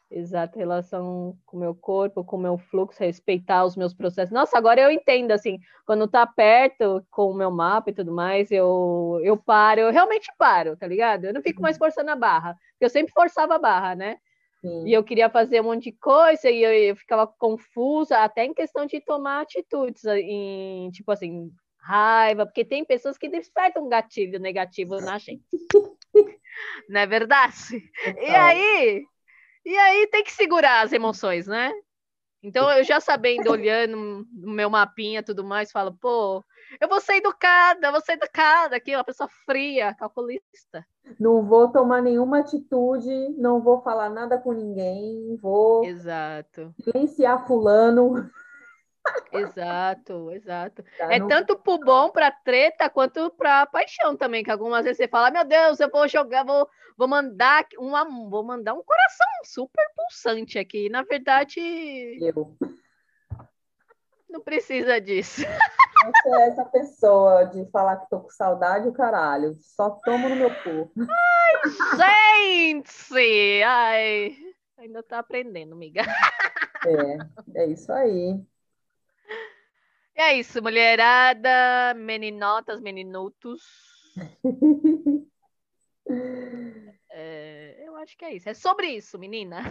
Exato, 0.08 0.56
relação 0.56 1.36
com 1.44 1.56
o 1.56 1.60
meu 1.60 1.74
corpo, 1.74 2.24
com 2.24 2.36
o 2.36 2.40
meu 2.40 2.56
fluxo, 2.56 3.02
respeitar 3.02 3.64
os 3.64 3.76
meus 3.76 3.92
processos. 3.92 4.32
Nossa, 4.32 4.56
agora 4.56 4.80
eu 4.80 4.90
entendo, 4.90 5.32
assim, 5.32 5.58
quando 5.84 6.06
tá 6.06 6.24
perto 6.24 7.04
com 7.10 7.30
o 7.30 7.34
meu 7.34 7.50
mapa 7.50 7.90
e 7.90 7.92
tudo 7.92 8.12
mais, 8.12 8.52
eu, 8.52 9.20
eu 9.24 9.36
paro, 9.36 9.80
eu 9.80 9.90
realmente 9.90 10.30
paro, 10.38 10.76
tá 10.76 10.86
ligado? 10.86 11.24
Eu 11.24 11.34
não 11.34 11.42
fico 11.42 11.60
mais 11.60 11.74
uhum. 11.74 11.80
forçando 11.80 12.10
a 12.12 12.16
barra, 12.16 12.54
porque 12.54 12.84
eu 12.84 12.90
sempre 12.90 13.12
forçava 13.12 13.56
a 13.56 13.58
barra, 13.58 13.96
né? 13.96 14.16
Sim. 14.60 14.86
E 14.86 14.92
eu 14.92 15.02
queria 15.02 15.28
fazer 15.28 15.60
um 15.60 15.64
monte 15.64 15.90
de 15.90 15.92
coisa 15.92 16.48
e 16.48 16.62
eu, 16.62 16.72
eu 16.72 16.96
ficava 16.96 17.26
confusa, 17.26 18.18
até 18.18 18.44
em 18.44 18.54
questão 18.54 18.86
de 18.86 19.00
tomar 19.00 19.40
atitudes, 19.40 20.04
em, 20.04 20.88
tipo 20.92 21.10
assim, 21.10 21.50
raiva, 21.80 22.46
porque 22.46 22.64
tem 22.64 22.84
pessoas 22.84 23.18
que 23.18 23.28
despertam 23.28 23.84
um 23.84 23.88
gatilho 23.88 24.38
negativo 24.38 25.00
na 25.00 25.18
gente. 25.18 25.42
não 26.88 27.00
é 27.00 27.06
verdade? 27.06 27.82
E 28.20 28.30
aí 28.30 29.04
e 29.66 29.76
aí 29.76 30.06
tem 30.06 30.22
que 30.22 30.32
segurar 30.32 30.82
as 30.82 30.92
emoções, 30.92 31.48
né? 31.48 31.72
Então 32.40 32.70
eu 32.70 32.84
já 32.84 33.00
sabendo, 33.00 33.50
olhando 33.50 34.24
no 34.32 34.52
meu 34.52 34.70
mapinha 34.70 35.18
e 35.18 35.22
tudo 35.24 35.42
mais, 35.42 35.72
falo, 35.72 35.92
pô, 36.00 36.44
eu 36.80 36.88
vou 36.88 37.00
ser 37.00 37.14
educada, 37.14 37.88
eu 37.88 37.92
vou 37.92 38.00
ser 38.00 38.12
educada, 38.12 38.76
aqui, 38.76 38.94
uma 38.94 39.02
pessoa 39.02 39.28
fria, 39.44 39.92
calculista. 39.94 40.86
Não 41.18 41.42
vou 41.42 41.72
tomar 41.72 42.00
nenhuma 42.00 42.38
atitude, 42.38 43.34
não 43.36 43.60
vou 43.60 43.82
falar 43.82 44.08
nada 44.10 44.38
com 44.38 44.52
ninguém, 44.52 45.36
vou 45.42 45.84
Exato. 45.84 46.72
silenciar 46.80 47.44
fulano. 47.48 48.30
Exato, 49.32 50.30
exato. 50.32 50.84
Tá, 50.98 51.12
é 51.12 51.18
não... 51.18 51.28
tanto 51.28 51.56
pro 51.58 51.78
bom, 51.78 52.10
pra 52.10 52.30
treta, 52.30 52.88
quanto 52.88 53.30
pra 53.30 53.66
paixão 53.66 54.16
também, 54.16 54.42
que 54.42 54.50
algumas 54.50 54.84
vezes 54.84 54.98
você 54.98 55.08
fala, 55.08 55.30
meu 55.30 55.44
Deus, 55.44 55.80
eu 55.80 55.90
vou 55.90 56.08
jogar, 56.08 56.44
vou, 56.44 56.68
vou 56.96 57.08
mandar 57.08 57.66
uma, 57.78 58.04
vou 58.04 58.44
mandar 58.44 58.74
um 58.74 58.82
coração 58.82 59.26
super 59.44 59.84
pulsante 59.96 60.58
aqui. 60.58 60.88
Na 60.88 61.02
verdade, 61.02 61.60
eu 62.20 62.56
não 64.28 64.40
precisa 64.40 65.00
disso. 65.00 65.42
Eu 65.42 66.12
sou 66.22 66.40
essa 66.40 66.64
pessoa 66.66 67.44
de 67.44 67.64
falar 67.70 67.96
que 67.96 68.08
tô 68.08 68.20
com 68.20 68.30
saudade, 68.30 68.88
o 68.88 68.92
caralho. 68.92 69.56
Só 69.60 69.90
tomo 69.90 70.28
no 70.28 70.36
meu 70.36 70.50
corpo. 70.62 70.92
Ai, 71.00 72.74
gente! 72.74 73.62
Ai, 73.64 74.36
ainda 74.78 75.02
tá 75.02 75.18
aprendendo, 75.18 75.72
amiga. 75.72 76.02
É, 76.86 77.62
é 77.62 77.66
isso 77.66 77.92
aí. 77.92 78.40
E 80.16 80.20
é 80.20 80.38
isso, 80.38 80.62
mulherada, 80.62 81.92
meninotas, 81.94 82.80
meninutos. 82.80 83.62
É, 87.18 87.82
eu 87.88 87.96
acho 87.96 88.16
que 88.16 88.24
é 88.26 88.34
isso. 88.34 88.48
É 88.48 88.52
sobre 88.52 88.88
isso, 88.88 89.18
menina. 89.18 89.62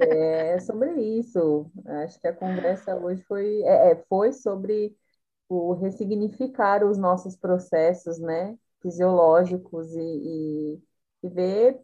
É 0.00 0.58
sobre 0.58 1.00
isso. 1.00 1.70
Acho 2.02 2.20
que 2.20 2.26
a 2.26 2.32
conversa 2.32 2.96
hoje 2.96 3.22
foi, 3.22 3.62
é, 3.62 3.92
é, 3.92 4.04
foi 4.08 4.32
sobre 4.32 4.96
o 5.48 5.74
ressignificar 5.74 6.84
os 6.84 6.98
nossos 6.98 7.36
processos, 7.36 8.18
né, 8.18 8.58
fisiológicos 8.82 9.94
e, 9.94 10.00
e, 10.00 10.82
e 11.22 11.28
ver 11.28 11.80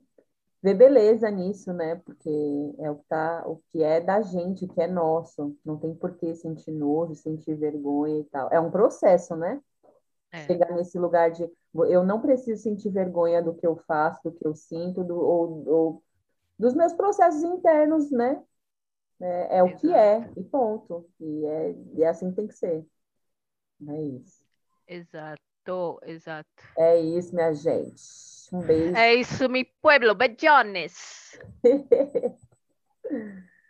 ver 0.65 0.73
beleza 0.73 1.31
nisso, 1.31 1.75
né? 1.75 1.97
Porque 1.97 2.31
é 2.79 2.91
o 2.91 2.97
que 2.97 3.05
tá, 3.05 3.45
o 3.47 3.61
que 3.71 3.83
é 3.83 4.01
da 4.01 4.23
gente, 4.23 4.65
o 4.65 4.69
que 4.69 4.81
é 4.81 4.87
nosso. 4.87 5.55
Não 5.62 5.77
tem 5.77 5.95
por 5.95 6.17
que 6.17 6.35
sentir 6.35 6.73
nojo, 6.73 7.15
sentir 7.15 7.55
vergonha 7.55 8.21
e 8.21 8.25
tal. 8.25 8.49
É 8.51 8.59
um 8.59 8.71
processo, 8.71 9.37
né? 9.37 9.61
É. 10.33 10.47
Chegar 10.47 10.73
nesse 10.73 10.99
lugar 10.99 11.31
de 11.31 11.47
eu 11.75 12.03
não 12.03 12.19
preciso 12.19 12.62
sentir 12.62 12.89
vergonha 12.89 13.43
do 13.43 13.53
que 13.53 13.67
eu 13.67 13.77
faço, 13.77 14.23
do 14.25 14.33
que 14.33 14.47
eu 14.47 14.55
sinto, 14.55 15.05
do, 15.05 15.15
ou, 15.15 15.69
ou 15.69 16.03
dos 16.59 16.73
meus 16.73 16.95
processos 16.95 17.43
internos, 17.43 18.11
né? 18.11 18.43
É, 19.21 19.59
é 19.59 19.62
o 19.62 19.77
que 19.77 19.93
é, 19.93 20.31
e 20.35 20.43
ponto. 20.45 21.07
E 21.21 21.45
é, 21.45 21.75
e 21.93 22.03
é 22.03 22.09
assim 22.09 22.31
que 22.31 22.37
tem 22.37 22.47
que 22.47 22.55
ser. 22.55 22.87
É 23.87 24.01
isso. 24.01 24.43
Exato, 24.89 26.01
exato. 26.05 26.49
É 26.79 26.99
isso, 26.99 27.35
minha 27.35 27.53
gente. 27.53 28.34
Um 28.53 28.61
beijo. 28.61 28.97
É 28.97 29.14
isso, 29.14 29.49
mi 29.49 29.64
pueblo, 29.64 30.14
bejones. 30.14 31.38